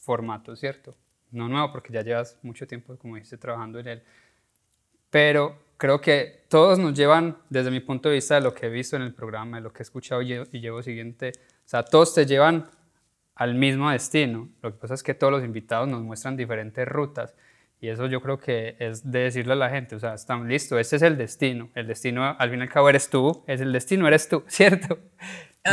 formato, 0.02 0.56
¿cierto? 0.56 0.96
No 1.32 1.48
nuevo 1.48 1.72
porque 1.72 1.94
ya 1.94 2.02
llevas 2.02 2.38
mucho 2.42 2.66
tiempo, 2.66 2.98
como 2.98 3.16
dijiste, 3.16 3.38
trabajando 3.38 3.80
en 3.80 3.88
él, 3.88 4.04
pero 5.10 5.58
creo 5.80 6.00
que 6.02 6.44
todos 6.50 6.78
nos 6.78 6.94
llevan, 6.94 7.38
desde 7.50 7.72
mi 7.72 7.80
punto 7.80 8.10
de 8.10 8.16
vista, 8.16 8.36
de 8.36 8.42
lo 8.42 8.54
que 8.54 8.68
he 8.68 8.70
visto 8.70 8.96
en 8.96 9.02
el 9.02 9.16
programa, 9.16 9.58
de 9.58 9.64
lo 9.64 9.74
que 9.74 9.82
he 9.82 9.84
escuchado 9.84 10.22
y 10.22 10.46
llevo 10.60 10.84
siguiente, 10.84 11.32
o 11.38 11.68
sea, 11.68 11.84
todos 11.84 12.14
te 12.14 12.28
llevan 12.28 12.70
al 13.34 13.56
mismo 13.56 13.90
destino. 13.90 14.50
Lo 14.62 14.72
que 14.74 14.78
pasa 14.78 14.94
es 14.94 15.02
que 15.02 15.14
todos 15.14 15.32
los 15.32 15.44
invitados 15.44 15.88
nos 15.88 16.04
muestran 16.04 16.36
diferentes 16.36 16.88
rutas 16.88 17.34
y 17.82 17.88
eso 17.88 18.08
yo 18.08 18.22
creo 18.22 18.40
que 18.40 18.76
es 18.80 19.10
de 19.10 19.20
decirle 19.20 19.54
a 19.54 19.56
la 19.56 19.70
gente, 19.70 19.96
o 19.96 20.00
sea, 20.00 20.14
están 20.14 20.48
listos, 20.50 20.78
este 20.80 20.98
es 20.98 21.02
el 21.02 21.18
destino. 21.18 21.70
El 21.76 21.88
destino, 21.88 22.36
al 22.38 22.50
fin 22.50 22.60
y 22.60 22.64
al 22.64 22.70
cabo, 22.70 22.90
eres 22.90 23.10
tú, 23.10 23.44
es 23.48 23.62
el 23.62 23.72
destino, 23.72 24.06
eres 24.06 24.28
tú, 24.28 24.44
¿cierto? 24.48 25.00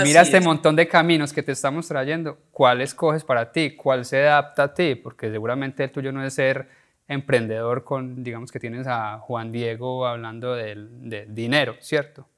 Mira 0.05 0.23
este 0.23 0.41
montón 0.41 0.77
de 0.77 0.87
caminos 0.87 1.33
que 1.33 1.43
te 1.43 1.53
estamos 1.53 1.89
trayendo, 1.89 2.39
¿cuál 2.53 2.81
escoges 2.81 3.25
para 3.25 3.51
ti? 3.51 3.75
¿Cuál 3.75 4.05
se 4.05 4.29
adapta 4.29 4.65
a 4.65 4.75
ti? 4.75 4.95
Porque 4.95 5.31
seguramente 5.31 5.83
el 5.83 5.91
tuyo 5.91 6.13
no 6.13 6.25
es 6.25 6.35
ser 6.35 6.69
emprendedor 7.09 7.85
con, 7.85 8.25
digamos 8.25 8.51
que 8.51 8.61
tienes 8.61 8.87
a 8.87 9.19
Juan 9.19 9.53
Diego 9.53 10.07
hablando 10.07 10.55
de 10.55 11.27
dinero, 11.29 11.77
¿cierto? 11.81 12.29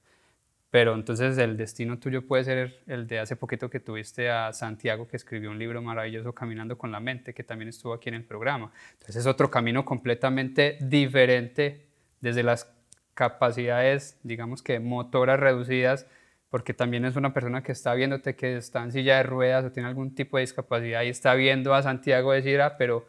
Pero 0.71 0.95
entonces 0.95 1.39
el 1.39 1.57
destino 1.57 1.99
tuyo 1.99 2.27
puede 2.27 2.45
ser 2.45 2.81
el 2.87 3.07
de 3.07 3.21
hace 3.21 3.37
poquito 3.37 3.71
que 3.71 3.81
tuviste 3.81 4.31
a 4.31 4.53
Santiago, 4.53 5.09
que 5.09 5.17
escribió 5.17 5.51
un 5.51 5.59
libro 5.59 5.81
maravilloso, 5.81 6.35
Caminando 6.35 6.77
con 6.77 6.93
la 6.93 7.01
Mente, 7.01 7.33
que 7.33 7.43
también 7.43 7.71
estuvo 7.71 7.95
aquí 7.95 8.11
en 8.11 8.17
el 8.17 8.25
programa. 8.25 8.71
Entonces 8.93 9.17
es 9.17 9.27
otro 9.27 9.51
camino 9.51 9.87
completamente 9.87 10.77
diferente 10.81 11.87
desde 12.21 12.43
las 12.43 12.71
capacidades, 13.15 14.19
digamos 14.23 14.63
que 14.63 14.79
motoras 14.79 15.41
reducidas, 15.41 16.07
porque 16.51 16.75
también 16.75 17.07
es 17.07 17.17
una 17.17 17.33
persona 17.33 17.63
que 17.63 17.73
está 17.73 17.95
viéndote 17.95 18.37
que 18.37 18.59
está 18.59 18.83
en 18.83 18.93
silla 18.93 19.17
de 19.17 19.23
ruedas 19.23 19.65
o 19.65 19.73
tiene 19.73 19.89
algún 19.89 20.15
tipo 20.15 20.37
de 20.37 20.43
discapacidad 20.43 21.03
y 21.03 21.09
está 21.09 21.35
viendo 21.35 21.75
a 21.75 21.83
Santiago 21.83 22.33
decir, 22.33 22.61
ah, 22.61 22.77
pero 22.77 23.07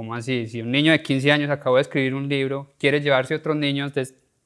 ¿cómo 0.00 0.14
así? 0.14 0.46
Si 0.46 0.62
un 0.62 0.70
niño 0.70 0.92
de 0.92 1.02
15 1.02 1.30
años 1.30 1.50
acabó 1.50 1.76
de 1.76 1.82
escribir 1.82 2.14
un 2.14 2.26
libro, 2.26 2.72
quiere 2.78 3.02
llevarse 3.02 3.34
otros 3.34 3.54
niños 3.54 3.92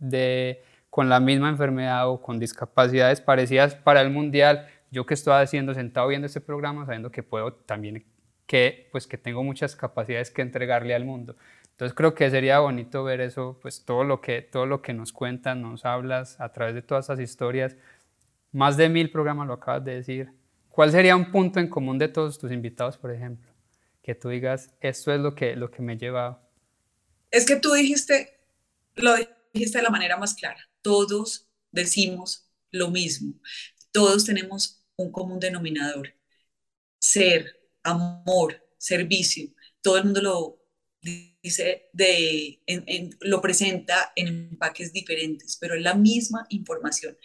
de 0.00 0.64
con 0.90 1.08
la 1.08 1.20
misma 1.20 1.48
enfermedad 1.48 2.08
o 2.08 2.20
con 2.20 2.40
discapacidades 2.40 3.20
parecidas 3.20 3.76
para 3.76 4.00
el 4.00 4.10
mundial, 4.10 4.66
yo 4.90 5.06
que 5.06 5.14
estoy 5.14 5.34
haciendo 5.34 5.72
sentado 5.72 6.08
viendo 6.08 6.26
este 6.26 6.40
programa, 6.40 6.86
sabiendo 6.86 7.12
que 7.12 7.22
puedo 7.22 7.52
también, 7.52 8.04
que, 8.46 8.88
pues 8.90 9.06
que 9.06 9.16
tengo 9.16 9.44
muchas 9.44 9.76
capacidades 9.76 10.32
que 10.32 10.42
entregarle 10.42 10.92
al 10.92 11.04
mundo. 11.04 11.36
Entonces 11.70 11.94
creo 11.94 12.16
que 12.16 12.28
sería 12.30 12.58
bonito 12.58 13.04
ver 13.04 13.20
eso, 13.20 13.56
pues 13.62 13.84
todo 13.84 14.02
lo 14.02 14.20
que, 14.20 14.42
todo 14.42 14.66
lo 14.66 14.82
que 14.82 14.92
nos 14.92 15.12
cuentan, 15.12 15.62
nos 15.62 15.84
hablas 15.84 16.40
a 16.40 16.48
través 16.50 16.74
de 16.74 16.82
todas 16.82 17.04
esas 17.04 17.20
historias. 17.20 17.76
Más 18.50 18.76
de 18.76 18.88
mil 18.88 19.08
programas 19.08 19.46
lo 19.46 19.52
acabas 19.52 19.84
de 19.84 19.94
decir. 19.94 20.32
¿Cuál 20.68 20.90
sería 20.90 21.14
un 21.14 21.30
punto 21.30 21.60
en 21.60 21.68
común 21.68 21.96
de 21.96 22.08
todos 22.08 22.40
tus 22.40 22.50
invitados, 22.50 22.98
por 22.98 23.12
ejemplo? 23.12 23.53
Que 24.04 24.14
tú 24.14 24.28
digas, 24.28 24.70
esto 24.80 25.12
es 25.12 25.20
lo 25.20 25.34
que, 25.34 25.56
lo 25.56 25.70
que 25.70 25.82
me 25.82 25.96
lleva... 25.96 26.46
Es 27.30 27.46
que 27.46 27.56
tú 27.56 27.72
dijiste, 27.72 28.38
lo 28.96 29.16
dijiste 29.52 29.78
de 29.78 29.82
la 29.82 29.90
manera 29.90 30.18
más 30.18 30.34
clara. 30.34 30.60
Todos 30.82 31.48
decimos 31.72 32.48
lo 32.70 32.90
mismo, 32.90 33.34
todos 33.92 34.24
tenemos 34.24 34.84
un 34.96 35.10
común 35.10 35.40
denominador, 35.40 36.14
ser, 36.98 37.60
amor, 37.82 38.62
servicio, 38.76 39.50
todo 39.80 39.96
el 39.96 40.04
mundo 40.04 40.20
lo 40.20 40.63
dice 41.42 41.88
de, 41.92 42.60
lo 43.20 43.40
presenta 43.40 44.12
en 44.16 44.28
empaques 44.28 44.92
diferentes, 44.92 45.58
pero 45.60 45.74
es 45.74 45.82
la 45.82 45.94
misma 45.94 46.46
información. 46.48 47.16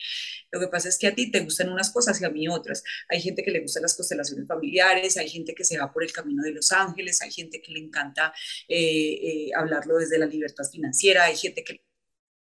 Lo 0.52 0.60
que 0.60 0.68
pasa 0.68 0.90
es 0.90 0.98
que 0.98 1.08
a 1.08 1.16
ti 1.16 1.32
te 1.32 1.40
gustan 1.40 1.70
unas 1.70 1.90
cosas 1.92 2.20
y 2.22 2.26
a 2.26 2.30
mí 2.30 2.48
otras. 2.48 2.84
Hay 3.08 3.22
gente 3.22 3.44
que 3.44 3.52
le 3.52 3.62
gustan 3.62 3.84
las 3.84 3.96
constelaciones 3.96 4.48
familiares, 4.48 5.18
hay 5.18 5.30
gente 5.30 5.54
que 5.54 5.64
se 5.64 5.78
va 5.78 5.92
por 5.92 6.04
el 6.04 6.12
camino 6.12 6.44
de 6.44 6.52
los 6.52 6.72
ángeles, 6.72 7.22
hay 7.22 7.32
gente 7.32 7.62
que 7.62 7.72
le 7.72 7.80
encanta 7.80 8.34
eh, 8.68 8.78
eh, 8.78 9.50
hablarlo 9.56 9.98
desde 9.98 10.20
la 10.20 10.26
libertad 10.26 10.66
financiera, 10.70 11.26
hay 11.26 11.38
gente 11.38 11.64
que 11.64 11.86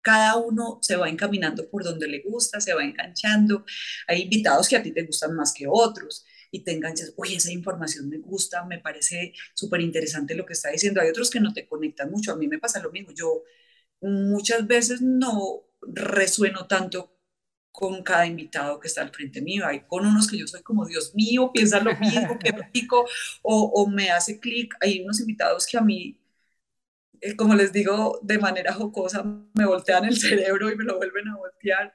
cada 0.01 0.35
uno 0.37 0.77
se 0.83 0.95
va 0.95 1.09
encaminando 1.09 1.67
por 1.67 1.83
donde 1.83 2.07
le 2.07 2.21
gusta, 2.21 2.61
se 2.61 2.75
va 2.75 2.83
enganchando. 2.83 3.65
Hay 4.07 4.21
invitados 4.21 4.69
que 4.69 4.75
a 4.75 4.83
ti 4.83 4.91
te 4.91 5.01
gustan 5.01 5.35
más 5.35 5.51
que 5.51 5.65
otros 5.67 6.25
y 6.55 6.61
te 6.63 6.71
enganchas, 6.73 7.13
oye, 7.17 7.35
esa 7.35 7.51
información 7.51 8.09
me 8.09 8.17
gusta, 8.19 8.63
me 8.65 8.79
parece 8.79 9.33
súper 9.53 9.81
interesante 9.81 10.35
lo 10.35 10.45
que 10.45 10.53
está 10.53 10.69
diciendo. 10.71 11.01
Hay 11.01 11.09
otros 11.09 11.29
que 11.29 11.39
no 11.41 11.53
te 11.53 11.67
conectan 11.67 12.11
mucho, 12.11 12.31
a 12.31 12.37
mí 12.37 12.47
me 12.47 12.59
pasa 12.59 12.81
lo 12.81 12.91
mismo. 12.91 13.11
Yo 13.13 13.43
muchas 14.01 14.67
veces 14.67 15.01
no 15.01 15.63
resueno 15.81 16.67
tanto 16.67 17.13
con 17.71 18.03
cada 18.03 18.25
invitado 18.27 18.79
que 18.79 18.87
está 18.87 19.01
al 19.01 19.11
frente 19.13 19.41
mío. 19.41 19.65
Hay 19.67 19.81
con 19.87 20.05
unos 20.05 20.27
que 20.29 20.37
yo 20.39 20.47
soy 20.47 20.63
como, 20.63 20.85
Dios 20.85 21.13
mío, 21.15 21.51
piensa 21.53 21.79
lo 21.81 21.97
mismo, 21.97 22.39
qué 22.39 22.51
rico, 22.73 23.05
o, 23.43 23.63
o 23.75 23.87
me 23.89 24.11
hace 24.11 24.39
clic. 24.39 24.75
Hay 24.81 25.01
unos 25.03 25.19
invitados 25.21 25.65
que 25.67 25.77
a 25.77 25.81
mí 25.81 26.17
eh, 27.21 27.35
como 27.35 27.55
les 27.55 27.71
digo, 27.73 28.19
de 28.23 28.37
manera 28.39 28.73
jocosa, 28.73 29.23
me 29.23 29.65
voltean 29.65 30.05
el 30.05 30.17
cerebro 30.17 30.71
y 30.71 30.75
me 30.75 30.83
lo 30.83 30.97
vuelven 30.97 31.27
a 31.29 31.37
voltear 31.37 31.93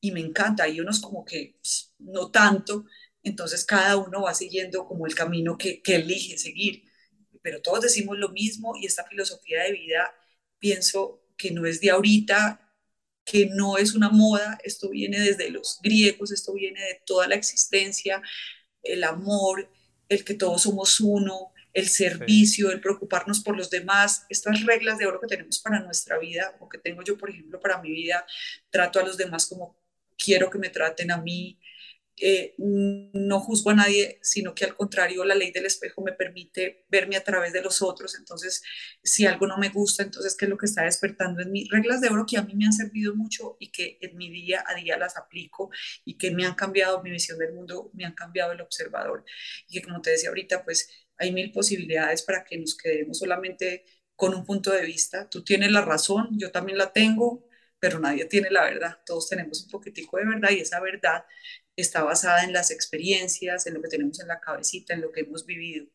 y 0.00 0.12
me 0.12 0.20
encanta. 0.20 0.64
Hay 0.64 0.80
unos 0.80 1.00
como 1.00 1.24
que 1.24 1.56
no 1.98 2.30
tanto, 2.30 2.86
entonces 3.22 3.64
cada 3.64 3.96
uno 3.96 4.22
va 4.22 4.34
siguiendo 4.34 4.86
como 4.86 5.06
el 5.06 5.14
camino 5.14 5.58
que, 5.58 5.82
que 5.82 5.96
elige 5.96 6.38
seguir, 6.38 6.84
pero 7.42 7.60
todos 7.62 7.82
decimos 7.82 8.18
lo 8.18 8.30
mismo 8.30 8.74
y 8.76 8.86
esta 8.86 9.04
filosofía 9.04 9.62
de 9.64 9.72
vida 9.72 10.14
pienso 10.58 11.22
que 11.36 11.50
no 11.50 11.66
es 11.66 11.80
de 11.80 11.90
ahorita, 11.90 12.70
que 13.24 13.46
no 13.46 13.78
es 13.78 13.94
una 13.94 14.10
moda, 14.10 14.58
esto 14.64 14.90
viene 14.90 15.20
desde 15.20 15.50
los 15.50 15.78
griegos, 15.82 16.32
esto 16.32 16.52
viene 16.52 16.80
de 16.80 17.00
toda 17.06 17.28
la 17.28 17.34
existencia, 17.34 18.22
el 18.82 19.04
amor, 19.04 19.70
el 20.08 20.24
que 20.24 20.34
todos 20.34 20.62
somos 20.62 21.00
uno, 21.00 21.52
el 21.72 21.88
servicio, 21.88 22.70
el 22.70 22.80
preocuparnos 22.80 23.40
por 23.40 23.56
los 23.56 23.70
demás, 23.70 24.26
estas 24.28 24.64
reglas 24.64 24.98
de 24.98 25.06
oro 25.06 25.20
que 25.20 25.28
tenemos 25.28 25.60
para 25.60 25.80
nuestra 25.80 26.18
vida, 26.18 26.56
o 26.60 26.68
que 26.68 26.78
tengo 26.78 27.02
yo, 27.02 27.16
por 27.16 27.30
ejemplo, 27.30 27.60
para 27.60 27.80
mi 27.80 27.90
vida, 27.90 28.26
trato 28.70 28.98
a 28.98 29.04
los 29.04 29.16
demás 29.16 29.46
como 29.46 29.78
quiero 30.18 30.50
que 30.50 30.58
me 30.58 30.70
traten 30.70 31.10
a 31.10 31.18
mí, 31.18 31.58
eh, 32.20 32.54
no 32.58 33.40
juzgo 33.40 33.70
a 33.70 33.74
nadie, 33.74 34.18
sino 34.22 34.54
que 34.54 34.64
al 34.64 34.76
contrario, 34.76 35.24
la 35.24 35.34
ley 35.34 35.50
del 35.52 35.66
espejo 35.66 36.02
me 36.02 36.12
permite 36.12 36.84
verme 36.88 37.16
a 37.16 37.24
través 37.24 37.52
de 37.52 37.62
los 37.62 37.82
otros. 37.82 38.14
Entonces, 38.18 38.62
si 39.02 39.26
algo 39.26 39.46
no 39.46 39.58
me 39.58 39.70
gusta, 39.70 40.02
entonces, 40.02 40.36
¿qué 40.36 40.44
es 40.44 40.50
lo 40.50 40.58
que 40.58 40.66
está 40.66 40.84
despertando 40.84 41.40
en 41.42 41.50
mí? 41.52 41.66
Reglas 41.70 42.00
de 42.00 42.08
oro 42.08 42.26
que 42.26 42.38
a 42.38 42.42
mí 42.42 42.54
me 42.54 42.66
han 42.66 42.72
servido 42.72 43.14
mucho 43.14 43.56
y 43.58 43.70
que 43.72 43.98
en 44.00 44.16
mi 44.16 44.30
día 44.30 44.64
a 44.66 44.74
día 44.74 44.98
las 44.98 45.16
aplico 45.16 45.70
y 46.04 46.18
que 46.18 46.30
me 46.30 46.44
han 46.46 46.54
cambiado 46.54 47.02
mi 47.02 47.10
visión 47.10 47.38
del 47.38 47.54
mundo, 47.54 47.90
me 47.94 48.04
han 48.04 48.14
cambiado 48.14 48.52
el 48.52 48.60
observador. 48.60 49.24
Y 49.68 49.74
que, 49.80 49.82
como 49.86 50.02
te 50.02 50.10
decía 50.10 50.28
ahorita, 50.28 50.64
pues 50.64 50.88
hay 51.18 51.32
mil 51.32 51.52
posibilidades 51.52 52.22
para 52.22 52.44
que 52.44 52.58
nos 52.58 52.76
quedemos 52.76 53.18
solamente 53.18 53.84
con 54.16 54.34
un 54.34 54.44
punto 54.44 54.70
de 54.72 54.84
vista. 54.84 55.28
Tú 55.28 55.44
tienes 55.44 55.72
la 55.72 55.82
razón, 55.82 56.28
yo 56.38 56.50
también 56.50 56.78
la 56.78 56.92
tengo, 56.92 57.46
pero 57.78 57.98
nadie 57.98 58.26
tiene 58.26 58.50
la 58.50 58.64
verdad. 58.64 58.98
Todos 59.06 59.28
tenemos 59.28 59.64
un 59.64 59.70
poquitico 59.70 60.18
de 60.18 60.26
verdad 60.26 60.50
y 60.50 60.60
esa 60.60 60.80
verdad 60.80 61.24
está 61.80 62.02
basada 62.02 62.44
en 62.44 62.52
las 62.52 62.70
experiencias, 62.70 63.66
en 63.66 63.74
lo 63.74 63.82
que 63.82 63.88
tenemos 63.88 64.20
en 64.20 64.28
la 64.28 64.40
cabecita, 64.40 64.94
en 64.94 65.02
lo 65.02 65.12
que 65.12 65.20
hemos 65.20 65.46
vivido. 65.46 65.86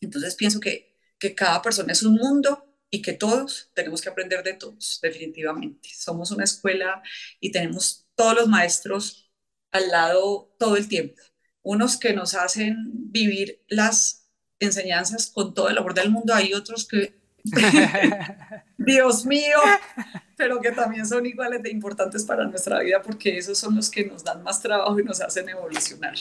Entonces 0.00 0.34
pienso 0.34 0.60
que, 0.60 0.96
que 1.18 1.34
cada 1.34 1.62
persona 1.62 1.92
es 1.92 2.02
un 2.02 2.14
mundo 2.14 2.74
y 2.90 3.02
que 3.02 3.12
todos 3.12 3.70
tenemos 3.74 4.00
que 4.00 4.08
aprender 4.08 4.42
de 4.42 4.54
todos, 4.54 5.00
definitivamente. 5.02 5.88
Somos 5.94 6.30
una 6.30 6.44
escuela 6.44 7.02
y 7.40 7.50
tenemos 7.50 8.06
todos 8.14 8.34
los 8.34 8.48
maestros 8.48 9.30
al 9.72 9.88
lado 9.88 10.54
todo 10.58 10.76
el 10.76 10.86
tiempo. 10.88 11.20
Unos 11.62 11.96
que 11.96 12.12
nos 12.12 12.34
hacen 12.34 12.76
vivir 13.10 13.64
las 13.68 14.28
enseñanzas 14.60 15.30
con 15.30 15.54
todo 15.54 15.68
el 15.68 15.78
amor 15.78 15.94
del 15.94 16.10
mundo, 16.10 16.34
hay 16.34 16.54
otros 16.54 16.86
que, 16.86 17.18
Dios 18.78 19.26
mío, 19.26 19.58
pero 20.36 20.60
que 20.60 20.72
también 20.72 21.06
son 21.06 21.24
iguales 21.26 21.62
de 21.62 21.70
importantes 21.70 22.24
para 22.24 22.44
nuestra 22.44 22.80
vida 22.80 23.00
porque 23.02 23.36
esos 23.36 23.58
son 23.58 23.76
los 23.76 23.90
que 23.90 24.04
nos 24.04 24.24
dan 24.24 24.42
más 24.42 24.60
trabajo 24.60 24.98
y 24.98 25.04
nos 25.04 25.20
hacen 25.20 25.48
evolucionar. 25.48 26.14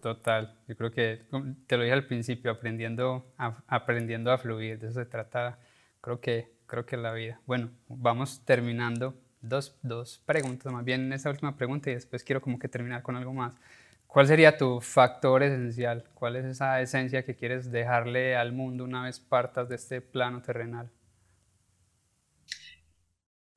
Total, 0.00 0.54
yo 0.68 0.76
creo 0.76 0.90
que 0.90 1.22
te 1.66 1.76
lo 1.76 1.82
dije 1.82 1.92
al 1.92 2.06
principio, 2.06 2.50
aprendiendo 2.50 3.32
a, 3.36 3.56
aprendiendo 3.66 4.30
a 4.30 4.38
fluir, 4.38 4.78
de 4.78 4.88
eso 4.88 5.00
se 5.00 5.06
trata, 5.06 5.58
creo 6.00 6.20
que, 6.20 6.52
creo 6.66 6.86
que 6.86 6.96
la 6.96 7.12
vida. 7.12 7.40
Bueno, 7.46 7.70
vamos 7.88 8.42
terminando 8.44 9.14
dos, 9.40 9.76
dos 9.82 10.22
preguntas, 10.24 10.72
más 10.72 10.84
bien 10.84 11.12
esa 11.12 11.30
última 11.30 11.56
pregunta 11.56 11.90
y 11.90 11.94
después 11.94 12.22
quiero 12.22 12.40
como 12.40 12.58
que 12.58 12.68
terminar 12.68 13.02
con 13.02 13.16
algo 13.16 13.32
más. 13.32 13.54
¿Cuál 14.06 14.26
sería 14.26 14.56
tu 14.56 14.80
factor 14.80 15.42
esencial? 15.42 16.04
¿Cuál 16.14 16.36
es 16.36 16.46
esa 16.46 16.80
esencia 16.80 17.24
que 17.24 17.34
quieres 17.34 17.70
dejarle 17.70 18.36
al 18.36 18.52
mundo 18.52 18.84
una 18.84 19.02
vez 19.02 19.20
partas 19.20 19.68
de 19.68 19.74
este 19.74 20.00
plano 20.00 20.40
terrenal? 20.40 20.90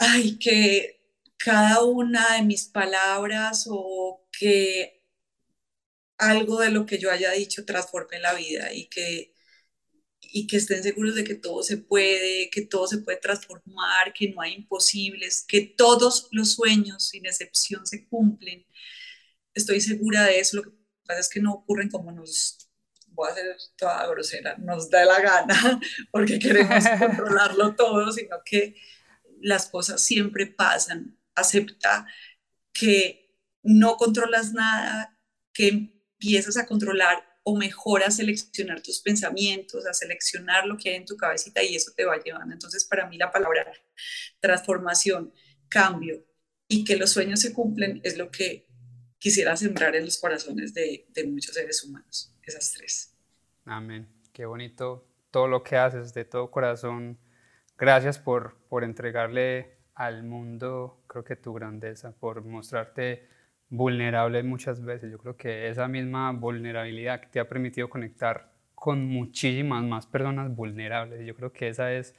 Ay, 0.03 0.39
que 0.39 0.99
cada 1.37 1.83
una 1.83 2.35
de 2.35 2.41
mis 2.41 2.65
palabras 2.65 3.67
o 3.69 4.27
que 4.31 5.03
algo 6.17 6.59
de 6.59 6.71
lo 6.71 6.87
que 6.87 6.97
yo 6.97 7.11
haya 7.11 7.31
dicho 7.31 7.65
transforme 7.65 8.19
la 8.19 8.33
vida 8.33 8.73
y 8.73 8.87
que, 8.87 9.35
y 10.21 10.47
que 10.47 10.57
estén 10.57 10.81
seguros 10.81 11.13
de 11.13 11.23
que 11.23 11.35
todo 11.35 11.61
se 11.61 11.77
puede, 11.77 12.49
que 12.49 12.63
todo 12.63 12.87
se 12.87 12.97
puede 12.99 13.19
transformar, 13.19 14.11
que 14.13 14.29
no 14.29 14.41
hay 14.41 14.53
imposibles, 14.55 15.45
que 15.47 15.61
todos 15.61 16.29
los 16.31 16.53
sueños 16.53 17.09
sin 17.09 17.27
excepción 17.27 17.85
se 17.85 18.07
cumplen. 18.07 18.65
Estoy 19.53 19.81
segura 19.81 20.23
de 20.25 20.39
eso, 20.39 20.57
lo 20.57 20.63
que 20.63 20.71
pasa 21.05 21.19
es 21.19 21.29
que 21.29 21.41
no 21.41 21.53
ocurren 21.53 21.89
como 21.89 22.11
nos, 22.11 22.57
voy 23.09 23.29
a 23.29 23.35
ser 23.35 23.55
toda 23.75 24.07
grosera, 24.07 24.57
nos 24.57 24.89
da 24.89 25.05
la 25.05 25.21
gana 25.21 25.79
porque 26.11 26.39
queremos 26.39 26.83
controlarlo 26.99 27.75
todo, 27.75 28.11
sino 28.11 28.37
que 28.43 28.75
las 29.41 29.67
cosas 29.67 30.01
siempre 30.01 30.47
pasan. 30.47 31.17
Acepta 31.35 32.07
que 32.73 33.37
no 33.63 33.97
controlas 33.97 34.53
nada, 34.53 35.17
que 35.53 35.67
empiezas 35.67 36.57
a 36.57 36.65
controlar 36.65 37.31
o 37.43 37.57
mejor 37.57 38.03
a 38.03 38.11
seleccionar 38.11 38.81
tus 38.81 38.99
pensamientos, 38.99 39.85
a 39.85 39.93
seleccionar 39.93 40.65
lo 40.65 40.77
que 40.77 40.89
hay 40.89 40.95
en 40.97 41.05
tu 41.05 41.17
cabecita 41.17 41.63
y 41.63 41.75
eso 41.75 41.91
te 41.95 42.05
va 42.05 42.17
llevando. 42.17 42.53
Entonces, 42.53 42.85
para 42.85 43.07
mí 43.07 43.17
la 43.17 43.31
palabra 43.31 43.71
transformación, 44.39 45.33
cambio 45.67 46.23
y 46.67 46.83
que 46.83 46.97
los 46.97 47.11
sueños 47.11 47.39
se 47.39 47.53
cumplen 47.53 47.99
es 48.03 48.17
lo 48.17 48.29
que 48.29 48.67
quisiera 49.17 49.55
sembrar 49.57 49.95
en 49.95 50.05
los 50.05 50.17
corazones 50.17 50.73
de, 50.73 51.07
de 51.09 51.23
muchos 51.25 51.55
seres 51.55 51.83
humanos, 51.83 52.33
esas 52.43 52.71
tres. 52.71 53.15
Amén. 53.65 54.07
Qué 54.33 54.45
bonito 54.45 55.07
todo 55.31 55.47
lo 55.47 55.63
que 55.63 55.77
haces 55.77 56.13
de 56.13 56.25
todo 56.25 56.51
corazón 56.51 57.19
Gracias 57.81 58.19
por, 58.19 58.57
por 58.69 58.83
entregarle 58.83 59.71
al 59.95 60.21
mundo, 60.23 61.01
creo 61.07 61.23
que 61.23 61.35
tu 61.35 61.51
grandeza, 61.51 62.11
por 62.11 62.45
mostrarte 62.45 63.27
vulnerable 63.69 64.43
muchas 64.43 64.85
veces. 64.85 65.11
Yo 65.11 65.17
creo 65.17 65.35
que 65.35 65.67
esa 65.67 65.87
misma 65.87 66.31
vulnerabilidad 66.31 67.21
que 67.21 67.29
te 67.29 67.39
ha 67.39 67.49
permitido 67.49 67.89
conectar 67.89 68.51
con 68.75 69.07
muchísimas 69.07 69.83
más 69.83 70.05
personas 70.05 70.55
vulnerables. 70.55 71.25
Yo 71.25 71.35
creo 71.35 71.51
que 71.53 71.69
esa 71.69 71.91
es, 71.91 72.13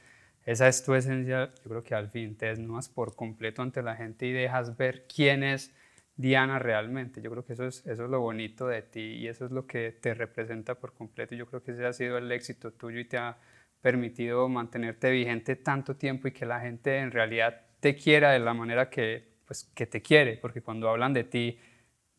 esa 0.47 0.67
es 0.67 0.85
tu 0.85 0.97
esencia. 0.97 1.53
Yo 1.63 1.71
creo 1.71 1.85
que 1.85 1.95
al 1.95 2.11
fin 2.11 2.37
te 2.37 2.47
desnudas 2.47 2.89
por 2.89 3.15
completo 3.15 3.63
ante 3.63 3.83
la 3.83 3.95
gente 3.95 4.27
y 4.27 4.33
dejas 4.33 4.77
ver 4.77 5.07
quién 5.07 5.45
es 5.45 5.73
Diana 6.17 6.59
realmente. 6.59 7.23
Yo 7.23 7.31
creo 7.31 7.45
que 7.45 7.53
eso 7.53 7.67
es, 7.67 7.87
eso 7.87 8.07
es 8.07 8.11
lo 8.11 8.19
bonito 8.19 8.67
de 8.67 8.83
ti 8.83 9.13
y 9.13 9.29
eso 9.29 9.47
es 9.47 9.53
lo 9.53 9.69
que 9.69 9.93
te 9.93 10.13
representa 10.13 10.75
por 10.75 10.93
completo. 10.93 11.37
Yo 11.37 11.47
creo 11.47 11.63
que 11.63 11.71
ese 11.71 11.87
ha 11.87 11.93
sido 11.93 12.19
el 12.19 12.33
éxito 12.33 12.73
tuyo 12.73 12.99
y 12.99 13.05
te 13.05 13.19
ha 13.19 13.39
permitido 13.83 14.49
mantenerte 14.49 15.11
vigente 15.11 15.57
tanto 15.57 15.97
tiempo 15.97 16.29
y 16.29 16.33
que 16.33 16.47
la 16.47 16.61
gente 16.61 16.99
en 16.99 17.11
realidad 17.11 17.61
te 17.81 17.97
quiera 17.97 18.31
de 18.31 18.39
la 18.39 18.55
manera 18.55 18.89
que, 18.89 19.29
pues, 19.45 19.65
que 19.75 19.87
te 19.87 20.01
quiere, 20.01 20.39
porque 20.39 20.63
cuando 20.63 20.89
hablan 20.89 21.13
de 21.13 21.25
ti 21.25 21.59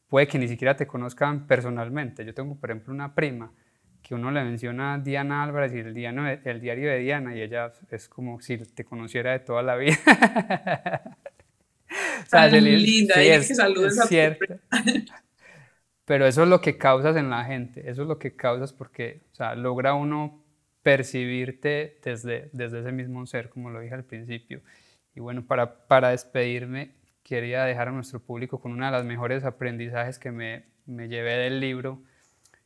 puede 0.08 0.28
que 0.28 0.38
ni 0.38 0.48
siquiera 0.48 0.76
te 0.76 0.86
conozcan 0.86 1.48
personalmente. 1.48 2.24
Yo 2.24 2.34
tengo, 2.34 2.56
por 2.56 2.70
ejemplo, 2.70 2.94
una 2.94 3.16
prima 3.16 3.52
que 4.04 4.14
uno 4.14 4.30
le 4.30 4.44
menciona 4.44 4.96
a 4.96 4.98
Diana 5.00 5.42
Álvarez 5.42 5.74
y 5.74 5.80
el, 5.80 5.98
el 6.44 6.62
diario 6.62 6.90
de 6.92 7.00
Diana 7.00 7.36
y 7.36 7.42
ella 7.42 7.72
es 7.90 8.10
como 8.10 8.42
si 8.42 8.58
te 8.58 8.84
conociera 8.84 9.32
de 9.32 9.40
toda 9.40 9.64
la 9.64 9.78
vida. 9.78 9.96
o 12.24 12.26
sea, 12.28 12.48
linda, 12.48 13.16
sí, 13.16 13.28
es, 13.28 13.48
que 13.48 13.90
cierto. 14.08 14.46
Pero 16.06 16.28
eso 16.28 16.44
es 16.44 16.50
lo 16.50 16.60
que 16.60 16.78
causas 16.78 17.16
en 17.16 17.30
la 17.30 17.46
gente, 17.46 17.90
eso 17.90 18.02
es 18.02 18.08
lo 18.10 18.20
que 18.20 18.36
causas 18.36 18.74
porque 18.74 19.22
o 19.32 19.36
sea, 19.36 19.56
logra 19.56 19.94
uno 19.94 20.43
percibirte 20.84 22.00
desde, 22.04 22.50
desde 22.54 22.82
ese 22.82 22.92
mismo 22.92 23.26
ser, 23.26 23.50
como 23.50 23.70
lo 23.70 23.80
dije 23.80 23.96
al 23.96 24.04
principio. 24.04 24.62
Y 25.16 25.22
bueno, 25.22 25.46
para, 25.46 25.88
para 25.88 26.10
despedirme, 26.10 26.92
quería 27.24 27.64
dejar 27.64 27.88
a 27.88 27.92
nuestro 27.92 28.20
público 28.20 28.60
con 28.60 28.72
una 28.72 28.88
de 28.88 28.92
las 28.92 29.06
mejores 29.06 29.46
aprendizajes 29.46 30.20
que 30.20 30.32
me, 30.32 30.66
me 30.86 31.08
llevé 31.08 31.34
del 31.38 31.60
libro. 31.60 32.02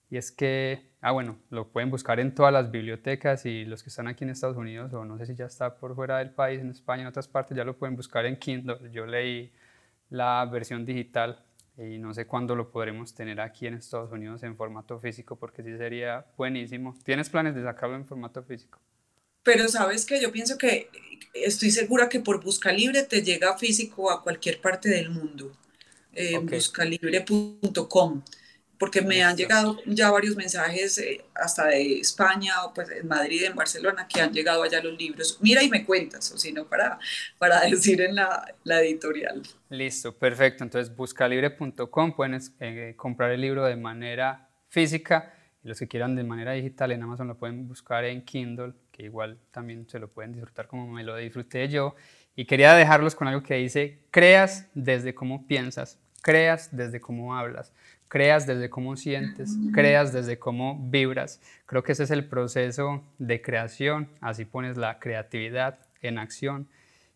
Y 0.09 0.17
es 0.17 0.31
que, 0.31 0.89
ah, 1.01 1.11
bueno, 1.11 1.37
lo 1.49 1.67
pueden 1.69 1.89
buscar 1.91 2.19
en 2.19 2.33
todas 2.33 2.53
las 2.53 2.71
bibliotecas 2.71 3.45
y 3.45 3.65
los 3.65 3.83
que 3.83 3.89
están 3.89 4.07
aquí 4.07 4.23
en 4.23 4.31
Estados 4.31 4.57
Unidos, 4.57 4.93
o 4.93 5.05
no 5.05 5.17
sé 5.17 5.25
si 5.25 5.35
ya 5.35 5.45
está 5.45 5.77
por 5.77 5.95
fuera 5.95 6.17
del 6.19 6.31
país, 6.31 6.61
en 6.61 6.71
España, 6.71 7.01
en 7.03 7.07
otras 7.09 7.27
partes, 7.27 7.55
ya 7.55 7.65
lo 7.65 7.77
pueden 7.77 7.95
buscar 7.95 8.25
en 8.25 8.37
Kindle. 8.37 8.91
Yo 8.91 9.05
leí 9.05 9.51
la 10.09 10.45
versión 10.45 10.85
digital 10.85 11.43
y 11.77 11.99
no 11.99 12.13
sé 12.13 12.25
cuándo 12.25 12.55
lo 12.55 12.71
podremos 12.71 13.13
tener 13.13 13.39
aquí 13.39 13.67
en 13.67 13.75
Estados 13.75 14.11
Unidos 14.11 14.41
en 14.43 14.55
formato 14.55 14.99
físico, 14.99 15.35
porque 15.35 15.63
sí 15.63 15.77
sería 15.77 16.25
buenísimo. 16.35 16.97
¿Tienes 17.03 17.29
planes 17.29 17.55
de 17.55 17.63
sacarlo 17.63 17.95
en 17.95 18.05
formato 18.05 18.43
físico? 18.43 18.79
Pero 19.43 19.67
sabes 19.67 20.05
que 20.05 20.19
yo 20.19 20.31
pienso 20.31 20.57
que 20.57 20.89
estoy 21.33 21.71
segura 21.71 22.09
que 22.09 22.19
por 22.19 22.43
Busca 22.43 22.71
Libre 22.71 23.03
te 23.03 23.21
llega 23.21 23.57
físico 23.57 24.11
a 24.11 24.23
cualquier 24.23 24.59
parte 24.59 24.89
del 24.89 25.09
mundo. 25.09 25.51
Eh, 26.13 26.39
Buscalibre.com 26.39 28.23
porque 28.77 29.01
me 29.01 29.23
han 29.23 29.35
llegado 29.35 29.77
ya 29.85 30.11
varios 30.11 30.35
mensajes 30.35 30.97
eh, 30.99 31.25
hasta 31.33 31.67
de 31.67 31.99
España, 31.99 32.63
o 32.63 32.73
pues 32.73 32.89
en 32.91 33.07
Madrid, 33.07 33.43
en 33.43 33.55
Barcelona, 33.55 34.07
que 34.07 34.21
han 34.21 34.31
llegado 34.31 34.63
allá 34.63 34.81
los 34.83 34.97
libros. 34.97 35.37
Mira 35.41 35.63
y 35.63 35.69
me 35.69 35.85
cuentas, 35.85 36.31
o 36.31 36.37
si 36.37 36.51
no, 36.51 36.65
para, 36.65 36.99
para 37.37 37.61
decir 37.69 38.01
en 38.01 38.15
la, 38.15 38.53
la, 38.63 38.81
editorial. 38.81 39.41
Listo, 39.69 40.15
perfecto. 40.15 40.63
Entonces, 40.63 40.95
buscalibre.com 40.95 42.15
pueden 42.15 42.39
eh, 42.59 42.93
comprar 42.95 43.31
el 43.31 43.41
libro 43.41 43.65
de 43.65 43.75
manera 43.75 44.49
física 44.69 45.33
y 45.63 45.67
los 45.67 45.79
que 45.79 45.87
quieran 45.87 46.15
de 46.15 46.23
manera 46.23 46.51
digital 46.51 46.91
en 46.91 47.01
Amazon 47.01 47.27
lo 47.27 47.37
pueden 47.37 47.67
buscar 47.67 48.05
en 48.05 48.23
Kindle, 48.23 48.73
que 48.91 49.03
igual 49.03 49.39
también 49.51 49.87
se 49.89 49.97
lo 49.97 50.07
pueden 50.07 50.33
disfrutar 50.33 50.67
como 50.67 50.87
me 50.87 51.03
lo 51.03 51.15
disfruté 51.15 51.67
yo. 51.67 51.95
Y 52.35 52.45
quería 52.45 52.73
dejarlos 52.73 53.15
con 53.15 53.27
algo 53.27 53.41
que 53.41 53.55
dice, 53.55 53.99
creas 54.11 54.67
desde 54.75 55.15
cómo 55.15 55.47
piensas, 55.47 55.99
creas 56.21 56.75
desde 56.75 57.01
cómo 57.01 57.35
hablas 57.35 57.73
creas 58.07 58.47
desde 58.47 58.69
cómo 58.69 58.95
sientes, 58.95 59.57
creas 59.73 60.13
desde 60.13 60.39
cómo 60.39 60.77
vibras. 60.89 61.41
Creo 61.65 61.83
que 61.83 61.91
ese 61.91 62.03
es 62.03 62.11
el 62.11 62.27
proceso 62.27 63.03
de 63.17 63.41
creación, 63.41 64.09
así 64.21 64.45
pones 64.45 64.77
la 64.77 64.99
creatividad 64.99 65.79
en 66.01 66.17
acción. 66.17 66.67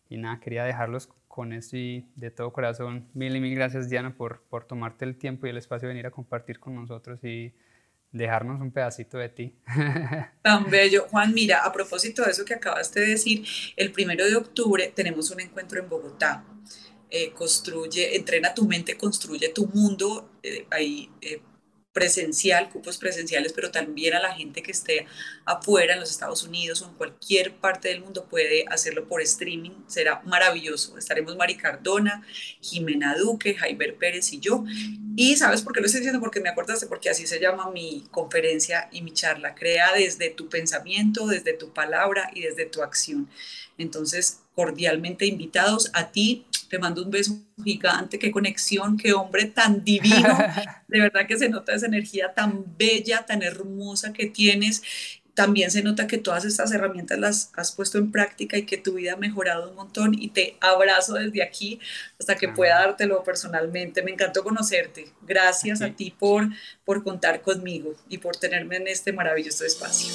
Y 0.08 0.18
nada, 0.18 0.40
quería 0.40 0.64
dejarlos 0.64 1.08
con 1.28 1.54
esto 1.54 1.78
y 1.78 2.06
de 2.14 2.30
todo 2.30 2.52
corazón, 2.52 3.08
mil 3.14 3.34
y 3.34 3.40
mil 3.40 3.54
gracias 3.54 3.88
Diana 3.88 4.14
por, 4.14 4.42
por 4.50 4.64
tomarte 4.64 5.06
el 5.06 5.16
tiempo 5.16 5.46
y 5.46 5.50
el 5.50 5.56
espacio 5.56 5.88
de 5.88 5.94
venir 5.94 6.06
a 6.06 6.10
compartir 6.10 6.60
con 6.60 6.74
nosotros 6.74 7.24
y 7.24 7.54
dejarnos 8.12 8.60
un 8.60 8.70
pedacito 8.70 9.16
de 9.16 9.30
ti. 9.30 9.56
Tan 10.42 10.70
bello. 10.70 11.06
Juan, 11.10 11.32
mira, 11.32 11.64
a 11.64 11.72
propósito 11.72 12.22
de 12.22 12.32
eso 12.32 12.44
que 12.44 12.54
acabaste 12.54 13.00
de 13.00 13.06
decir, 13.06 13.44
el 13.76 13.90
primero 13.92 14.24
de 14.26 14.36
octubre 14.36 14.92
tenemos 14.94 15.30
un 15.30 15.40
encuentro 15.40 15.80
en 15.80 15.88
Bogotá. 15.88 16.44
Eh, 17.14 17.30
construye, 17.32 18.16
entrena 18.16 18.54
tu 18.54 18.66
mente, 18.66 18.96
construye 18.96 19.50
tu 19.50 19.66
mundo, 19.66 20.30
eh, 20.42 20.66
ahí 20.70 21.10
eh, 21.20 21.42
presencial, 21.92 22.70
cupos 22.70 22.96
presenciales, 22.96 23.52
pero 23.52 23.70
también 23.70 24.14
a 24.14 24.20
la 24.20 24.32
gente 24.32 24.62
que 24.62 24.70
esté 24.70 25.04
afuera 25.44 25.92
en 25.92 26.00
los 26.00 26.10
Estados 26.10 26.42
Unidos 26.42 26.80
o 26.80 26.88
en 26.88 26.94
cualquier 26.94 27.54
parte 27.56 27.88
del 27.88 28.00
mundo 28.00 28.24
puede 28.30 28.64
hacerlo 28.68 29.06
por 29.06 29.20
streaming. 29.20 29.72
Será 29.88 30.22
maravilloso. 30.24 30.96
Estaremos 30.96 31.36
Mari 31.36 31.58
Cardona, 31.58 32.26
Jimena 32.62 33.14
Duque, 33.18 33.56
Jaiber 33.56 33.96
Pérez 33.96 34.32
y 34.32 34.40
yo. 34.40 34.64
Y 35.14 35.36
¿sabes 35.36 35.60
por 35.60 35.74
qué 35.74 35.80
lo 35.80 35.86
estoy 35.86 36.00
diciendo? 36.00 36.20
Porque 36.20 36.40
me 36.40 36.48
acordaste, 36.48 36.86
porque 36.86 37.10
así 37.10 37.26
se 37.26 37.40
llama 37.40 37.70
mi 37.70 38.06
conferencia 38.10 38.88
y 38.90 39.02
mi 39.02 39.12
charla. 39.12 39.54
Crea 39.54 39.92
desde 39.92 40.30
tu 40.30 40.48
pensamiento, 40.48 41.26
desde 41.26 41.52
tu 41.52 41.74
palabra 41.74 42.30
y 42.34 42.40
desde 42.40 42.64
tu 42.64 42.82
acción. 42.82 43.28
Entonces, 43.76 44.40
cordialmente 44.54 45.26
invitados 45.26 45.90
a 45.92 46.10
ti. 46.10 46.46
Te 46.72 46.78
mando 46.78 47.02
un 47.02 47.10
beso 47.10 47.38
gigante, 47.62 48.18
qué 48.18 48.30
conexión, 48.30 48.96
qué 48.96 49.12
hombre 49.12 49.44
tan 49.44 49.84
divino. 49.84 50.38
De 50.88 51.00
verdad 51.00 51.26
que 51.28 51.36
se 51.36 51.50
nota 51.50 51.74
esa 51.74 51.84
energía 51.84 52.32
tan 52.32 52.64
bella, 52.78 53.26
tan 53.26 53.42
hermosa 53.42 54.14
que 54.14 54.24
tienes. 54.24 54.82
También 55.34 55.70
se 55.70 55.82
nota 55.82 56.06
que 56.06 56.16
todas 56.16 56.46
estas 56.46 56.72
herramientas 56.72 57.18
las 57.18 57.50
has 57.56 57.72
puesto 57.72 57.98
en 57.98 58.10
práctica 58.10 58.56
y 58.56 58.64
que 58.64 58.78
tu 58.78 58.94
vida 58.94 59.12
ha 59.12 59.16
mejorado 59.16 59.68
un 59.68 59.76
montón 59.76 60.14
y 60.14 60.30
te 60.30 60.56
abrazo 60.62 61.12
desde 61.12 61.42
aquí 61.42 61.78
hasta 62.18 62.36
que 62.36 62.48
pueda 62.48 62.76
dártelo 62.76 63.22
personalmente. 63.22 64.02
Me 64.02 64.12
encantó 64.12 64.42
conocerte. 64.42 65.12
Gracias 65.20 65.82
a 65.82 65.90
ti 65.90 66.14
por, 66.18 66.48
por 66.86 67.04
contar 67.04 67.42
conmigo 67.42 67.92
y 68.08 68.16
por 68.16 68.34
tenerme 68.34 68.76
en 68.76 68.88
este 68.88 69.12
maravilloso 69.12 69.66
espacio. 69.66 70.10